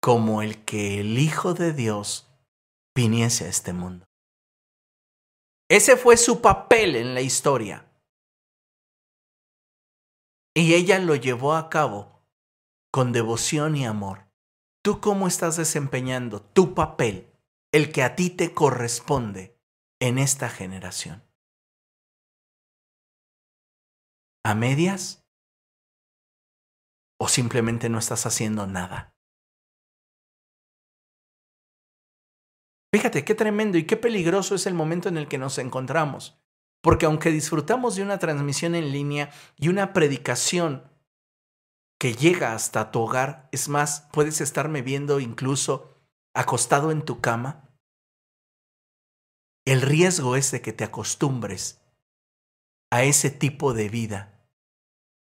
como 0.00 0.40
el 0.40 0.64
que 0.64 1.00
el 1.00 1.18
Hijo 1.18 1.52
de 1.52 1.74
Dios 1.74 2.26
viniese 2.94 3.44
a 3.44 3.48
este 3.48 3.74
mundo. 3.74 4.06
Ese 5.68 5.98
fue 5.98 6.16
su 6.16 6.40
papel 6.40 6.96
en 6.96 7.12
la 7.12 7.20
historia. 7.20 7.86
Y 10.56 10.72
ella 10.72 10.98
lo 11.00 11.14
llevó 11.14 11.54
a 11.54 11.68
cabo 11.68 12.22
con 12.90 13.12
devoción 13.12 13.76
y 13.76 13.84
amor. 13.84 14.30
¿Tú 14.82 15.02
cómo 15.02 15.28
estás 15.28 15.58
desempeñando 15.58 16.40
tu 16.40 16.74
papel, 16.74 17.30
el 17.70 17.92
que 17.92 18.02
a 18.02 18.16
ti 18.16 18.30
te 18.30 18.54
corresponde 18.54 19.60
en 20.00 20.18
esta 20.18 20.48
generación? 20.48 21.27
¿A 24.48 24.54
medias? 24.54 25.22
¿O 27.20 27.28
simplemente 27.28 27.90
no 27.90 27.98
estás 27.98 28.24
haciendo 28.24 28.66
nada? 28.66 29.14
Fíjate 32.90 33.26
qué 33.26 33.34
tremendo 33.34 33.76
y 33.76 33.84
qué 33.84 33.98
peligroso 33.98 34.54
es 34.54 34.66
el 34.66 34.72
momento 34.72 35.10
en 35.10 35.18
el 35.18 35.28
que 35.28 35.36
nos 35.36 35.58
encontramos. 35.58 36.40
Porque 36.82 37.04
aunque 37.04 37.30
disfrutamos 37.30 37.96
de 37.96 38.02
una 38.04 38.18
transmisión 38.18 38.74
en 38.74 38.90
línea 38.90 39.30
y 39.58 39.68
una 39.68 39.92
predicación 39.92 40.90
que 42.00 42.14
llega 42.14 42.54
hasta 42.54 42.90
tu 42.90 43.00
hogar, 43.00 43.50
es 43.52 43.68
más, 43.68 44.08
puedes 44.14 44.40
estarme 44.40 44.80
viendo 44.80 45.20
incluso 45.20 45.94
acostado 46.34 46.90
en 46.90 47.04
tu 47.04 47.20
cama, 47.20 47.68
el 49.66 49.82
riesgo 49.82 50.36
es 50.36 50.50
de 50.52 50.62
que 50.62 50.72
te 50.72 50.84
acostumbres 50.84 51.84
a 52.90 53.02
ese 53.02 53.30
tipo 53.30 53.74
de 53.74 53.90
vida, 53.90 54.37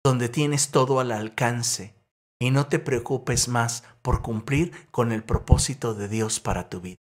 donde 0.06 0.30
tienes 0.30 0.70
todo 0.70 1.00
al 1.00 1.12
alcance 1.12 1.96
y 2.40 2.52
no 2.52 2.68
te 2.68 2.78
preocupes 2.78 3.48
más 3.48 3.84
por 4.04 4.22
cumplir 4.22 4.72
con 4.92 5.12
el 5.12 5.24
propósito 5.24 5.96
de 5.96 6.08
Dios 6.08 6.40
para 6.40 6.70
tu 6.70 6.80
vida. 6.80 6.98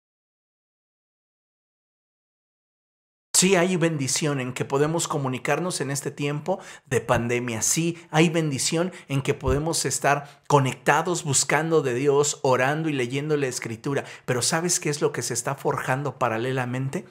Sí, 3.33 3.55
hay 3.55 3.77
bendición 3.77 4.41
en 4.41 4.53
que 4.53 4.65
podemos 4.65 5.07
comunicarnos 5.07 5.81
en 5.81 5.93
este 5.93 6.11
tiempo 6.11 6.59
de 6.87 7.01
pandemia. 7.01 7.63
Sí, 7.63 8.05
hay 8.11 8.31
bendición 8.31 8.91
en 9.07 9.23
que 9.23 9.33
podemos 9.33 9.85
estar 9.85 10.43
conectados 10.49 11.23
buscando 11.23 11.83
de 11.83 11.95
Dios, 11.95 12.41
orando 12.43 12.89
y 12.89 12.95
leyendo 12.95 13.37
la 13.37 13.47
escritura. 13.47 14.03
Pero 14.25 14.43
¿sabes 14.43 14.81
qué 14.81 14.91
es 14.91 15.01
lo 15.01 15.13
que 15.13 15.23
se 15.23 15.35
está 15.35 15.55
forjando 15.55 16.19
paralelamente? 16.19 17.05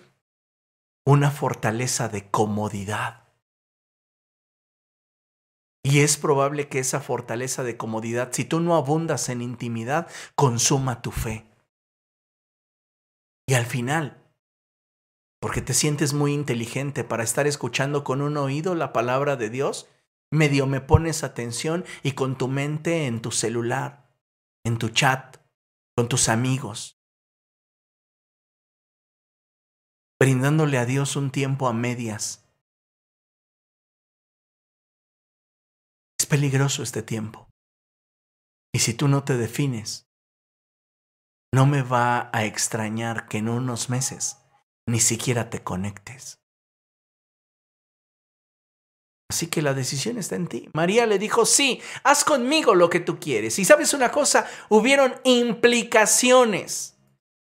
Una 1.06 1.32
fortaleza 1.32 2.10
de 2.10 2.30
comodidad. 2.30 3.27
Y 5.90 6.02
es 6.02 6.18
probable 6.18 6.68
que 6.68 6.80
esa 6.80 7.00
fortaleza 7.00 7.64
de 7.64 7.78
comodidad, 7.78 8.34
si 8.34 8.44
tú 8.44 8.60
no 8.60 8.76
abundas 8.76 9.30
en 9.30 9.42
intimidad, 9.42 10.10
consuma 10.36 11.02
tu 11.02 11.12
fe. 11.12 11.46
Y 13.48 13.54
al 13.54 13.66
final, 13.66 14.22
porque 15.40 15.62
te 15.62 15.74
sientes 15.74 16.12
muy 16.12 16.34
inteligente 16.34 17.06
para 17.06 17.24
estar 17.24 17.48
escuchando 17.48 18.04
con 18.04 18.22
un 18.22 18.36
oído 18.36 18.76
la 18.76 18.92
palabra 18.92 19.38
de 19.38 19.50
Dios, 19.50 19.88
medio 20.30 20.68
me 20.68 20.82
pones 20.82 21.24
atención 21.24 21.86
y 22.04 22.12
con 22.12 22.38
tu 22.38 22.50
mente 22.50 23.06
en 23.06 23.22
tu 23.22 23.32
celular, 23.32 24.12
en 24.66 24.80
tu 24.80 24.90
chat, 24.90 25.38
con 25.96 26.10
tus 26.10 26.28
amigos, 26.28 27.00
brindándole 30.20 30.80
a 30.80 30.86
Dios 30.86 31.16
un 31.16 31.32
tiempo 31.32 31.70
a 31.70 31.72
medias. 31.72 32.47
Peligroso 36.28 36.84
este 36.84 37.02
tiempo. 37.02 37.48
Y 38.74 38.80
si 38.80 38.94
tú 38.94 39.08
no 39.08 39.24
te 39.24 39.38
defines, 39.38 40.08
no 41.54 41.66
me 41.66 41.82
va 41.82 42.30
a 42.34 42.46
extrañar 42.46 43.28
que 43.28 43.40
en 43.40 43.50
unos 43.50 43.90
meses 43.90 44.38
ni 44.88 45.00
siquiera 45.00 45.50
te 45.50 45.64
conectes. 45.64 46.40
Así 49.30 49.48
que 49.48 49.62
la 49.62 49.74
decisión 49.74 50.18
está 50.18 50.36
en 50.36 50.48
ti. 50.48 50.70
María 50.74 51.06
le 51.06 51.20
dijo, 51.20 51.46
sí, 51.46 51.82
haz 52.04 52.24
conmigo 52.24 52.76
lo 52.76 52.90
que 52.90 53.02
tú 53.02 53.20
quieres. 53.20 53.60
Y 53.60 53.66
sabes 53.66 53.94
una 53.94 54.12
cosa, 54.12 54.48
hubieron 54.70 55.16
implicaciones 55.26 56.98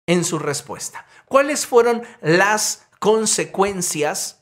en 0.06 0.24
su 0.24 0.38
respuesta. 0.38 1.06
¿Cuáles 1.24 1.66
fueron 1.66 2.02
las 2.20 2.86
consecuencias 2.98 4.39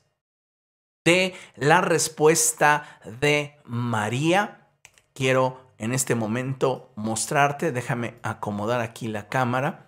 de 1.09 1.35
la 1.57 1.81
respuesta 1.81 3.01
de 3.21 3.57
María? 3.65 4.69
Quiero 5.15 5.59
en 5.79 5.95
este 5.95 6.15
momento 6.15 6.93
mostrarte, 6.97 7.73
déjame 7.73 8.17
acomodar 8.23 8.83
aquí 8.83 9.09
la 9.09 9.31
cámara 9.31 9.87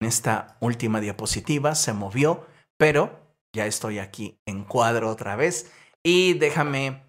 en 0.00 0.08
esta 0.08 0.56
última 0.58 1.00
diapositiva, 1.00 1.76
se 1.76 1.92
movió, 1.92 2.48
pero 2.76 3.20
ya 3.52 3.66
estoy 3.66 4.00
aquí 4.00 4.40
en 4.44 4.64
cuadro 4.64 5.08
otra 5.08 5.36
vez 5.36 5.70
y 6.02 6.32
déjame 6.34 7.04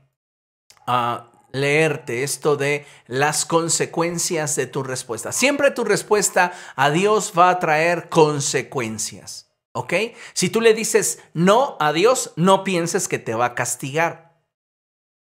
uh, 0.87 1.23
leerte 1.51 2.21
esto 2.21 2.57
de 2.57 2.85
las 3.07 3.45
consecuencias 3.45 4.55
de 4.55 4.67
tu 4.67 4.83
respuesta. 4.83 5.31
Siempre 5.31 5.71
tu 5.71 5.83
respuesta 5.83 6.53
a 6.75 6.91
Dios 6.91 7.33
va 7.35 7.49
a 7.49 7.59
traer 7.59 8.07
consecuencias. 8.09 9.50
¿Ok? 9.73 9.93
Si 10.33 10.49
tú 10.49 10.61
le 10.61 10.73
dices 10.73 11.23
no 11.33 11.77
a 11.79 11.93
Dios, 11.93 12.33
no 12.35 12.63
pienses 12.63 13.07
que 13.07 13.19
te 13.19 13.35
va 13.35 13.45
a 13.45 13.55
castigar. 13.55 14.37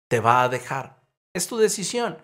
Te 0.08 0.20
va 0.20 0.44
a 0.44 0.50
dejar. 0.50 1.02
Es 1.34 1.48
tu 1.48 1.58
decisión. 1.58 2.18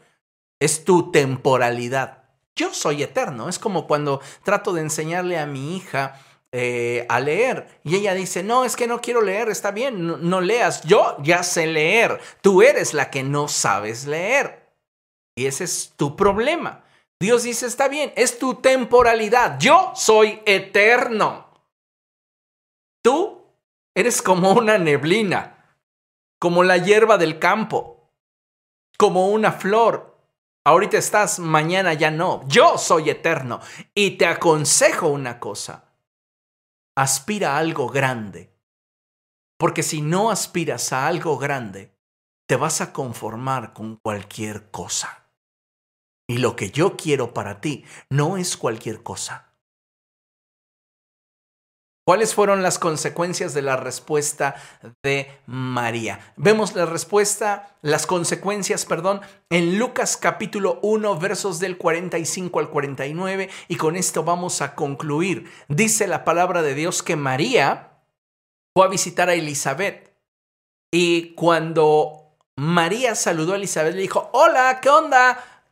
Es 0.60 0.84
tu 0.84 1.12
temporalidad 1.12 2.28
yo 2.58 2.74
soy 2.74 3.04
eterno. 3.04 3.48
Es 3.48 3.60
como 3.60 3.88
cuando 3.88 4.20
trato 4.44 4.74
de 4.74 4.82
enseñarle 4.82 5.38
a 5.40 5.46
mi 5.46 5.78
hija 5.78 6.20
eh, 6.52 7.06
a 7.08 7.20
leer 7.20 7.80
y 7.84 7.96
ella 7.96 8.14
dice, 8.14 8.44
no, 8.44 8.66
es 8.66 8.76
que 8.76 8.88
no 8.88 9.00
quiero 9.00 9.22
leer, 9.22 9.50
está 9.50 9.72
bien, 9.72 10.06
no, 10.30 10.42
leas. 10.42 10.84
Yo 10.84 11.16
ya 11.22 11.44
sé 11.44 11.68
leer, 11.68 12.20
tú 12.42 12.62
eres 12.62 12.94
la 12.94 13.10
que 13.10 13.24
no 13.24 13.48
sabes 13.48 14.06
leer. 14.06 14.68
Y 15.36 15.46
ese 15.46 15.64
es 15.64 15.94
tu 15.96 16.16
problema. 16.16 16.84
Dios 17.20 17.44
dice, 17.44 17.68
está 17.68 17.88
bien, 17.88 18.12
es 18.16 18.40
tu 18.40 18.56
temporalidad. 18.56 19.58
Yo 19.60 19.94
soy 19.96 20.42
eterno. 20.46 21.47
Tú 23.08 23.42
eres 23.96 24.22
como 24.22 24.52
una 24.52 24.78
neblina, 24.78 25.78
como 26.42 26.66
la 26.66 26.76
hierba 26.76 27.18
del 27.18 27.40
campo, 27.40 28.12
como 28.98 29.30
una 29.30 29.54
flor 29.54 30.18
Ahorita 30.66 30.98
estás, 30.98 31.40
mañana 31.40 31.94
ya 31.94 32.12
no. 32.12 32.46
Yo 32.50 32.78
soy 32.78 33.10
eterno. 33.10 33.62
Y 33.96 34.18
te 34.18 34.26
aconsejo 34.26 35.08
una 35.08 35.40
cosa. 35.40 35.94
Aspira 36.98 37.54
a 37.54 37.60
algo 37.60 37.88
grande. 37.88 38.54
Porque 39.58 39.82
si 39.82 40.02
no 40.02 40.30
aspiras 40.30 40.92
a 40.92 41.08
algo 41.08 41.38
grande, 41.38 41.98
te 42.50 42.58
vas 42.58 42.82
a 42.82 42.92
conformar 42.92 43.72
con 43.72 43.96
cualquier 44.04 44.70
cosa. 44.70 45.32
Y 46.28 46.40
lo 46.40 46.58
que 46.58 46.70
yo 46.70 46.98
quiero 46.98 47.34
para 47.34 47.62
ti 47.62 47.86
no 48.10 48.36
es 48.36 48.58
cualquier 48.58 49.04
cosa. 49.04 49.47
¿Cuáles 52.08 52.34
fueron 52.34 52.64
las 52.64 52.80
consecuencias 52.80 53.54
de 53.54 53.62
la 53.62 53.76
respuesta 53.76 54.56
de 55.04 55.30
María? 55.46 56.22
Vemos 56.38 56.74
la 56.74 56.86
respuesta, 56.86 57.76
las 57.82 58.08
consecuencias, 58.08 58.86
perdón, 58.86 59.20
en 59.50 59.78
Lucas 59.78 60.16
capítulo 60.16 60.80
1 60.84 61.20
versos 61.20 61.60
del 61.60 61.78
45 61.78 62.62
al 62.62 62.70
49 62.70 63.50
y 63.68 63.76
con 63.76 63.98
esto 63.98 64.24
vamos 64.24 64.62
a 64.62 64.74
concluir. 64.74 65.52
Dice 65.68 66.08
la 66.08 66.24
palabra 66.24 66.62
de 66.62 66.76
Dios 66.76 67.04
que 67.04 67.18
María 67.18 68.00
fue 68.74 68.86
a 68.86 68.90
visitar 68.90 69.28
a 69.28 69.34
Elizabeth 69.34 70.16
y 70.90 71.34
cuando 71.34 72.38
María 72.56 73.16
saludó 73.16 73.52
a 73.52 73.58
Elizabeth 73.58 73.96
le 73.96 74.04
dijo, 74.04 74.30
hola, 74.32 74.80
¿qué 74.82 74.88
onda? 74.88 75.66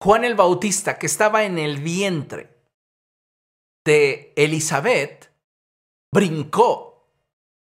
Juan 0.00 0.24
el 0.24 0.36
Bautista, 0.36 1.00
que 1.00 1.06
estaba 1.06 1.42
en 1.42 1.58
el 1.58 1.78
vientre 1.78 2.59
de 3.84 4.32
Elizabeth 4.36 5.30
brincó 6.12 7.08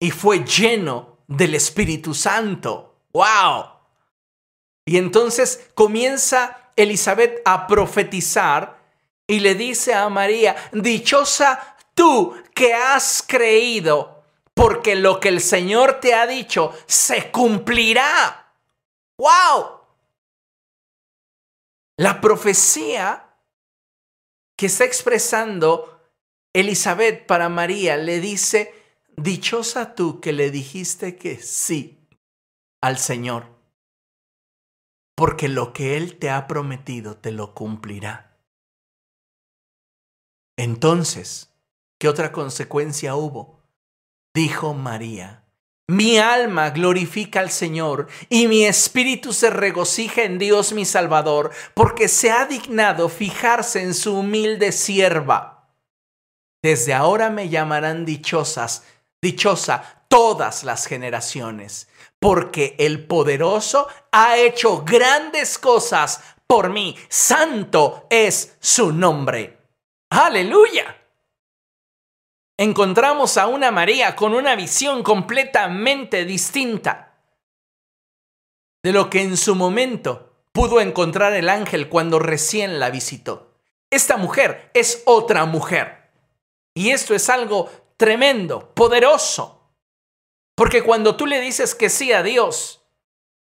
y 0.01 0.11
fue 0.11 0.45
lleno 0.45 1.19
del 1.27 1.55
Espíritu 1.55 2.15
Santo. 2.15 2.97
¡Wow! 3.13 3.67
Y 4.85 4.97
entonces 4.97 5.71
comienza 5.75 6.71
Elizabeth 6.77 7.41
a 7.45 7.67
profetizar 7.67 8.81
y 9.27 9.41
le 9.41 9.55
dice 9.55 9.95
a 9.95 10.09
María, 10.09 10.57
dichosa 10.73 11.77
tú 11.95 12.35
que 12.55 12.75
has 12.75 13.23
creído, 13.27 14.25
porque 14.55 14.97
lo 14.97 15.21
que 15.21 15.29
el 15.29 15.41
Señor 15.41 16.01
te 16.01 16.15
ha 16.15 16.27
dicho 16.27 16.73
se 16.87 17.31
cumplirá. 17.31 18.55
¡Wow! 19.19 19.81
La 21.99 22.21
profecía 22.21 23.29
que 24.57 24.67
está 24.67 24.85
expresando 24.85 25.91
Elizabeth 26.55 27.27
para 27.27 27.49
María 27.49 27.97
le 27.97 28.21
dice, 28.21 28.75
dichosa 29.17 29.95
tú 29.95 30.21
que 30.21 30.33
le 30.33 30.51
dijiste 30.51 31.17
que 31.17 31.39
sí 31.41 32.07
al 32.83 32.99
Señor, 32.99 33.47
porque 35.15 35.49
lo 35.49 35.73
que 35.73 35.97
Él 35.97 36.19
te 36.19 36.29
ha 36.29 36.47
prometido 36.47 37.17
te 37.17 37.33
lo 37.33 37.55
cumplirá. 37.55 38.37
Entonces, 40.59 41.55
¿qué 41.99 42.09
otra 42.09 42.33
consecuencia 42.33 43.15
hubo? 43.15 43.63
Dijo 44.35 44.75
María, 44.75 45.45
mi 45.89 46.19
alma 46.19 46.69
glorifica 46.71 47.41
al 47.41 47.51
Señor 47.51 48.09
y 48.29 48.47
mi 48.47 48.67
espíritu 48.67 49.33
se 49.33 49.49
regocija 49.49 50.23
en 50.23 50.39
Dios 50.39 50.73
mi 50.75 50.85
Salvador, 50.85 51.51
porque 51.75 52.09
se 52.09 52.31
ha 52.31 52.45
dignado 52.45 53.09
fijarse 53.09 53.83
en 53.83 53.95
su 53.95 54.19
humilde 54.19 54.73
sierva 54.73 55.52
desde 56.63 56.95
ahora 56.95 57.29
me 57.29 57.49
llamarán 57.49 58.05
dichosas, 58.05 58.85
dichosa 59.21 60.05
todas 60.09 60.63
las 60.63 60.87
generaciones, 60.87 61.89
porque 62.21 62.77
el 62.79 63.07
poderoso 63.07 63.89
ha 64.13 64.37
hecho 64.37 64.85
grandes 64.85 65.59
cosas 65.59 66.23
por 66.47 66.71
mí. 66.71 66.97
Santo 67.09 68.07
es 68.11 68.57
su 68.61 68.93
nombre. 68.93 69.59
Aleluya. 70.11 70.99
Encontramos 72.59 73.39
a 73.39 73.47
una 73.47 73.71
María 73.71 74.15
con 74.15 74.35
una 74.35 74.55
visión 74.55 75.03
completamente 75.03 76.25
distinta 76.25 77.15
de 78.85 78.93
lo 78.93 79.09
que 79.09 79.23
en 79.23 79.37
su 79.37 79.55
momento 79.55 80.45
pudo 80.53 80.81
encontrar 80.81 81.33
el 81.33 81.49
ángel 81.49 81.89
cuando 81.89 82.19
recién 82.19 82.79
la 82.79 82.91
visitó. 82.91 83.55
Esta 83.91 84.17
mujer 84.17 84.71
es 84.75 85.03
otra 85.07 85.45
mujer. 85.47 86.02
Y 86.75 86.91
esto 86.91 87.14
es 87.14 87.29
algo 87.29 87.70
tremendo, 87.97 88.73
poderoso. 88.75 89.62
Porque 90.55 90.83
cuando 90.83 91.16
tú 91.16 91.27
le 91.27 91.41
dices 91.41 91.75
que 91.75 91.89
sí 91.89 92.12
a 92.12 92.23
Dios, 92.23 92.83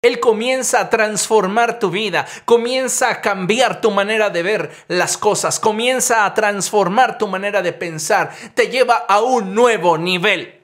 Él 0.03 0.21
comienza 0.21 0.81
a 0.81 0.91
transformar 0.91 1.79
tu 1.79 1.91
vida, 1.91 2.27
comienza 2.45 3.11
a 3.11 3.21
cambiar 3.21 3.81
tu 3.81 3.91
manera 3.91 4.31
de 4.31 4.43
ver 4.43 4.71
las 4.89 5.19
cosas, 5.19 5.61
comienza 5.61 6.25
a 6.25 6.35
transformar 6.35 7.19
tu 7.19 7.29
manera 7.29 7.63
de 7.63 7.73
pensar, 7.73 8.35
te 8.55 8.69
lleva 8.69 8.97
a 8.97 9.21
un 9.21 9.55
nuevo 9.55 9.99
nivel. 9.99 10.63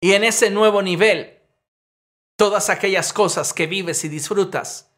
Y 0.00 0.14
en 0.14 0.24
ese 0.24 0.50
nuevo 0.50 0.82
nivel, 0.82 1.38
todas 2.36 2.70
aquellas 2.70 3.12
cosas 3.12 3.52
que 3.52 3.66
vives 3.66 4.04
y 4.04 4.08
disfrutas, 4.08 4.90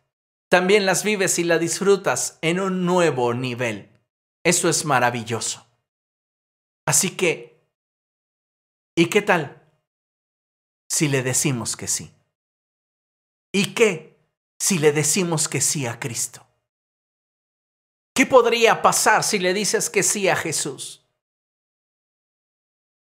también 0.49 0.87
las 0.87 1.05
vives 1.05 1.39
y 1.39 1.45
las 1.45 1.61
disfrutas 1.61 2.39
en 2.41 2.61
un 2.61 2.87
nuevo 2.87 3.35
nivel. 3.35 3.91
Eso 4.45 4.69
es 4.69 4.85
maravilloso. 4.85 5.64
Así 6.87 7.17
que, 7.17 7.67
¿y 8.97 9.09
qué 9.09 9.23
tal 9.23 9.63
si 10.89 11.09
le 11.09 11.23
decimos 11.23 11.77
que 11.77 11.89
sí? 11.89 12.15
¿Y 13.53 13.75
qué 13.75 14.19
si 14.61 14.79
le 14.79 14.93
decimos 14.93 15.49
que 15.49 15.61
sí 15.61 15.87
a 15.87 15.99
Cristo? 15.99 16.47
¿Qué 18.15 18.27
podría 18.27 18.83
pasar 18.83 19.25
si 19.25 19.39
le 19.39 19.55
dices 19.55 19.91
que 19.91 20.03
sí 20.03 20.29
a 20.29 20.37
Jesús? 20.37 21.05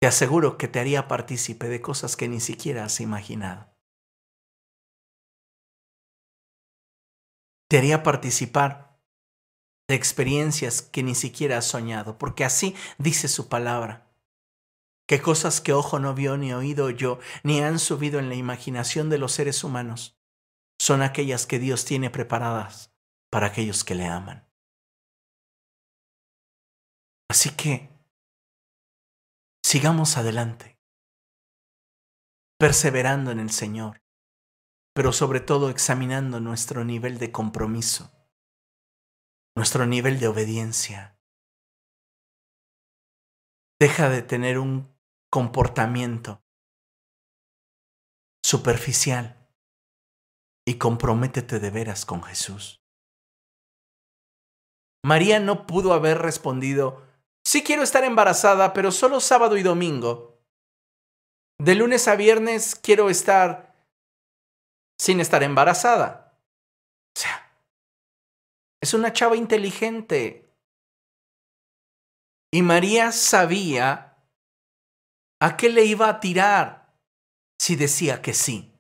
Te 0.00 0.06
aseguro 0.06 0.56
que 0.56 0.68
te 0.68 0.80
haría 0.80 1.06
partícipe 1.06 1.68
de 1.68 1.80
cosas 1.80 2.16
que 2.16 2.28
ni 2.28 2.40
siquiera 2.40 2.84
has 2.84 3.00
imaginado. 3.00 3.72
Te 7.68 7.78
haría 7.78 8.02
participar 8.02 8.91
de 9.88 9.94
experiencias 9.94 10.82
que 10.82 11.02
ni 11.02 11.14
siquiera 11.14 11.58
has 11.58 11.66
soñado, 11.66 12.18
porque 12.18 12.44
así 12.44 12.74
dice 12.98 13.28
su 13.28 13.48
palabra. 13.48 14.10
Que 15.06 15.20
cosas 15.20 15.60
que 15.60 15.72
ojo 15.72 15.98
no 15.98 16.14
vio 16.14 16.36
ni 16.36 16.52
oído 16.52 16.90
yo, 16.90 17.18
ni 17.42 17.60
han 17.60 17.78
subido 17.78 18.18
en 18.18 18.28
la 18.28 18.34
imaginación 18.34 19.10
de 19.10 19.18
los 19.18 19.32
seres 19.32 19.64
humanos, 19.64 20.18
son 20.80 21.02
aquellas 21.02 21.46
que 21.46 21.58
Dios 21.58 21.84
tiene 21.84 22.10
preparadas 22.10 22.94
para 23.30 23.48
aquellos 23.48 23.84
que 23.84 23.94
le 23.94 24.06
aman. 24.06 24.48
Así 27.28 27.50
que 27.50 27.88
sigamos 29.64 30.16
adelante, 30.16 30.78
perseverando 32.58 33.30
en 33.30 33.40
el 33.40 33.50
Señor, 33.50 34.02
pero 34.94 35.12
sobre 35.12 35.40
todo 35.40 35.70
examinando 35.70 36.40
nuestro 36.40 36.84
nivel 36.84 37.18
de 37.18 37.32
compromiso, 37.32 38.12
nuestro 39.56 39.86
nivel 39.86 40.18
de 40.18 40.28
obediencia. 40.28 41.18
Deja 43.80 44.08
de 44.08 44.22
tener 44.22 44.58
un 44.58 44.96
comportamiento 45.30 46.42
superficial 48.44 49.48
y 50.66 50.78
comprométete 50.78 51.58
de 51.58 51.70
veras 51.70 52.06
con 52.06 52.22
Jesús. 52.22 52.82
María 55.04 55.40
no 55.40 55.66
pudo 55.66 55.94
haber 55.94 56.18
respondido 56.18 57.02
Sí 57.44 57.62
quiero 57.62 57.82
estar 57.82 58.04
embarazada, 58.04 58.72
pero 58.72 58.92
solo 58.92 59.20
sábado 59.20 59.56
y 59.56 59.62
domingo. 59.62 60.40
De 61.58 61.74
lunes 61.74 62.08
a 62.08 62.16
viernes 62.16 62.74
quiero 62.74 63.10
estar 63.10 63.74
sin 64.98 65.20
estar 65.20 65.42
embarazada. 65.42 66.31
Es 68.82 68.94
una 68.94 69.12
chava 69.12 69.36
inteligente. 69.36 70.52
Y 72.52 72.62
María 72.62 73.12
sabía 73.12 74.18
a 75.40 75.56
qué 75.56 75.68
le 75.68 75.84
iba 75.84 76.08
a 76.08 76.18
tirar 76.18 76.92
si 77.60 77.76
decía 77.76 78.20
que 78.20 78.34
sí. 78.34 78.76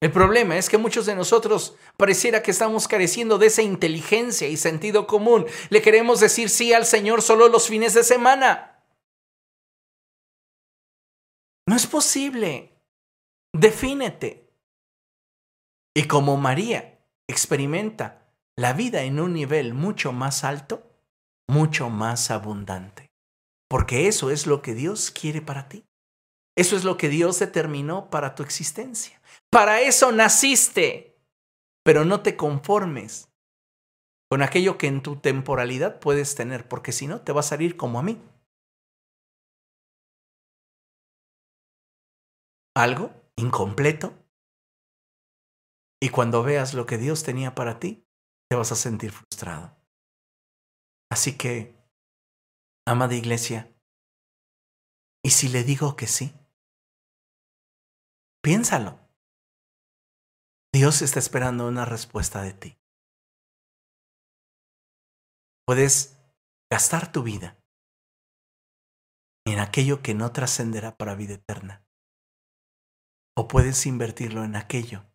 El 0.00 0.10
problema 0.10 0.56
es 0.56 0.70
que 0.70 0.78
muchos 0.78 1.04
de 1.04 1.14
nosotros 1.14 1.76
pareciera 1.98 2.42
que 2.42 2.50
estamos 2.50 2.88
careciendo 2.88 3.36
de 3.36 3.46
esa 3.46 3.62
inteligencia 3.62 4.48
y 4.48 4.56
sentido 4.56 5.06
común. 5.06 5.46
Le 5.68 5.82
queremos 5.82 6.20
decir 6.20 6.48
sí 6.48 6.72
al 6.72 6.86
Señor 6.86 7.20
solo 7.20 7.48
los 7.48 7.68
fines 7.68 7.92
de 7.92 8.04
semana. 8.04 8.82
No 11.66 11.76
es 11.76 11.86
posible. 11.86 12.82
Defínete. 13.52 14.50
Y 15.94 16.08
como 16.08 16.36
María 16.36 16.93
experimenta 17.28 18.28
la 18.56 18.72
vida 18.72 19.02
en 19.02 19.20
un 19.20 19.32
nivel 19.32 19.74
mucho 19.74 20.12
más 20.12 20.44
alto, 20.44 20.82
mucho 21.48 21.90
más 21.90 22.30
abundante. 22.30 23.10
Porque 23.68 24.08
eso 24.08 24.30
es 24.30 24.46
lo 24.46 24.62
que 24.62 24.74
Dios 24.74 25.10
quiere 25.10 25.40
para 25.40 25.68
ti. 25.68 25.84
Eso 26.56 26.76
es 26.76 26.84
lo 26.84 26.96
que 26.96 27.08
Dios 27.08 27.38
determinó 27.38 28.10
para 28.10 28.34
tu 28.34 28.42
existencia. 28.42 29.20
Para 29.50 29.80
eso 29.80 30.12
naciste. 30.12 31.18
Pero 31.82 32.04
no 32.04 32.22
te 32.22 32.36
conformes 32.36 33.28
con 34.30 34.42
aquello 34.42 34.78
que 34.78 34.86
en 34.86 35.02
tu 35.02 35.16
temporalidad 35.16 36.00
puedes 36.00 36.34
tener, 36.34 36.66
porque 36.66 36.92
si 36.92 37.06
no, 37.06 37.20
te 37.20 37.32
va 37.32 37.40
a 37.40 37.44
salir 37.44 37.76
como 37.76 37.98
a 37.98 38.02
mí. 38.02 38.20
Algo 42.74 43.12
incompleto. 43.36 44.14
Y 46.04 46.10
cuando 46.10 46.42
veas 46.42 46.74
lo 46.74 46.84
que 46.84 46.98
Dios 46.98 47.24
tenía 47.24 47.54
para 47.54 47.80
ti, 47.80 48.06
te 48.50 48.56
vas 48.56 48.70
a 48.72 48.76
sentir 48.76 49.10
frustrado. 49.10 49.74
Así 51.10 51.38
que, 51.38 51.82
amada 52.86 53.14
iglesia, 53.14 53.74
¿y 55.24 55.30
si 55.30 55.48
le 55.48 55.64
digo 55.64 55.96
que 55.96 56.06
sí? 56.06 56.34
Piénsalo. 58.42 59.00
Dios 60.74 61.00
está 61.00 61.20
esperando 61.20 61.66
una 61.66 61.86
respuesta 61.86 62.42
de 62.42 62.52
ti. 62.52 62.78
Puedes 65.66 66.20
gastar 66.70 67.12
tu 67.12 67.22
vida 67.22 67.58
en 69.46 69.58
aquello 69.58 70.02
que 70.02 70.12
no 70.12 70.32
trascenderá 70.32 70.98
para 70.98 71.14
vida 71.14 71.36
eterna. 71.36 71.88
O 73.38 73.48
puedes 73.48 73.86
invertirlo 73.86 74.44
en 74.44 74.56
aquello 74.56 75.13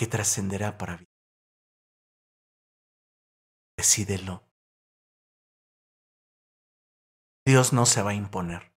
que 0.00 0.06
trascenderá 0.06 0.78
para 0.78 0.96
vida. 0.96 1.12
Decídelo. 3.76 4.42
Dios 7.46 7.74
no 7.74 7.84
se 7.84 8.00
va 8.00 8.12
a 8.12 8.14
imponer. 8.14 8.72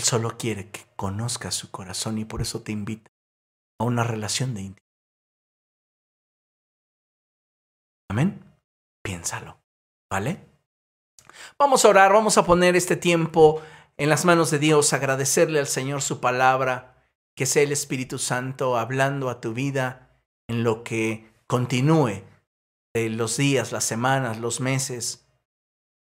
Él 0.00 0.04
solo 0.04 0.36
quiere 0.36 0.72
que 0.72 0.80
conozcas 0.96 1.54
su 1.54 1.70
corazón 1.70 2.18
y 2.18 2.24
por 2.24 2.42
eso 2.42 2.64
te 2.64 2.72
invita 2.72 3.12
a 3.78 3.84
una 3.84 4.02
relación 4.02 4.52
de 4.52 4.62
intimidad. 4.62 4.82
Amén. 8.10 8.58
Piénsalo, 9.04 9.62
¿vale? 10.10 10.44
Vamos 11.56 11.84
a 11.84 11.88
orar, 11.88 12.12
vamos 12.12 12.36
a 12.36 12.44
poner 12.44 12.74
este 12.74 12.96
tiempo 12.96 13.62
en 13.96 14.08
las 14.08 14.24
manos 14.24 14.50
de 14.50 14.58
Dios, 14.58 14.92
agradecerle 14.92 15.60
al 15.60 15.68
Señor 15.68 16.02
su 16.02 16.20
palabra, 16.20 16.93
que 17.34 17.46
sea 17.46 17.62
el 17.62 17.72
Espíritu 17.72 18.18
Santo 18.18 18.76
hablando 18.76 19.28
a 19.28 19.40
tu 19.40 19.54
vida 19.54 20.10
en 20.48 20.64
lo 20.64 20.84
que 20.84 21.32
continúe 21.46 22.22
de 22.94 23.10
los 23.10 23.36
días, 23.36 23.72
las 23.72 23.84
semanas, 23.84 24.38
los 24.38 24.60
meses, 24.60 25.26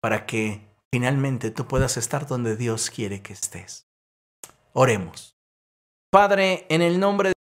para 0.01 0.25
que 0.25 0.67
finalmente 0.91 1.51
tú 1.51 1.67
puedas 1.67 1.97
estar 1.97 2.27
donde 2.27 2.55
Dios 2.55 2.89
quiere 2.89 3.21
que 3.21 3.33
estés. 3.33 3.87
Oremos. 4.73 5.37
Padre, 6.11 6.65
en 6.69 6.81
el 6.81 6.99
nombre 6.99 7.29
de 7.29 7.40